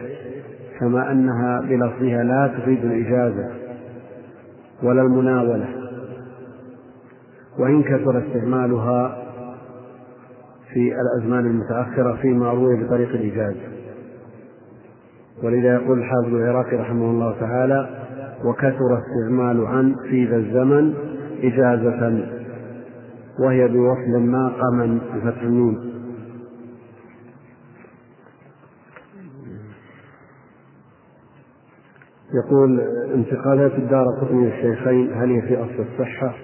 كما 0.81 1.13
أنها 1.13 1.61
بلفظها 1.61 2.23
لا 2.25 2.55
تفيد 2.59 2.85
الإجازة 2.85 3.51
ولا 4.83 5.03
المناولة 5.03 5.69
وإن 7.59 7.83
كثر 7.83 8.23
استعمالها 8.27 9.23
في 10.73 10.95
الأزمان 11.01 11.47
المتأخرة 11.47 12.17
فيما 12.23 12.51
روي 12.51 12.85
بطريق 12.85 13.09
الإجازة. 13.09 13.82
ولذا 15.43 15.75
يقول 15.75 15.99
الحافظ 15.99 16.35
العراقي 16.35 16.77
رحمه 16.77 17.11
الله 17.11 17.41
تعالى 17.41 17.89
وكثر 18.45 18.99
استعمال 18.99 19.67
عن 19.67 19.95
في 20.11 20.25
ذا 20.25 20.37
الزمن 20.37 20.95
إجازة 21.43 22.29
وهي 23.39 23.69
بوصل 23.69 24.21
ما 24.21 24.49
قمن 24.49 24.99
بفتح 24.99 25.43
النون 25.43 25.93
يقول 32.35 32.81
انتقالات 33.15 33.73
الدار 33.73 34.07
قطني 34.21 34.49
الشيخين 34.49 35.13
هل 35.13 35.31
هي 35.31 35.43
في 35.43 35.57
أصل 35.57 35.85
الصحة؟ 35.93 36.35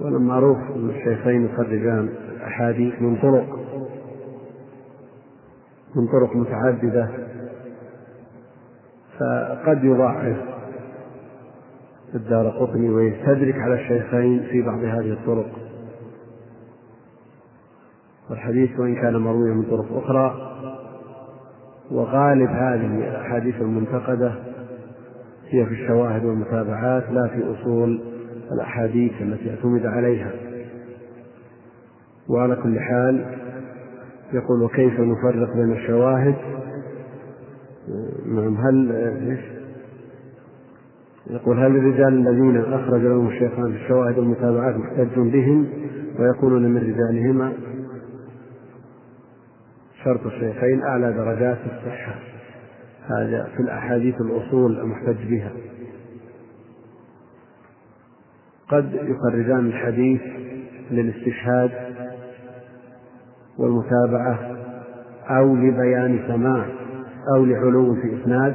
ولما 0.00 0.38
أن 0.76 0.90
الشيخين 0.90 1.44
يخرجان 1.44 2.08
الأحاديث 2.36 3.02
من 3.02 3.16
طرق 3.16 3.65
من 5.96 6.06
طرق 6.06 6.36
متعددة 6.36 7.08
فقد 9.18 9.84
يضعف 9.84 10.36
الدار 12.14 12.48
قطني 12.48 12.90
ويستدرك 12.90 13.54
على 13.54 13.74
الشيخين 13.74 14.42
في 14.50 14.62
بعض 14.62 14.78
هذه 14.78 15.12
الطرق. 15.12 15.46
والحديث 18.30 18.80
وإن 18.80 18.94
كان 18.94 19.16
مرويا 19.16 19.54
من 19.54 19.62
طرق 19.62 20.04
أخرى 20.04 20.52
وغالب 21.90 22.50
هذه 22.50 23.08
الأحاديث 23.08 23.60
المنتقدة 23.60 24.32
هي 25.48 25.66
في 25.66 25.72
الشواهد 25.72 26.24
والمتابعات 26.24 27.10
لا 27.10 27.28
في 27.28 27.54
أصول 27.54 28.00
الأحاديث 28.52 29.12
التي 29.22 29.50
اعتمد 29.50 29.86
عليها. 29.86 30.30
وعلى 32.28 32.56
كل 32.56 32.80
حال 32.80 33.45
يقول 34.36 34.62
وكيف 34.62 35.00
نفرق 35.00 35.56
بين 35.56 35.72
الشواهد؟ 35.72 36.34
نعم 38.26 38.56
هل؟ 38.56 39.38
يقول 41.30 41.58
هل 41.58 41.76
الرجال 41.76 42.28
الذين 42.28 42.56
أخرج 42.56 43.00
لهم 43.00 43.28
الشيخان 43.28 43.72
في 43.72 43.84
الشواهد 43.84 44.18
والمتابعات 44.18 44.76
محتج 44.76 45.18
بهم 45.18 45.66
ويكونون 46.18 46.62
من 46.62 46.76
رجالهما؟ 46.76 47.52
شرط 50.04 50.26
الشيخين 50.26 50.82
أعلى 50.82 51.12
درجات 51.12 51.58
الصحة. 51.66 52.14
هذا 53.06 53.48
في 53.56 53.62
الأحاديث 53.62 54.20
الأصول 54.20 54.80
المحتج 54.80 55.30
بها. 55.30 55.52
قد 58.68 58.94
يخرجان 58.94 59.66
الحديث 59.66 60.20
للاستشهاد 60.90 61.85
والمتابعة 63.58 64.38
أو 65.30 65.56
لبيان 65.56 66.18
سماع 66.28 66.66
أو 67.36 67.44
لعلو 67.44 67.94
في 67.94 68.22
إسناد 68.22 68.54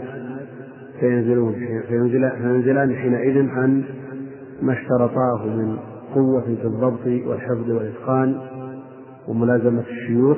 فينزلون 0.99 1.55
فينزلان 2.41 2.95
حينئذ 2.95 3.49
عن 3.49 3.83
ما 4.61 4.73
اشترطاه 4.73 5.45
من 5.45 5.77
قوة 6.15 6.41
في 6.41 6.65
الضبط 6.67 7.27
والحفظ 7.27 7.69
والإتقان 7.69 8.35
وملازمة 9.27 9.83
الشيوخ 9.89 10.37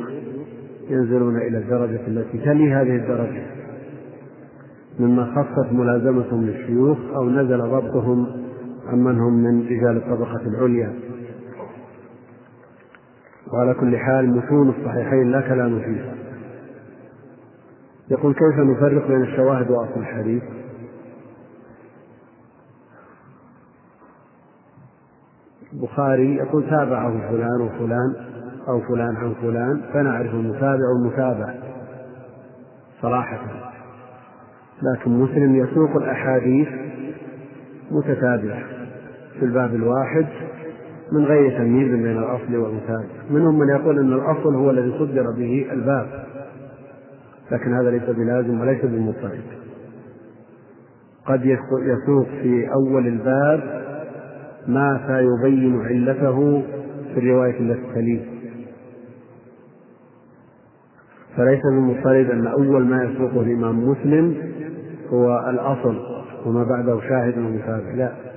ينزلون 0.90 1.38
إلى 1.38 1.58
الدرجة 1.58 2.08
التي 2.08 2.38
تلي 2.38 2.74
هذه 2.74 2.96
الدرجة. 2.96 3.44
مما 5.00 5.26
خصت 5.26 5.74
ملازمتهم 5.74 6.46
للشيوخ 6.46 6.98
أو 7.16 7.30
نزل 7.30 7.58
ضبطهم 7.58 8.28
عمن 8.88 9.20
هم 9.20 9.34
من 9.34 9.66
رجال 9.66 9.98
الطبقة 9.98 10.42
العليا. 10.48 10.94
وعلى 13.54 13.74
كل 13.74 13.98
حال 13.98 14.30
متون 14.30 14.70
الصحيحين 14.70 15.32
لا 15.32 15.42
كلام 15.42 15.80
فيها 15.80 16.14
يقول 18.12 18.34
كيف 18.34 18.60
نفرق 18.60 19.08
بين 19.08 19.22
الشواهد 19.24 19.72
وأصل 19.72 20.00
الحديث؟ 20.00 20.44
البخاري 25.74 26.36
يقول 26.36 26.70
تابعه 26.70 27.30
فلان 27.30 27.62
وفلان 27.62 28.16
أو 28.68 28.82
فلان 28.82 29.16
عن 29.16 29.34
فلان 29.42 29.82
فنعرف 29.94 30.34
المتابع 30.34 30.90
والمتابع 30.94 31.54
صراحة. 33.02 33.40
لكن 34.82 35.12
مسلم 35.12 35.56
يسوق 35.56 35.96
الأحاديث 35.96 36.68
متتابعة 37.92 38.64
في 39.40 39.46
الباب 39.46 39.76
الواحد 39.76 40.26
من 41.12 41.26
غير 41.26 41.58
تمييز 41.58 41.92
بين 41.92 42.18
الأصل 42.18 42.56
والمتابع 42.56 43.06
منهم 43.30 43.60
من 43.60 43.70
يقول 43.70 44.00
أن 44.00 44.14
الأصل 44.14 44.56
هو 44.56 44.70
الذي 44.70 44.92
صدر 45.00 45.32
به 45.32 45.68
الباب. 45.72 46.26
لكن 47.52 47.74
هذا 47.74 47.92
ليس 47.92 48.04
بلازم 48.04 48.62
وليس 48.62 48.86
بمضطرد 48.86 49.44
قد 51.26 51.46
يسوق 51.46 52.28
في 52.42 52.68
أول 52.74 53.08
الباب 53.08 53.84
ما 54.68 55.02
سيبين 55.08 55.82
علته 55.82 56.64
في 57.14 57.20
الرواية 57.20 57.60
التي 57.60 57.94
تليه. 57.96 58.26
فليس 61.38 61.62
بمضطرد 61.66 62.30
أن 62.30 62.48
أول 62.48 62.86
ما 62.86 63.04
يسوقه 63.04 63.42
الإمام 63.42 63.90
مسلم 63.90 64.36
هو 65.10 65.50
الأصل 65.50 66.00
وما 66.46 66.64
بعده 66.64 67.00
شاهد 67.00 67.38
ومتابع 67.38 67.94
لا. 67.96 68.33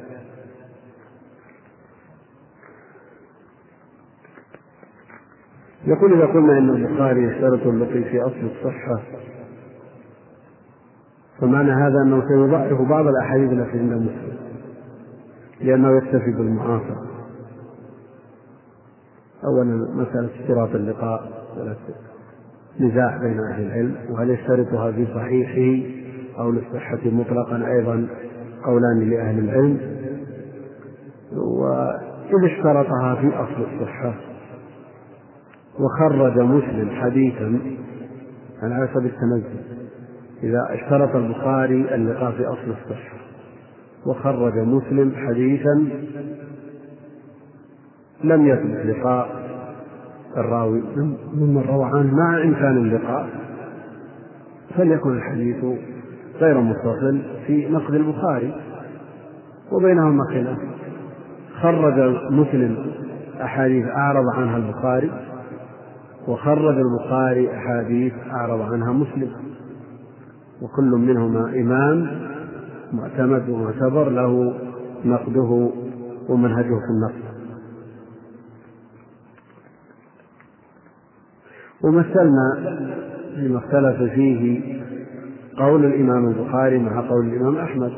يقول 5.86 6.12
إذا 6.12 6.26
قلنا 6.26 6.58
إن 6.58 6.70
البخاري 6.70 7.22
يشترط 7.24 7.66
اللقي 7.66 8.04
في 8.04 8.20
أصل 8.20 8.50
الصحة 8.56 9.02
فمعنى 11.40 11.72
هذا 11.72 12.02
أنه 12.02 12.28
سيضعف 12.28 12.88
بعض 12.88 13.06
الأحاديث 13.06 13.52
التي 13.52 13.78
عند 13.78 13.92
مسلم 13.92 14.36
لأنه 15.60 15.96
يكتفي 15.96 16.32
بالمعاصرة 16.32 17.06
أولا 19.44 19.64
مسألة 19.94 20.28
اشتراط 20.40 20.74
اللقاء 20.74 21.46
نزاع 22.80 23.16
بين 23.16 23.40
أهل 23.40 23.66
العلم 23.66 23.96
وهل 24.10 24.30
يشترطها 24.30 24.92
في 24.92 25.06
صحيحه 25.14 25.88
أو 26.38 26.50
للصحة 26.50 27.00
مطلقا 27.04 27.66
أيضا 27.66 28.08
قولان 28.64 29.10
لأهل 29.10 29.38
العلم؟ 29.38 29.80
وإذا 31.32 32.46
اشترطها 32.46 33.14
في 33.14 33.28
أصل 33.36 33.66
الصحة 33.72 34.26
وخرج 35.81 36.39
مسلم 36.39 36.90
حديثا 36.90 37.61
على 38.62 38.89
حسب 38.89 39.07
التنزل 39.07 39.77
إذا 40.43 40.61
اشترط 40.70 41.16
البخاري 41.16 41.94
اللقاء 41.94 42.31
في 42.31 42.44
أصل 42.44 42.70
الصحة 42.70 43.16
وخرج 44.07 44.59
مسلم 44.59 45.12
حديثا 45.16 45.89
لم 48.24 48.47
يثبت 48.47 48.86
لقاء. 48.86 49.47
الراوي 50.36 50.82
ممن 51.35 51.65
روى 51.69 51.85
عنه 51.85 52.15
مع 52.15 52.43
إمكان 52.43 52.77
اللقاء. 52.77 53.28
فليكن 54.77 55.16
الحديث 55.16 55.65
غير 56.40 56.61
متصل 56.61 57.23
في 57.47 57.69
نقد 57.69 57.94
البخاري. 57.94 58.55
وبينهما 59.73 60.24
خلاف. 60.31 60.59
خرج 61.61 62.16
مسلم 62.31 62.77
أحاديث 63.43 63.86
أعرض 63.86 64.24
عنها 64.36 64.57
البخاري. 64.57 65.11
وخرج 66.28 66.77
البخاري 66.78 67.57
أحاديث 67.57 68.12
أعرض 68.31 68.61
عنها 68.61 68.93
مسلم. 68.93 69.31
وكل 70.62 70.90
منهما 70.90 71.48
إمام 71.61 72.09
معتمد 72.93 73.48
ومعتبر 73.48 74.09
له 74.09 74.55
نقده 75.05 75.70
ومنهجه 76.28 76.78
في 76.78 76.90
النقد. 76.90 77.27
ومثلنا 81.85 82.77
فيما 83.35 83.59
اختلف 83.59 84.12
فيه 84.12 84.62
قول 85.59 85.85
الإمام 85.85 86.28
البخاري 86.28 86.78
مع 86.78 87.09
قول 87.09 87.27
الإمام 87.27 87.57
أحمد. 87.57 87.93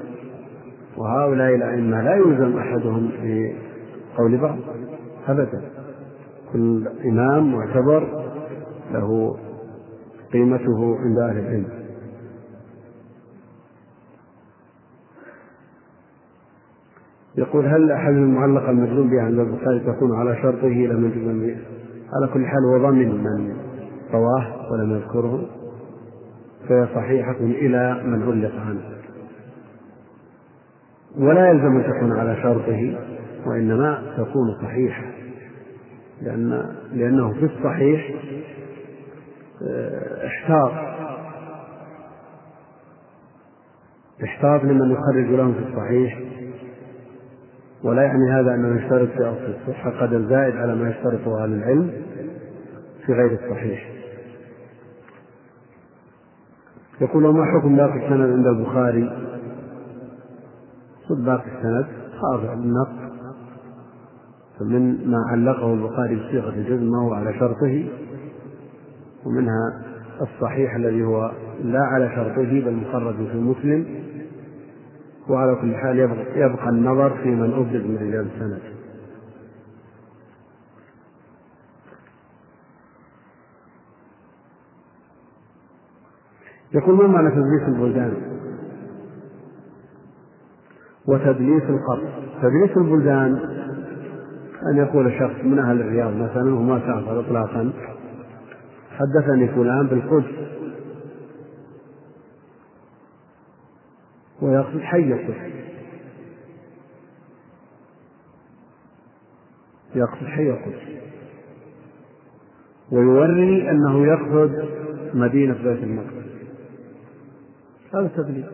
وهؤلاء 0.96 1.54
الأئمة 1.54 2.02
لا 2.02 2.14
يلزم 2.16 2.58
أحدهم 2.58 3.10
بقول 3.22 4.38
بعض 4.38 4.58
أبدا. 5.28 5.77
كل 6.52 6.88
إمام 7.04 7.52
معتبر 7.52 8.28
له 8.92 9.36
قيمته 10.32 10.96
عند 10.98 11.18
أهل 11.18 11.38
العلم. 11.38 11.78
يقول 17.36 17.66
هل 17.66 17.82
الأحاديث 17.82 18.18
المعلقة 18.18 18.70
المجزوم 18.70 19.10
بها 19.10 19.22
عند 19.22 19.38
البخاري 19.38 19.80
تكون 19.80 20.16
على 20.16 20.36
شرطه؟ 20.42 20.68
لم 20.68 21.06
يجزم 21.06 21.56
على 22.12 22.32
كل 22.34 22.46
حال 22.46 22.64
هو 22.64 22.90
ضمن 22.90 23.24
من 23.24 23.56
رواه 24.12 24.72
ولم 24.72 24.90
يذكره. 24.90 25.46
فهي 26.68 26.86
صحيحة 26.94 27.36
إلى 27.40 28.02
من 28.04 28.22
علق 28.22 28.60
عنه. 28.60 28.80
ولا 31.18 31.50
يلزم 31.50 31.76
أن 31.76 31.82
تكون 31.82 32.18
على 32.18 32.36
شرطه 32.42 32.98
وإنما 33.46 34.02
تكون 34.16 34.54
صحيحة. 34.62 35.17
لأن 36.22 36.74
لأنه 36.92 37.32
في 37.32 37.44
الصحيح 37.44 38.14
آه، 39.62 40.26
احتاط 40.26 40.72
احتاط 44.24 44.64
لمن 44.64 44.90
يخرج 44.90 45.26
لهم 45.26 45.54
في 45.54 45.60
الصحيح. 45.60 46.20
ولا 47.82 48.02
يعني 48.02 48.30
هذا 48.30 48.54
أنه 48.54 48.80
يشترط 48.80 49.08
في 49.08 49.22
أصل 49.22 49.54
الصحة 49.60 49.90
قدر 49.90 50.20
زائد 50.28 50.56
على 50.56 50.74
ما 50.74 50.90
يشترطه 50.90 51.44
أهل 51.44 51.52
العلم 51.52 51.92
في 53.06 53.12
غير 53.12 53.32
الصحيح. 53.32 53.88
يقول 57.00 57.24
وما 57.24 57.44
حكم 57.44 57.76
باقي 57.76 58.06
السند 58.06 58.30
عند 58.32 58.46
البخاري؟ 58.46 59.10
خذ 61.08 61.24
باقي 61.24 61.46
السند 61.46 61.86
خاضع 62.20 62.54
للنقد 62.54 63.07
فمن 64.60 65.10
ما 65.10 65.18
علقه 65.30 65.74
البخاري 65.74 66.16
بصيغة 66.16 66.48
الجزم 66.48 66.90
ما 66.90 67.02
هو 67.02 67.12
على 67.14 67.38
شرطه 67.38 67.88
ومنها 69.26 69.82
الصحيح 70.22 70.74
الذي 70.74 71.04
هو 71.04 71.32
لا 71.62 71.80
على 71.80 72.10
شرطه 72.16 72.42
بل 72.42 72.74
مخرج 72.74 73.14
في 73.14 73.38
مسلم 73.38 73.86
وعلى 75.28 75.54
كل 75.54 75.74
حال 75.74 75.98
يبقى, 76.36 76.68
النظر 76.68 77.10
في 77.22 77.28
من 77.28 77.52
أبرز 77.52 77.82
من 77.86 77.96
رجال 77.96 78.26
السند. 78.34 78.60
يقول 86.74 86.96
ما 86.96 87.06
معنى 87.06 87.30
تدليس 87.30 87.68
البلدان؟ 87.68 88.14
وتدليس 91.06 91.62
القرض. 91.62 92.08
تدليس 92.42 92.76
البلدان 92.76 93.58
أن 94.62 94.76
يقول 94.76 95.12
شخص 95.12 95.44
من 95.44 95.58
أهل 95.58 95.80
الرياض 95.80 96.12
مثلا 96.14 96.54
وما 96.54 96.78
سافر 96.80 97.20
إطلاقا 97.20 97.72
حدثني 98.90 99.48
فلان 99.48 99.86
بالقدس. 99.86 100.48
ويقصد 104.42 104.80
حي 104.80 105.12
القدس. 105.12 105.52
يقصد 109.94 110.26
حي 110.26 110.50
القدس. 110.50 110.82
ويوري 112.92 113.70
أنه 113.70 114.06
يقصد 114.06 114.68
مدينة 115.14 115.54
بيت 115.54 115.82
المقدس. 115.82 116.28
هذا 117.94 118.10
تدليس 118.16 118.46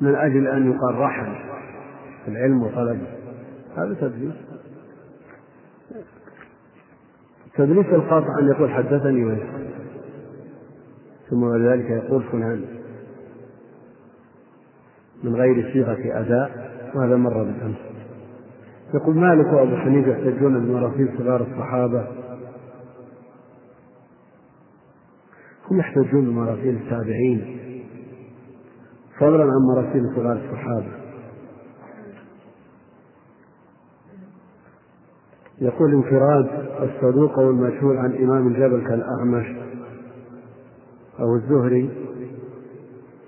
من 0.00 0.14
أجل 0.14 0.46
أن 0.46 0.72
يقال 0.72 0.96
في 2.24 2.30
العلم 2.30 2.62
وطلبه. 2.62 3.06
هذا 3.76 3.94
تدليس 4.00 4.47
تدليس 7.58 7.86
القاطع 7.86 8.38
أن 8.38 8.48
يقول 8.48 8.70
حدثني 8.70 9.24
ويسكت 9.24 9.68
ثم 11.30 11.50
بعد 11.50 11.60
ذلك 11.60 11.90
يقول 11.90 12.22
فلان. 12.22 12.64
من 15.24 15.34
غير 15.34 15.72
صيغة 15.72 16.20
أداء 16.20 16.70
وهذا 16.94 17.16
مر 17.16 17.42
بالأمس. 17.42 17.76
يقول 18.94 19.16
مالك 19.16 19.52
وأبو 19.52 19.76
حنيفة 19.76 20.10
يحتجون 20.10 20.66
بمراسيل 20.66 21.08
صغار 21.18 21.40
الصحابة. 21.40 22.06
هم 25.70 25.78
يحتجون 25.78 26.24
بمراسيل 26.24 26.76
التابعين. 26.76 27.58
فضلا 29.20 29.42
عن 29.42 29.60
مراسيل 29.74 30.02
صغار 30.16 30.32
الصحابة. 30.32 30.97
يقول 35.60 35.94
انفراد 35.94 36.46
الصدوق 36.82 37.38
أو 37.38 37.50
المشهور 37.50 37.96
عن 37.96 38.12
إمام 38.14 38.46
الجبل 38.46 38.86
كالأعمش 38.88 39.46
أو 41.20 41.34
الزهري 41.34 41.90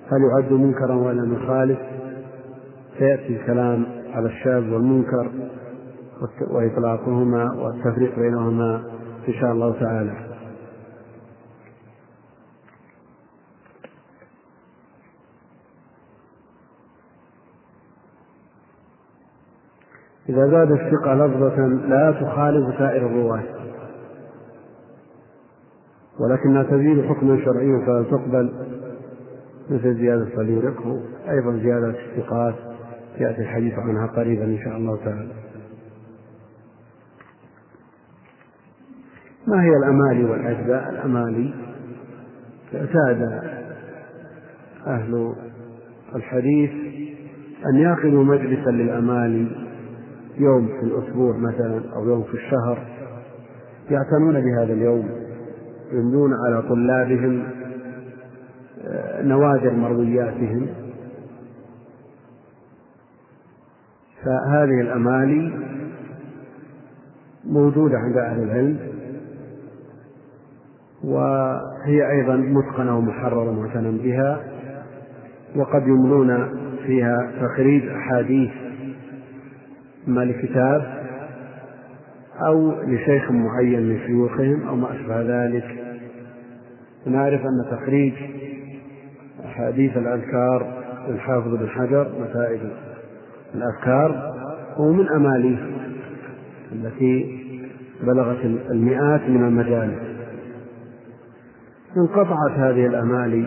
هل 0.08 0.18
يعد 0.22 0.52
منكرا 0.52 0.94
ولا 0.94 1.34
يخالف 1.36 1.78
سيأتي 2.98 3.36
الكلام 3.36 3.86
على 4.14 4.26
الشاذ 4.26 4.72
والمنكر 4.72 5.30
وإطلاقهما 6.50 7.52
والتفريق 7.52 8.18
بينهما 8.18 8.82
إن 9.28 9.32
شاء 9.32 9.52
الله 9.52 9.72
تعالى. 9.80 10.29
إذا 20.30 20.46
زاد 20.50 20.72
الثقة 20.72 21.14
لفظة 21.14 21.66
لا 21.66 22.12
تخالف 22.12 22.78
سائر 22.78 23.06
الرواة. 23.06 23.42
ولكنها 26.20 26.62
تزيد 26.62 27.04
حكما 27.04 27.44
شرعيا 27.44 27.86
فلا 27.86 28.02
تقبل 28.02 28.52
مثل 29.70 29.94
زيادة 29.94 30.26
صليرك 30.36 30.76
أيضا 31.30 31.52
زيادة 31.52 31.88
الثقات. 31.88 32.54
يأتي 33.18 33.42
الحديث 33.42 33.74
عنها 33.74 34.06
قريبا 34.06 34.44
إن 34.44 34.58
شاء 34.64 34.76
الله 34.76 34.96
تعالى. 35.04 35.32
ما 39.46 39.62
هي 39.62 39.76
الأمالي 39.76 40.24
والأجزاء؟ 40.24 40.90
الأمالي 40.90 41.54
اعتاد 42.74 43.42
أهل 44.86 45.34
الحديث 46.16 46.70
أن 47.66 47.78
يعقدوا 47.78 48.24
مجلسا 48.24 48.70
للأمالي 48.70 49.59
يوم 50.38 50.66
في 50.66 50.82
الأسبوع 50.82 51.36
مثلا 51.36 51.94
أو 51.96 52.08
يوم 52.08 52.22
في 52.22 52.34
الشهر 52.34 52.86
يعتنون 53.90 54.40
بهذا 54.40 54.72
اليوم 54.72 55.08
يملون 55.92 56.30
على 56.46 56.62
طلابهم 56.62 57.42
آه، 58.84 59.22
نوادر 59.22 59.72
مروياتهم. 59.72 60.66
فهذه 64.24 64.80
الأمالي 64.80 65.52
موجودة 67.44 67.98
عند 67.98 68.16
أهل 68.16 68.42
العلم 68.42 68.78
وهي 71.04 72.10
أيضا 72.10 72.36
متقنة 72.36 72.98
ومحررة 72.98 73.52
معتنى 73.52 73.98
بها 73.98 74.40
وقد 75.56 75.82
يملون 75.82 76.48
فيها 76.86 77.32
تخريج 77.40 77.88
أحاديث 77.88 78.50
إما 80.08 80.20
لكتاب 80.20 81.00
أو 82.46 82.72
لشيخ 82.82 83.30
معين 83.30 83.82
من 83.82 83.98
شيوخهم 84.06 84.68
أو 84.68 84.76
ما 84.76 84.92
أشبه 84.92 85.22
ذلك. 85.22 85.64
نعرف 87.06 87.40
أن 87.40 87.76
تخريج 87.76 88.12
أحاديث 89.44 89.96
الأذكار 89.96 90.82
للحافظ 91.08 91.54
بن 91.54 91.68
حجر 91.68 92.10
نتائج 92.20 92.60
الأذكار 93.54 94.34
هو 94.76 94.92
من 94.92 95.08
أماليه 95.08 95.70
التي 96.72 97.40
بلغت 98.02 98.44
المئات 98.44 99.20
من 99.28 99.44
المجالس 99.44 100.10
انقطعت 101.96 102.50
هذه 102.50 102.86
الأمالي 102.86 103.46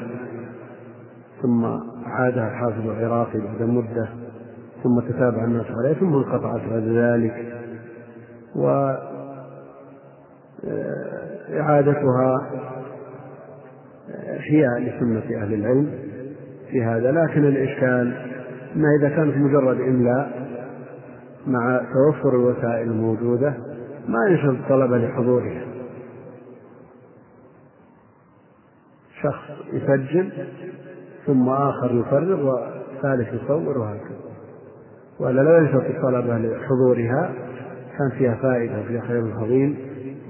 ثم 1.42 1.66
عادها 2.06 2.48
الحافظ 2.48 2.90
العراقي 2.90 3.40
بعد 3.40 3.62
مدة 3.62 4.10
ثم 4.84 5.00
تتابع 5.00 5.44
الناس 5.44 5.66
عليه 5.66 5.94
ثم 5.94 6.14
انقطعت 6.14 6.62
بعد 6.70 6.84
ذلك. 6.84 7.54
وإعادتها 11.50 12.50
هي 14.50 14.68
لسنة 14.80 15.44
أهل 15.44 15.54
العلم 15.54 15.92
في 16.72 16.84
هذا. 16.84 17.12
لكن 17.12 17.46
الإشكال 17.46 18.34
ما 18.76 18.88
إذا 19.00 19.10
كانت 19.10 19.38
مجرد 19.38 19.82
إملاء 19.82 20.44
مع 21.48 21.82
توفر 21.94 22.30
الوسائل 22.30 22.88
الموجودة 22.88 23.54
ما 24.08 24.28
ينشد 24.30 24.50
الطلبة 24.50 24.98
لحضورها. 24.98 25.62
شخص 29.22 29.50
يسجل 29.74 30.30
ثم 31.26 31.50
آخر 31.50 31.92
يفرغ 31.92 32.42
وثالث 32.42 33.34
يصور 33.34 33.78
وهكذا. 33.78 34.23
ولا 35.20 35.42
لا 35.42 35.58
ينشط 35.58 35.96
الطلبة 35.96 36.38
لحضورها 36.38 37.34
كان 37.98 38.10
فيها 38.18 38.36
فائدة 38.36 38.82
وفيها 38.82 39.02
خير 39.02 39.34
عظيم 39.38 39.78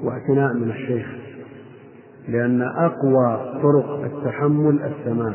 واعتناء 0.04 0.54
من 0.54 0.70
الشيخ 0.70 1.08
لأن 2.28 2.62
أقوى 2.62 3.62
طرق 3.64 4.04
التحمل 4.04 4.80
السماع 4.84 5.34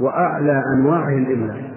وأعلى 0.00 0.62
أنواعه 0.76 1.08
الإملاء. 1.08 1.72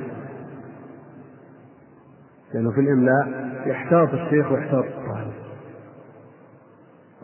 لأنه 2.53 2.71
في 2.71 2.79
الإملاء 2.81 3.27
يحتاط 3.65 4.13
الشيخ 4.13 4.51
ويحتاط 4.51 4.85
الطالب. 4.85 5.33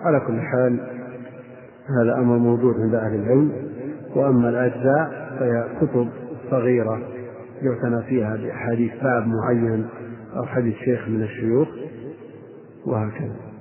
على 0.02 0.20
كل 0.20 0.42
حال 0.42 0.80
هذا 2.02 2.16
أمر 2.16 2.38
موجود 2.38 2.76
عند 2.82 2.96
أهل 2.96 3.16
العلم 3.16 3.52
وأما 4.16 4.50
الأجزاء 4.50 5.36
فهي 5.40 5.68
كتب 5.82 6.10
صغيرة. 6.52 7.02
يعتنى 7.62 8.04
فيها 8.04 8.36
بأحاديث 8.36 8.92
باب 9.04 9.28
معين 9.28 9.88
أو 10.36 10.46
حديث 10.46 10.76
شيخ 10.76 11.08
من 11.08 11.24
الشيوخ 11.24 11.68
وهكذا. 12.86 13.52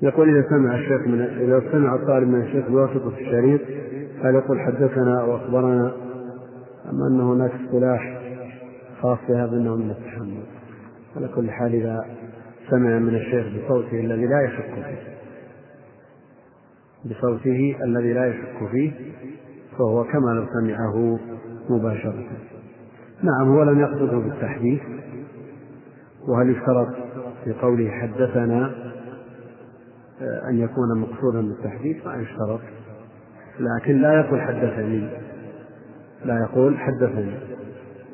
يقول 0.00 0.36
إذا 0.36 0.48
سمع 0.48 0.74
الشيخ 0.74 1.06
من 1.06 1.20
إذا 1.20 1.72
سمع 1.72 1.94
الطالب 1.94 2.28
من 2.28 2.42
الشيخ 2.42 2.68
بواسطة 2.68 3.08
الشريط 3.08 3.60
هل 4.22 4.34
يقول 4.34 4.60
حدثنا 4.60 5.20
أو 5.20 5.36
أخبرنا 5.36 5.92
أم 6.90 7.02
أن 7.02 7.20
هناك 7.20 7.50
اصطلاح 7.64 8.20
خاص 9.02 9.18
بهذا 9.28 9.52
النوع 9.52 9.76
من 9.76 9.90
التحمل. 9.90 10.42
على 11.16 11.28
كل 11.28 11.50
حال 11.50 11.74
إذا 11.74 12.04
سمع 12.70 12.98
من 12.98 13.14
الشيخ 13.14 13.46
بصوته 13.46 14.00
الذي 14.00 14.26
لا 14.26 14.42
يشك 14.42 14.74
فيه. 14.74 15.05
بصوته 17.10 17.76
الذي 17.84 18.12
لا 18.12 18.26
يشك 18.26 18.70
فيه 18.70 18.92
فهو 19.78 20.04
كما 20.04 20.30
لو 20.30 20.46
سمعه 20.60 21.18
مباشرة. 21.70 22.24
نعم 23.22 23.48
هو 23.48 23.62
لم 23.62 23.80
يقصده 23.80 24.18
بالتحديث. 24.18 24.80
وهل 26.28 26.50
يشترط 26.50 26.88
في 27.44 27.52
قوله 27.52 27.90
حدثنا 27.90 28.74
آه، 30.20 30.48
أن 30.50 30.58
يكون 30.58 30.98
مقصودا 31.00 31.40
بالتحديث؟ 31.40 32.06
ما 32.06 32.16
يشترط. 32.16 32.60
لكن 33.60 34.00
لا 34.02 34.20
يقول 34.20 34.40
حدثني. 34.40 35.08
لا 36.24 36.38
يقول 36.38 36.78
حدثني. 36.78 37.34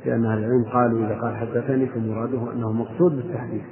لأن 0.07 0.25
أهل 0.25 0.39
العلم 0.39 0.65
قالوا 0.65 1.07
إذا 1.07 1.21
قال 1.21 1.37
حدثني 1.37 1.87
فمراده 1.87 2.53
أنه 2.53 2.73
مقصود 2.73 3.17
بالتحديث. 3.17 3.63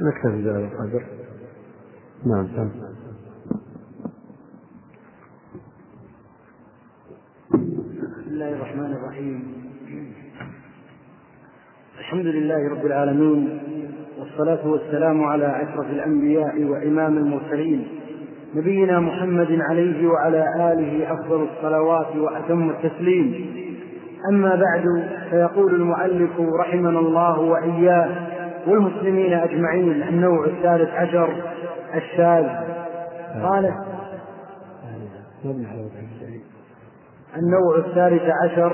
نكتفي 0.00 0.42
بهذا 0.42 0.58
القدر 0.58 1.06
نعم 2.26 2.46
سم. 2.56 2.70
بسم 7.50 8.30
الله 8.30 8.48
الرحمن 8.48 8.92
الرحيم 8.92 9.49
الحمد 12.10 12.26
لله 12.26 12.70
رب 12.70 12.86
العالمين 12.86 13.60
والصلاة 14.18 14.66
والسلام 14.66 15.24
على 15.24 15.62
أشرف 15.62 15.90
الأنبياء 15.90 16.64
وإمام 16.64 17.16
المرسلين 17.16 17.88
نبينا 18.54 19.00
محمد 19.00 19.58
عليه 19.70 20.06
وعلى 20.08 20.44
آله 20.72 21.12
أفضل 21.12 21.42
الصلوات 21.42 22.16
وأتم 22.16 22.70
التسليم. 22.70 23.46
أما 24.32 24.48
بعد 24.48 25.08
فيقول 25.30 25.74
المؤلف 25.74 26.30
رحمنا 26.60 26.98
الله 26.98 27.40
وإياه 27.40 28.08
والمسلمين 28.66 29.32
أجمعين 29.32 30.02
النوع 30.02 30.46
الثالث 30.46 30.90
عشر 30.90 31.34
الشاذ. 31.94 32.46
قال 33.42 33.74
النوع 37.36 37.76
الثالث 37.78 38.22
عشر 38.44 38.72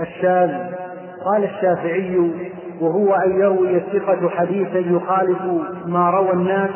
الشاذ. 0.00 0.50
قال 1.24 1.44
الشافعي 1.44 2.30
وهو 2.80 3.14
أن 3.14 3.40
يروي 3.40 3.76
الثقة 3.76 4.28
حديثا 4.28 4.78
يخالف 4.78 5.38
ما 5.86 6.10
روى 6.10 6.32
الناس 6.32 6.70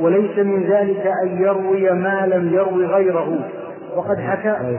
وليس 0.00 0.38
من 0.38 0.62
ذلك 0.62 1.12
أن 1.24 1.42
يروي 1.42 1.90
ما 1.90 2.26
لم 2.26 2.54
يروي 2.54 2.86
غيره. 2.86 3.38
وقد 3.96 4.18
حكى 4.20 4.78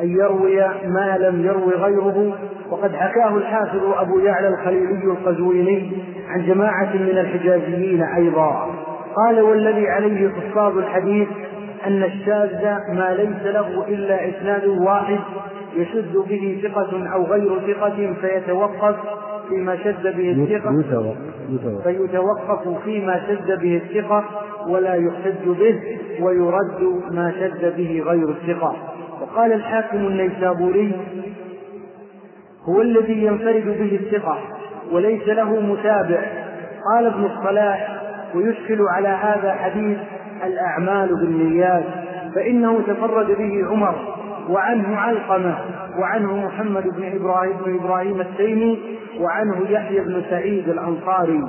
أن 0.00 0.08
يروي 0.08 0.60
ما 0.84 1.18
لم 1.18 1.44
يروي 1.44 1.74
غيره. 1.74 2.38
وقد 2.70 2.94
حكاه 2.94 3.36
الحافظ 3.36 3.82
أبو 3.98 4.18
يعلى 4.18 4.48
الخليلي 4.48 5.04
القزويني 5.04 5.92
عن 6.28 6.46
جماعة 6.46 6.92
من 6.94 7.18
الحجازيين 7.18 8.02
أيضا. 8.02 8.70
قال 9.16 9.40
والذي 9.40 9.88
عليه 9.88 10.28
حفاظ 10.28 10.78
الحديث 10.78 11.28
أن 11.86 12.02
الشاذ 12.02 12.64
ما 12.94 13.14
ليس 13.14 13.54
له 13.54 13.84
إلا 13.88 14.28
إسناد 14.28 14.66
واحد 14.66 15.18
يشد 15.76 16.16
به 16.16 16.60
ثقة 16.62 17.12
أو 17.14 17.24
غير 17.24 17.58
ثقة 17.66 18.14
فيتوقف 18.20 18.96
فيما 19.48 19.76
شد 19.76 20.16
به 20.16 20.30
الثقة. 20.32 20.70
فيتوقف 21.82 22.84
فيما 22.84 23.20
شد 23.28 23.60
به 23.60 23.82
الثقة 23.84 24.24
ولا 24.68 24.94
يحتج 24.94 25.48
به 25.48 25.80
ويرد 26.20 27.02
ما 27.10 27.32
شد 27.40 27.76
به 27.76 28.02
غير 28.06 28.28
الثقة. 28.28 28.76
وقال 29.20 29.52
الحاكم 29.52 29.96
النيسابوري 29.98 30.92
هو 32.68 32.82
الذي 32.82 33.24
ينفرد 33.24 33.64
به 33.64 34.00
الثقة 34.02 34.38
وليس 34.92 35.28
له 35.28 35.60
متابع. 35.60 36.20
قال 36.92 37.06
ابن 37.06 37.24
الصلاح 37.24 38.02
ويشكل 38.34 38.82
على 38.96 39.08
هذا 39.08 39.52
حديث 39.52 39.98
الأعمال 40.44 41.08
بالنيات 41.08 41.84
فإنه 42.34 42.80
تفرد 42.80 43.26
به 43.26 43.66
عمر. 43.70 43.94
وعنه 44.48 44.96
علقمة 44.96 45.58
وعنه 45.98 46.46
محمد 46.46 46.82
بن 46.82 47.16
إبراهيم 47.16 47.56
بن 47.64 47.74
إبراهيم 47.74 48.20
التيمي 48.20 48.98
وعنه 49.20 49.70
يحيى 49.70 50.00
بن 50.00 50.22
سعيد 50.30 50.68
الأنصاري. 50.68 51.44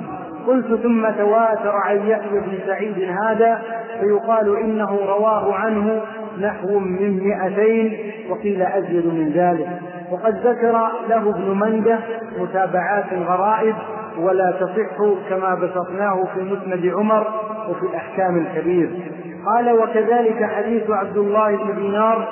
قلت 0.46 0.66
ثم 0.82 1.10
تواتر 1.10 1.72
عن 1.84 1.96
يحيى 1.96 2.40
بن 2.40 2.58
سعيد 2.66 3.10
هذا 3.22 3.62
فيقال 4.00 4.56
إنه 4.56 4.98
رواه 5.06 5.54
عنه 5.54 6.00
نحو 6.40 6.78
من 6.78 7.20
مئتين 7.24 8.12
وقيل 8.30 8.62
أزيد 8.62 9.06
من 9.06 9.32
ذلك. 9.34 9.68
وقد 10.10 10.46
ذكر 10.46 10.88
له 11.08 11.30
ابن 11.30 11.58
مندة 11.58 11.98
متابعات 12.38 13.12
غرائب 13.12 13.74
ولا 14.18 14.50
تصح 14.50 14.96
كما 15.28 15.54
بسطناه 15.54 16.24
في 16.34 16.40
مسند 16.40 16.92
عمر 16.94 17.26
وفي 17.68 17.82
الأحكام 17.82 18.36
الكبير. 18.36 18.90
قال 19.46 19.72
وكذلك 19.72 20.44
حديث 20.44 20.90
عبد 20.90 21.16
الله 21.16 21.56
بن 21.56 21.82
دينار 21.82 22.28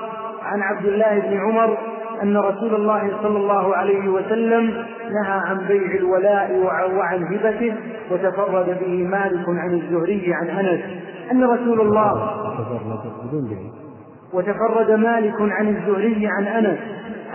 عن 0.52 0.62
عبد 0.62 0.86
الله 0.86 1.18
بن 1.18 1.39
عمر 1.40 1.78
أن 2.23 2.36
رسول 2.36 2.74
الله 2.74 3.10
صلى 3.23 3.36
الله 3.36 3.77
عليه 3.77 4.09
وسلم 4.09 4.85
نهى 5.10 5.40
عن 5.47 5.59
بيع 5.68 5.94
الولاء 5.94 6.56
وعن 6.97 7.23
هبته 7.35 7.74
وتفرد 8.10 8.78
به 8.81 9.06
مالك 9.09 9.48
عن 9.48 9.74
الزهري 9.74 10.35
عن 10.35 10.48
أنس. 10.48 10.81
أن 11.32 11.44
رسول 11.44 11.81
الله 11.81 12.31
وتفرد 14.32 14.90
مالك 14.90 15.35
عن 15.40 15.68
الزهري 15.68 16.28
عن 16.39 16.47
أنس. 16.47 16.78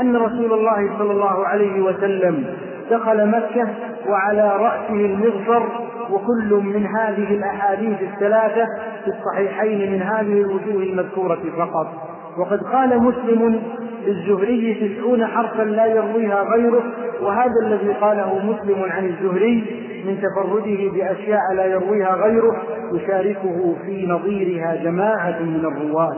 أن 0.02 0.16
رسول 0.16 0.54
الله 0.54 0.98
صلى 0.98 1.12
الله 1.12 1.48
عليه 1.48 1.82
وسلم 1.82 2.46
دخل 2.92 3.28
مكة 3.30 3.68
وعلى 4.10 4.56
رأسه 4.56 5.06
المغفر 5.06 5.70
وكل 6.12 6.54
من 6.54 6.86
هذه 6.86 7.36
الأحاديث 7.36 8.02
الثلاثة 8.02 8.66
في 9.04 9.12
الصحيحين 9.12 9.92
من 9.92 10.02
هذه 10.02 10.42
الوجوه 10.42 10.84
المذكورة 10.84 11.42
فقط. 11.58 12.11
وقد 12.38 12.64
قال 12.64 13.04
مسلم 13.04 13.62
للزهري 14.06 14.74
تسعون 14.74 15.26
حرفا 15.26 15.64
لا 15.64 15.86
يرويها 15.86 16.44
غيره 16.44 16.84
وهذا 17.22 17.54
الذي 17.64 17.94
قاله 17.94 18.46
مسلم 18.46 18.84
عن 18.84 19.06
الزهري 19.06 19.82
من 20.06 20.22
تفرده 20.22 20.92
بأشياء 20.92 21.54
لا 21.54 21.66
يرويها 21.66 22.16
غيره 22.16 22.64
يشاركه 22.94 23.76
في 23.86 24.08
نظيرها 24.08 24.76
جماعة 24.76 25.40
من 25.40 25.66
الرواة. 25.66 26.18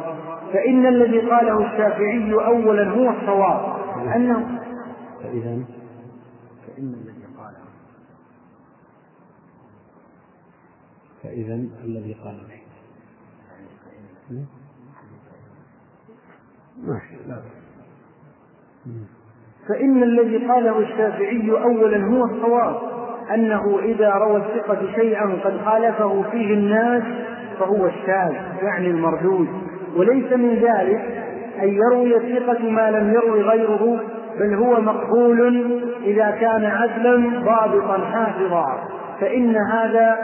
فإن 0.54 0.86
الذي 0.86 1.20
قاله 1.20 1.66
الشافعي 1.66 2.34
أولا 2.34 2.90
هو 2.90 3.10
الصواب 3.10 3.76
أنه 4.16 4.60
فإذا 5.24 5.64
فإن 6.68 6.94
الذي 6.94 7.26
قاله. 7.38 7.64
فإذا 11.24 11.54
الذي 11.84 12.16
قاله. 12.24 12.64
فإن 19.70 20.04
الذي 20.04 20.48
قاله 20.48 20.80
الشافعي 20.80 21.52
أولا 21.52 22.06
هو 22.06 22.26
الصواب 22.26 22.76
أنه 23.34 23.80
إذا 23.80 24.10
روى 24.10 24.38
الثقة 24.38 24.80
شيئا 24.96 25.26
قد 25.44 25.58
خالفه 25.66 26.24
فيه 26.32 26.54
الناس 26.54 27.04
فهو 27.60 27.86
الشاذ 27.86 28.34
يعني 28.62 28.88
المردود. 28.88 29.48
وليس 29.96 30.34
من 30.34 30.56
ذلك 30.56 31.02
أن 31.62 31.68
يروي 31.68 32.18
الثقة 32.18 32.70
ما 32.70 32.92
لم 32.92 33.14
يروي 33.14 33.42
غيره 33.42 34.00
بل 34.40 34.54
هو 34.54 34.82
مقبول 34.82 35.82
إذا 36.04 36.32
كان 36.32 36.66
عدلا 36.66 37.40
ضابطا 37.40 37.98
حافظا. 37.98 38.90
فإن 39.20 39.56
هذا 39.56 40.18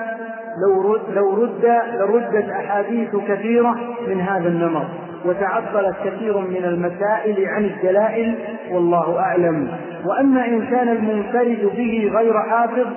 لو 0.67 0.93
رد, 0.93 1.01
لو 1.15 1.43
رد 1.43 1.65
لردت 1.99 2.49
أحاديث 2.49 3.15
كثيرة 3.27 3.75
من 4.07 4.21
هذا 4.21 4.47
النمط. 4.47 5.08
وتعطلت 5.25 5.95
كثير 6.05 6.37
من 6.37 6.63
المسائل 6.63 7.47
عن 7.47 7.65
الدلائل 7.65 8.35
والله 8.71 9.19
أعلم. 9.19 9.67
وأما 10.05 10.45
إن 10.45 10.65
كان 10.65 10.89
المنفرد 10.89 11.71
به 11.77 12.11
غير 12.13 12.33
حافظ 12.33 12.87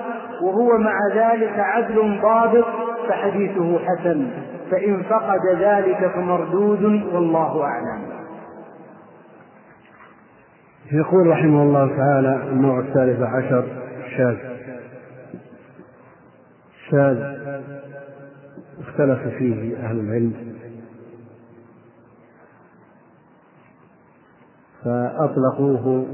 وهو 0.41 0.77
مع 0.77 0.99
ذلك 1.15 1.59
عدل 1.59 2.19
ضابط 2.21 2.65
فحديثه 3.09 3.79
حسن. 3.79 4.27
فإن 4.71 5.03
فقد 5.03 5.41
ذلك 5.59 6.11
فمردود 6.15 6.83
والله 6.83 7.63
أعلم. 7.63 8.03
يقول 10.91 11.27
رحمه 11.27 11.63
الله 11.63 11.87
تعالى 11.97 12.35
النوع 12.51 12.79
الثالث 12.79 13.21
عشر 13.21 13.63
شاذ. 14.17 14.35
شاذ. 16.91 17.33
اختلف 18.87 19.19
فيه 19.37 19.77
أهل 19.77 19.99
العلم. 19.99 20.52
فأطلقوه 24.83 26.05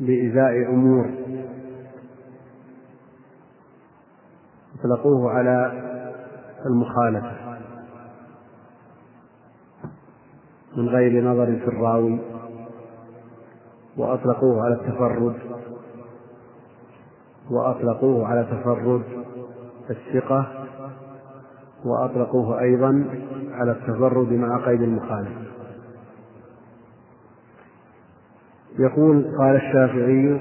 بإزاء 0.00 0.70
أمور. 0.70 1.10
أطلقوه 4.80 5.30
على 5.30 5.82
المخالفة. 6.66 7.36
من 10.76 10.88
غير 10.88 11.24
نظر 11.24 11.46
في 11.46 11.68
الراوي. 11.68 12.18
وأطلقوه 13.96 14.64
على 14.64 14.74
التفرد. 14.74 15.36
وأطلقوه 17.50 18.26
على 18.26 18.44
تفرد 18.44 19.02
الثقة. 19.90 20.66
وأطلقوه 21.84 22.60
أيضا 22.60 23.04
على 23.50 23.72
التفرد 23.72 24.32
مع 24.32 24.66
قيد 24.66 24.82
المخالفة. 24.82 25.55
يقول 28.78 29.36
قال 29.38 29.56
الشافعي 29.56 30.40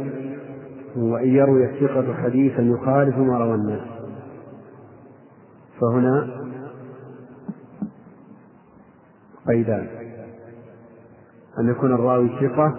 وإن 0.95 1.27
يروي 1.27 1.65
الثقة 1.65 2.13
حديثا 2.13 2.61
يخالف 2.61 3.17
ما 3.17 3.37
روى 3.37 3.55
الناس. 3.55 3.87
فهنا 5.81 6.27
قيدان. 9.47 9.87
أن 11.59 11.69
يكون 11.69 11.93
الراوي 11.93 12.29
ثقة 12.29 12.75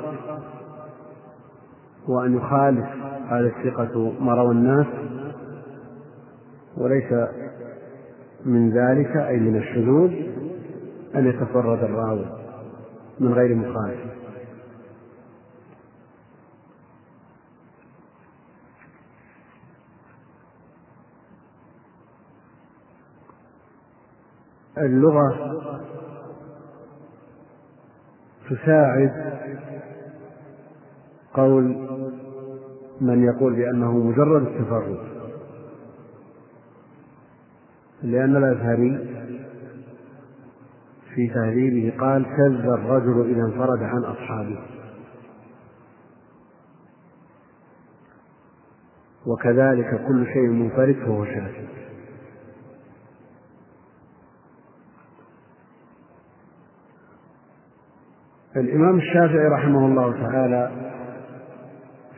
وأن 2.09 2.37
يخالف 2.37 2.87
هذا 3.29 3.47
الثقة 3.47 4.13
ما 4.21 4.35
روى 4.35 4.51
الناس 4.51 4.87
وليس 6.77 7.13
من 8.45 8.71
ذلك 8.71 9.17
أي 9.17 9.37
من 9.37 9.57
الشذوذ 9.57 10.11
أن 11.15 11.27
يتفرد 11.27 11.85
الراوي 11.85 12.27
من 13.21 13.33
غير 13.33 13.55
مخالف 13.55 14.01
اللغة 24.79 25.57
تساعد 28.51 29.13
قول 31.35 31.65
من 33.01 33.25
يقول 33.25 33.57
بأنه 33.57 33.93
مجرد 33.93 34.43
التفرد 34.43 34.99
لأن 38.03 38.37
الأزهري 38.37 39.17
في 41.15 41.29
تهذيبه 41.29 41.97
قال 41.99 42.25
كذب 42.25 42.71
الرجل 42.71 43.31
إذا 43.31 43.43
انفرد 43.43 43.83
عن 43.83 44.05
أصحابه 44.05 44.59
وكذلك 49.27 50.07
كل 50.09 50.27
شيء 50.27 50.49
منفرد 50.49 50.95
فهو 50.95 51.25
شاذ. 51.25 51.86
الإمام 58.57 58.99
الشافعي 58.99 59.49
رحمه 59.49 59.87
الله 59.87 60.13
تعالى 60.13 60.71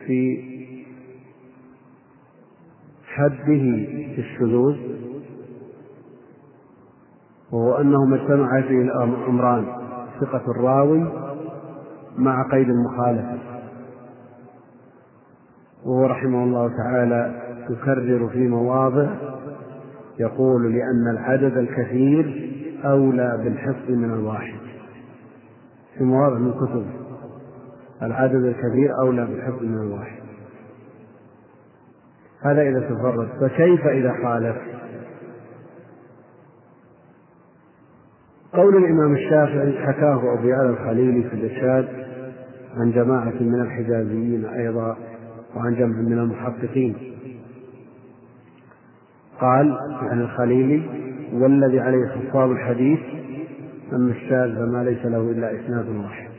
في 0.05 0.49
حده 3.05 3.63
في 4.15 4.19
الشذوذ 4.19 4.75
وهو 7.51 7.75
أنه 7.75 8.05
ما 8.05 8.15
اجتمع 8.15 8.61
فيه 8.61 8.81
الأمران 8.81 9.65
ثقة 10.21 10.51
الراوي 10.51 11.11
مع 12.17 12.51
قيد 12.51 12.69
المخالفة. 12.69 13.37
وهو 15.85 16.05
رحمه 16.05 16.43
الله 16.43 16.67
تعالى 16.77 17.41
يكرر 17.69 18.29
في 18.29 18.47
مواضع 18.47 19.07
يقول 20.19 20.73
لأن 20.73 21.07
العدد 21.11 21.57
الكثير 21.57 22.49
أولى 22.85 23.41
بالحفظ 23.43 23.89
من 23.91 24.13
الواحد. 24.13 24.58
في 25.99 26.05
مواضع 26.05 26.37
من 26.37 26.53
كتب 26.53 26.85
العدد 28.01 28.45
الكبير 28.45 28.99
أولى 29.01 29.25
بالحفظ 29.25 29.63
من 29.63 29.81
الواحد 29.81 30.19
هذا 32.41 32.61
إذا 32.61 32.79
تفرد. 32.79 33.29
فكيف 33.41 33.87
إذا 33.87 34.13
خالف 34.23 34.55
قول 38.53 38.77
الإمام 38.77 39.13
الشافعي 39.13 39.85
حكاه 39.85 40.33
أبو 40.33 40.47
يعلى 40.47 40.69
الخليلي 40.69 41.29
في 41.29 41.35
الإرشاد 41.35 41.87
عن 42.77 42.91
جماعة 42.91 43.33
من 43.41 43.61
الحجازيين 43.61 44.45
أيضا 44.45 44.97
وعن 45.55 45.75
جمع 45.75 45.97
من 45.97 46.19
المحققين. 46.19 46.95
قال 49.41 49.77
عن 50.01 50.21
الخليلي 50.21 50.89
والذي 51.33 51.79
عليه 51.79 52.07
خصاب 52.07 52.51
الحديث 52.51 52.99
أما 53.93 54.11
الشاذ 54.11 54.55
فما 54.55 54.83
ليس 54.83 55.05
له 55.05 55.31
إلا 55.31 55.59
إسناد 55.59 55.89
واحد. 55.89 56.29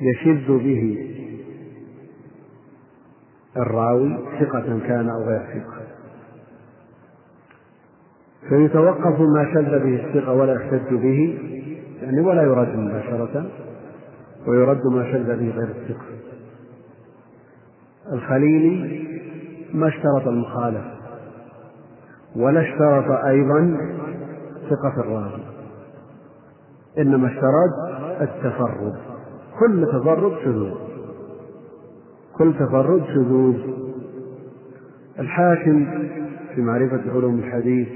يشذ 0.00 0.58
به 0.58 1.14
الراوي 3.56 4.18
ثقة 4.40 4.80
كان 4.88 5.08
أو 5.08 5.24
غير 5.24 5.40
ثقة. 5.40 5.82
فيتوقف 8.48 9.20
ما 9.20 9.54
شذ 9.54 9.78
به 9.84 10.06
الثقة 10.06 10.32
ولا 10.32 10.54
يحتج 10.54 10.94
به 10.94 11.38
يعني 12.02 12.20
ولا 12.20 12.42
يرد 12.42 12.76
مباشرة 12.76 13.50
ويرد 14.46 14.86
ما 14.86 15.12
شذ 15.12 15.26
به 15.26 15.50
غير 15.50 15.68
الثقة. 15.68 16.06
الخليلي 18.12 19.08
ما 19.74 19.88
اشترط 19.88 20.28
المخالفة. 20.28 20.97
ولا 22.36 22.60
اشترط 22.60 23.24
أيضا 23.24 23.78
ثقة 24.70 25.00
الراوي 25.00 25.42
إنما 26.98 27.28
اشترط 27.28 28.00
التفرد. 28.20 28.94
كل 29.60 29.86
تفرد 29.86 30.38
شذوذ. 30.44 30.74
كل 32.38 32.54
تفرد 32.54 33.04
شذوذ. 33.04 33.56
الحاكم 35.18 35.86
في 36.54 36.60
معرفة 36.60 37.10
علوم 37.10 37.38
الحديث 37.38 37.88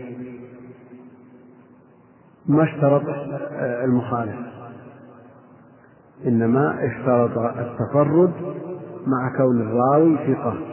ما 2.47 2.65
اشترط 2.65 3.03
المخالفة 3.61 4.47
إنما 6.27 6.87
اشترط 6.87 7.39
التفرد 7.39 8.33
مع 9.07 9.37
كون 9.37 9.61
الراوي 9.61 10.17
ثقة. 10.17 10.72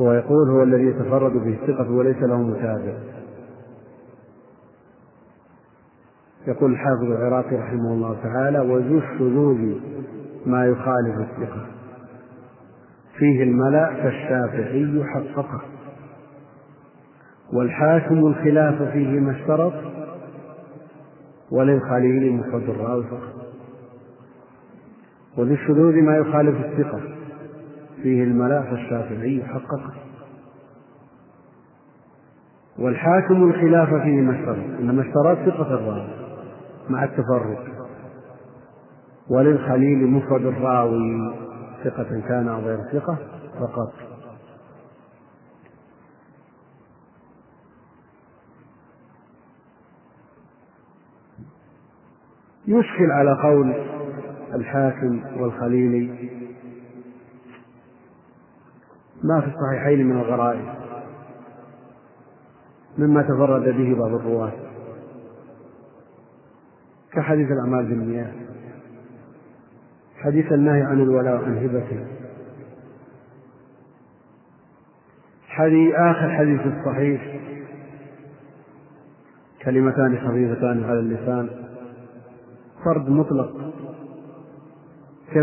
هو 0.00 0.12
يقول 0.12 0.50
هو 0.50 0.62
الذي 0.62 0.86
يتفرد 0.86 1.32
به 1.32 1.58
الثقة 1.62 1.90
وليس 1.90 2.16
له 2.16 2.42
متابع. 2.42 2.98
يقول 6.46 6.72
الحافظ 6.72 7.02
العراقي 7.02 7.56
رحمه 7.56 7.92
الله 7.92 8.16
تعالى 8.22 8.58
وذو 8.58 8.98
الشذوذ 8.98 9.74
ما 10.46 10.66
يخالف 10.66 11.16
الثقة. 11.18 11.66
فيه 13.18 13.42
الملأ 13.42 13.94
فالشافعي 14.02 15.04
حققه. 15.04 15.60
والحاكم 17.52 18.26
الخلاف 18.26 18.82
فيه 18.82 19.20
ما 19.20 19.32
اشترط. 19.32 19.72
وللخليل 21.50 22.32
مفرد 22.32 22.68
الراوي 22.68 23.04
فقط 23.04 23.48
وللشذوذ 25.38 25.94
ما 26.02 26.16
يخالف 26.16 26.64
الثقة. 26.64 27.17
فيه 28.02 28.22
الملاء 28.22 28.62
فالشافعي 28.62 29.44
حققه 29.44 29.92
والحاكم 32.78 33.42
الخلاف 33.50 33.88
فيه 33.88 34.20
ما 34.20 34.40
اشترط 34.40 34.80
انما 34.80 35.02
اشترط 35.02 35.38
ثقة 35.38 35.74
الراوي 35.74 36.08
مع 36.88 37.04
التفرد 37.04 37.58
وللخليل 39.30 40.06
مفرد 40.06 40.46
الراوي 40.46 41.34
ثقة 41.84 42.20
كان 42.28 42.48
أو 42.48 42.60
غير 42.60 42.78
ثقة 42.92 43.18
فقط. 43.60 43.92
يشكل 52.66 53.10
على 53.10 53.42
قول 53.42 53.74
الحاكم 54.54 55.20
والخليلي 55.40 56.28
ما 59.22 59.40
في 59.40 59.46
الصحيحين 59.46 60.06
من 60.06 60.20
الغرائب 60.20 60.64
مما 62.98 63.22
تفرد 63.22 63.62
به 63.62 63.94
بعض 63.98 64.14
الرواة 64.14 64.52
كحديث 67.12 67.50
الأعمال 67.50 67.86
بالنيات 67.86 68.32
حديث 70.16 70.52
النهي 70.52 70.82
عن 70.82 71.00
الولاء 71.00 71.44
عن 71.44 71.58
هبته 71.58 72.06
حديث 75.48 75.94
آخر 75.94 76.30
حديث 76.30 76.60
الصحيح 76.66 77.40
كلمتان 79.62 80.18
خفيفتان 80.18 80.84
على 80.84 80.98
اللسان 80.98 81.50
فرد 82.84 83.08
مطلق 83.08 83.68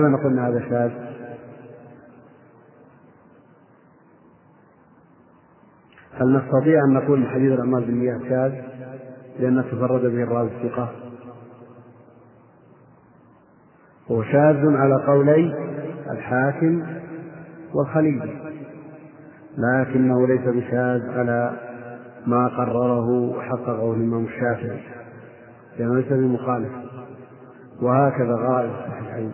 نقول 0.10 0.34
ان 0.34 0.40
هذا 0.40 0.60
شاذ؟ 0.70 1.15
هل 6.16 6.34
نستطيع 6.34 6.86
أن 6.86 6.94
نقول 6.94 7.22
إن 7.22 7.28
حديث 7.28 7.52
الاعمال 7.52 7.86
بالنيات 7.86 8.22
شاذ 8.22 8.54
لأن 9.40 9.64
تفرد 9.72 10.02
به 10.02 10.24
الراوي 10.24 10.50
الثقة؟ 10.52 10.90
هو 14.12 14.24
شاذ 14.24 14.76
على 14.76 14.96
قولي 15.08 15.54
الحاكم 16.12 16.84
والخليل 17.74 18.40
لكنه 19.58 20.28
ليس 20.28 20.42
بشاذ 20.42 21.10
على 21.18 21.54
ما 22.28 22.48
قرره 22.48 23.10
وحققه 23.10 23.94
الإمام 23.94 24.26
الشافعي 24.26 24.80
لأنه 25.80 25.96
ليس 25.96 26.14
بمخالف 26.14 26.72
وهكذا 27.82 28.36
غائب 28.36 28.72
الصحيحين 28.72 29.32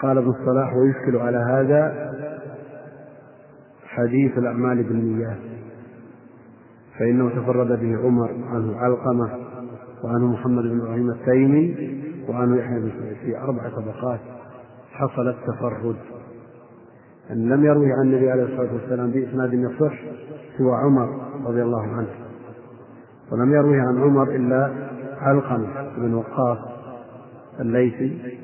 قال 0.00 0.18
ابن 0.18 0.30
الصلاح 0.30 0.74
ويشكل 0.74 1.16
على 1.16 1.36
هذا 1.38 2.12
حديث 3.96 4.38
الأعمال 4.38 4.82
بالنيات 4.82 5.38
فإنه 6.98 7.30
تفرد 7.30 7.80
به 7.80 7.98
عمر 8.04 8.30
عنه 8.46 8.76
علقمة 8.76 9.30
وعنه 10.04 10.26
محمد 10.26 10.62
بن 10.62 10.80
إبراهيم 10.80 11.10
التيمي 11.10 11.92
وعنه 12.28 12.56
يحيى 12.56 12.80
بن 12.80 12.90
سعيد 13.00 13.16
في 13.16 13.38
أربع 13.38 13.68
طبقات 13.68 14.20
حصل 14.92 15.28
التفرد. 15.28 15.96
أن 17.30 17.48
لم 17.48 17.64
يروي 17.64 17.92
عن 17.92 18.02
النبي 18.02 18.30
عليه 18.30 18.42
الصلاة 18.42 18.74
والسلام 18.74 19.10
بإسناد 19.10 19.54
يصح 19.54 19.94
سوى 20.58 20.74
عمر 20.74 21.08
رضي 21.46 21.62
الله 21.62 21.82
عنه. 21.82 22.08
ولم 23.32 23.54
يروي 23.54 23.80
عن 23.80 24.02
عمر 24.02 24.30
إلا 24.30 24.70
علقمة 25.20 25.68
بن 25.96 26.14
وقاص 26.14 26.58
الليثي 27.60 28.38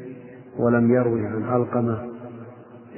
ولم 0.59 0.91
يروي 0.91 1.27
عن 1.27 1.43
علقمة 1.43 2.18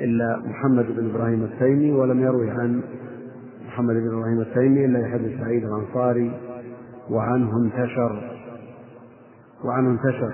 إلا 0.00 0.42
محمد 0.44 0.86
بن 0.96 1.10
إبراهيم 1.10 1.44
التيمي 1.44 1.92
ولم 1.92 2.20
يروي 2.20 2.50
عن 2.50 2.82
محمد 3.66 3.94
بن 3.94 4.08
إبراهيم 4.08 4.40
التيمي 4.40 4.84
إلا 4.84 5.00
يحيى 5.00 5.18
بن 5.18 5.38
سعيد 5.40 5.64
الأنصاري 5.64 6.40
وعنه 7.10 7.56
انتشر 7.56 8.40
وعنه 9.64 9.90
انتشر. 9.90 10.32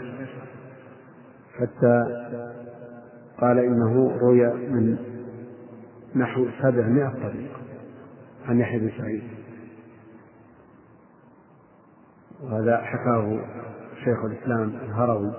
حتى 1.59 2.05
قال 3.40 3.59
إنه 3.59 4.18
روي 4.20 4.55
من 4.55 4.97
نحو 6.16 6.47
سبعمائة 6.62 7.09
طريق 7.09 7.51
عن 8.48 8.60
يحيى 8.60 8.78
بن 8.78 8.90
سعيد. 8.98 9.22
وهذا 12.43 12.76
حكاه 12.76 13.40
شيخ 14.05 14.24
الإسلام 14.24 14.68
الهروي. 14.68 15.32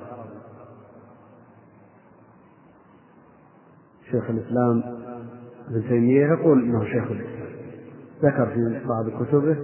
شيخ 4.11 4.29
الإسلام 4.29 4.83
ابن 5.69 5.87
تيمية 5.89 6.25
يقول 6.25 6.63
إنه 6.63 6.85
شيخ 6.85 7.11
الإسلام. 7.11 7.47
ذكر 8.23 8.45
في 8.45 8.81
بعض 8.87 9.09
كتبه 9.09 9.57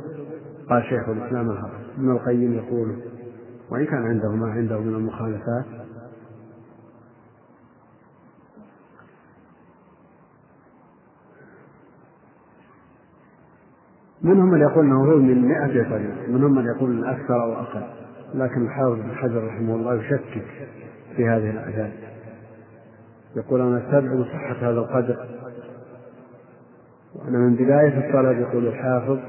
قال 0.69 0.83
شيخ 0.83 1.09
الإسلام 1.09 1.49
ابن 1.97 2.11
القيم 2.11 2.53
يقول 2.53 2.95
وإن 3.71 3.85
كان 3.85 4.03
عنده 4.03 4.31
ما 4.31 4.47
عنده 4.47 4.79
من 4.79 4.95
المخالفات. 4.95 5.65
منهم 14.23 14.51
من 14.51 14.61
يقول 14.61 14.85
إنه 14.85 15.05
هو 15.05 15.17
من 15.17 15.47
مئة 15.47 15.89
طريق 15.89 16.29
منهم 16.29 16.55
من 16.55 16.65
يقول 16.65 17.05
أكثر 17.05 17.43
أو 17.43 17.53
أقل 17.53 17.83
لكن 18.33 18.65
الحافظ 18.65 18.95
بن 18.95 19.15
حجر 19.15 19.47
رحمه 19.47 19.75
الله 19.75 19.95
يشكك 19.95 20.45
في 21.15 21.29
هذه 21.29 21.49
الاعداد 21.49 22.12
يقول 23.35 23.61
أنا 23.61 23.77
استبعد 23.77 24.25
صحة 24.25 24.69
هذا 24.69 24.79
القدر. 24.79 25.25
وأنا 27.15 27.37
من 27.37 27.55
بداية 27.55 28.07
الطلب 28.07 28.39
يقول 28.39 28.67
الحافظ 28.67 29.19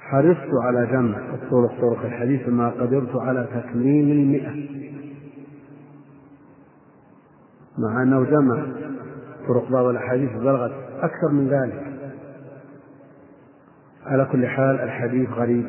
حرصت 0.00 0.54
على 0.62 0.86
جمع 0.86 1.18
الطرق 1.18 1.80
طرق 1.80 2.04
الحديث 2.04 2.48
ما 2.48 2.70
قدرت 2.70 3.16
على 3.16 3.48
تكميل 3.54 4.10
المئة. 4.10 4.68
مع 7.78 8.02
أنه 8.02 8.24
جمع 8.24 8.66
طرق 9.48 9.70
بعض 9.70 9.84
الأحاديث 9.84 10.32
بلغت 10.32 10.72
أكثر 11.00 11.28
من 11.32 11.48
ذلك. 11.48 11.92
على 14.06 14.24
كل 14.32 14.46
حال 14.46 14.80
الحديث 14.80 15.30
غريب. 15.30 15.66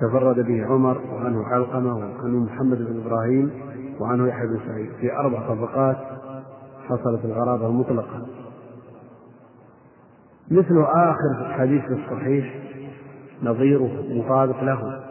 تفرد 0.00 0.46
به 0.46 0.66
عمر 0.66 1.00
وعنه 1.12 1.44
علقمة 1.44 1.96
وعنه 1.96 2.44
محمد 2.44 2.78
بن 2.78 3.02
إبراهيم. 3.06 3.67
وعنه 4.00 4.28
يحيى 4.28 4.46
بن 4.46 4.60
سعيد 4.66 4.92
في 5.00 5.12
أربع 5.12 5.48
طبقات 5.48 5.96
حصلت 6.88 7.24
الغرابة 7.24 7.66
المطلقة. 7.66 8.26
مثل 10.50 10.82
آخر 10.82 11.52
حديث 11.52 11.84
الصحيح 11.84 12.54
نظيره 13.42 14.04
مطابق 14.08 14.64
له. 14.64 15.04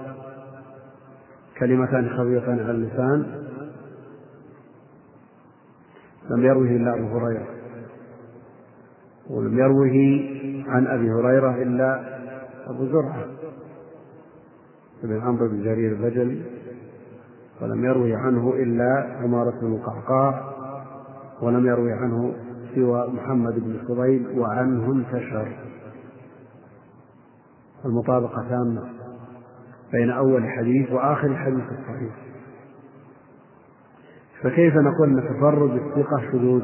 كلمتان 1.60 2.10
خفيفتان 2.10 2.60
على 2.60 2.72
اللسان. 2.72 3.44
لم 6.30 6.46
يروه 6.46 6.68
إلا 6.68 6.94
أبو 6.94 7.18
هريرة. 7.18 7.48
ولم 9.30 9.60
يروه 9.60 9.94
عن 10.68 10.88
أبي 10.88 11.12
هريرة 11.12 11.62
إلا 11.62 12.18
أبو 12.68 12.86
زرعة. 12.86 13.26
بن 15.04 15.22
عمرو 15.22 15.48
بن 15.48 15.64
جرير 15.64 15.92
البجلي. 15.92 16.66
ولم 17.62 17.86
يروي 17.86 18.16
عنه 18.16 18.54
إلا 18.54 19.18
عمارة 19.22 19.60
بن 19.62 19.74
القعقاع 19.74 20.54
ولم 21.42 21.66
يروي 21.66 21.94
عنه 21.94 22.34
سوى 22.76 23.08
محمد 23.08 23.54
بن 23.60 23.80
فضيل 23.88 24.40
وعنه 24.40 24.92
انتشر. 24.92 25.58
المطابقة 27.86 28.50
تامة 28.50 28.84
بين 29.92 30.10
أول 30.10 30.50
حديث 30.50 30.92
وآخر 30.92 31.36
حديث 31.36 31.64
الصحيح. 31.64 32.16
فكيف 34.42 34.74
نقول 34.76 35.10
أن 35.10 35.30
تفرد 35.30 35.72
الثقة 35.72 36.32
شذوذ؟ 36.32 36.64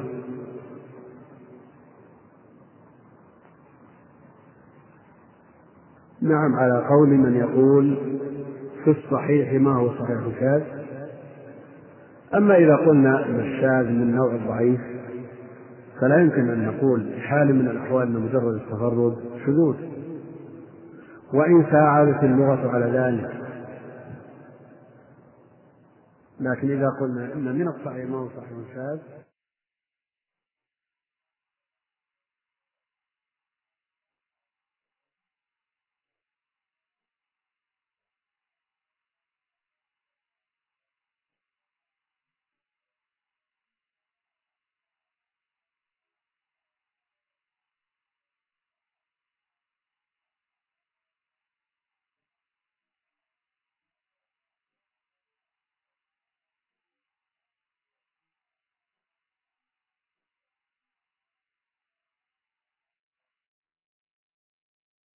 نعم 6.22 6.56
على 6.56 6.88
قول 6.90 7.10
من 7.10 7.36
يقول 7.36 7.98
في 8.84 8.91
الصحيح 8.91 9.53
ما 9.53 9.76
هو 9.76 9.90
صحيح 9.90 10.40
شاذ 10.40 10.82
أما 12.35 12.55
إذا 12.55 12.76
قلنا 12.76 13.26
أن 13.26 13.39
الشاذ 13.39 13.85
من 13.91 14.15
نوع 14.15 14.35
الضعيف 14.35 14.81
فلا 16.01 16.18
يمكن 16.18 16.49
أن 16.49 16.65
نقول 16.65 17.22
حال 17.22 17.55
من 17.55 17.68
الأحوال 17.68 18.07
أن 18.07 18.14
مجرد 18.14 18.53
التفرد 18.53 19.15
شذوذ. 19.45 19.76
وإن 21.34 21.65
ساعدت 21.72 22.23
اللغة 22.23 22.69
على 22.69 22.85
ذلك. 22.85 23.30
لكن 26.39 26.72
إذا 26.72 26.89
قلنا 27.01 27.34
إن 27.34 27.60
من 27.60 27.68
الصحيح 27.68 28.10
ما 28.10 28.18
هو 28.18 28.27
صحيح 28.27 28.76
شاذ 28.76 29.23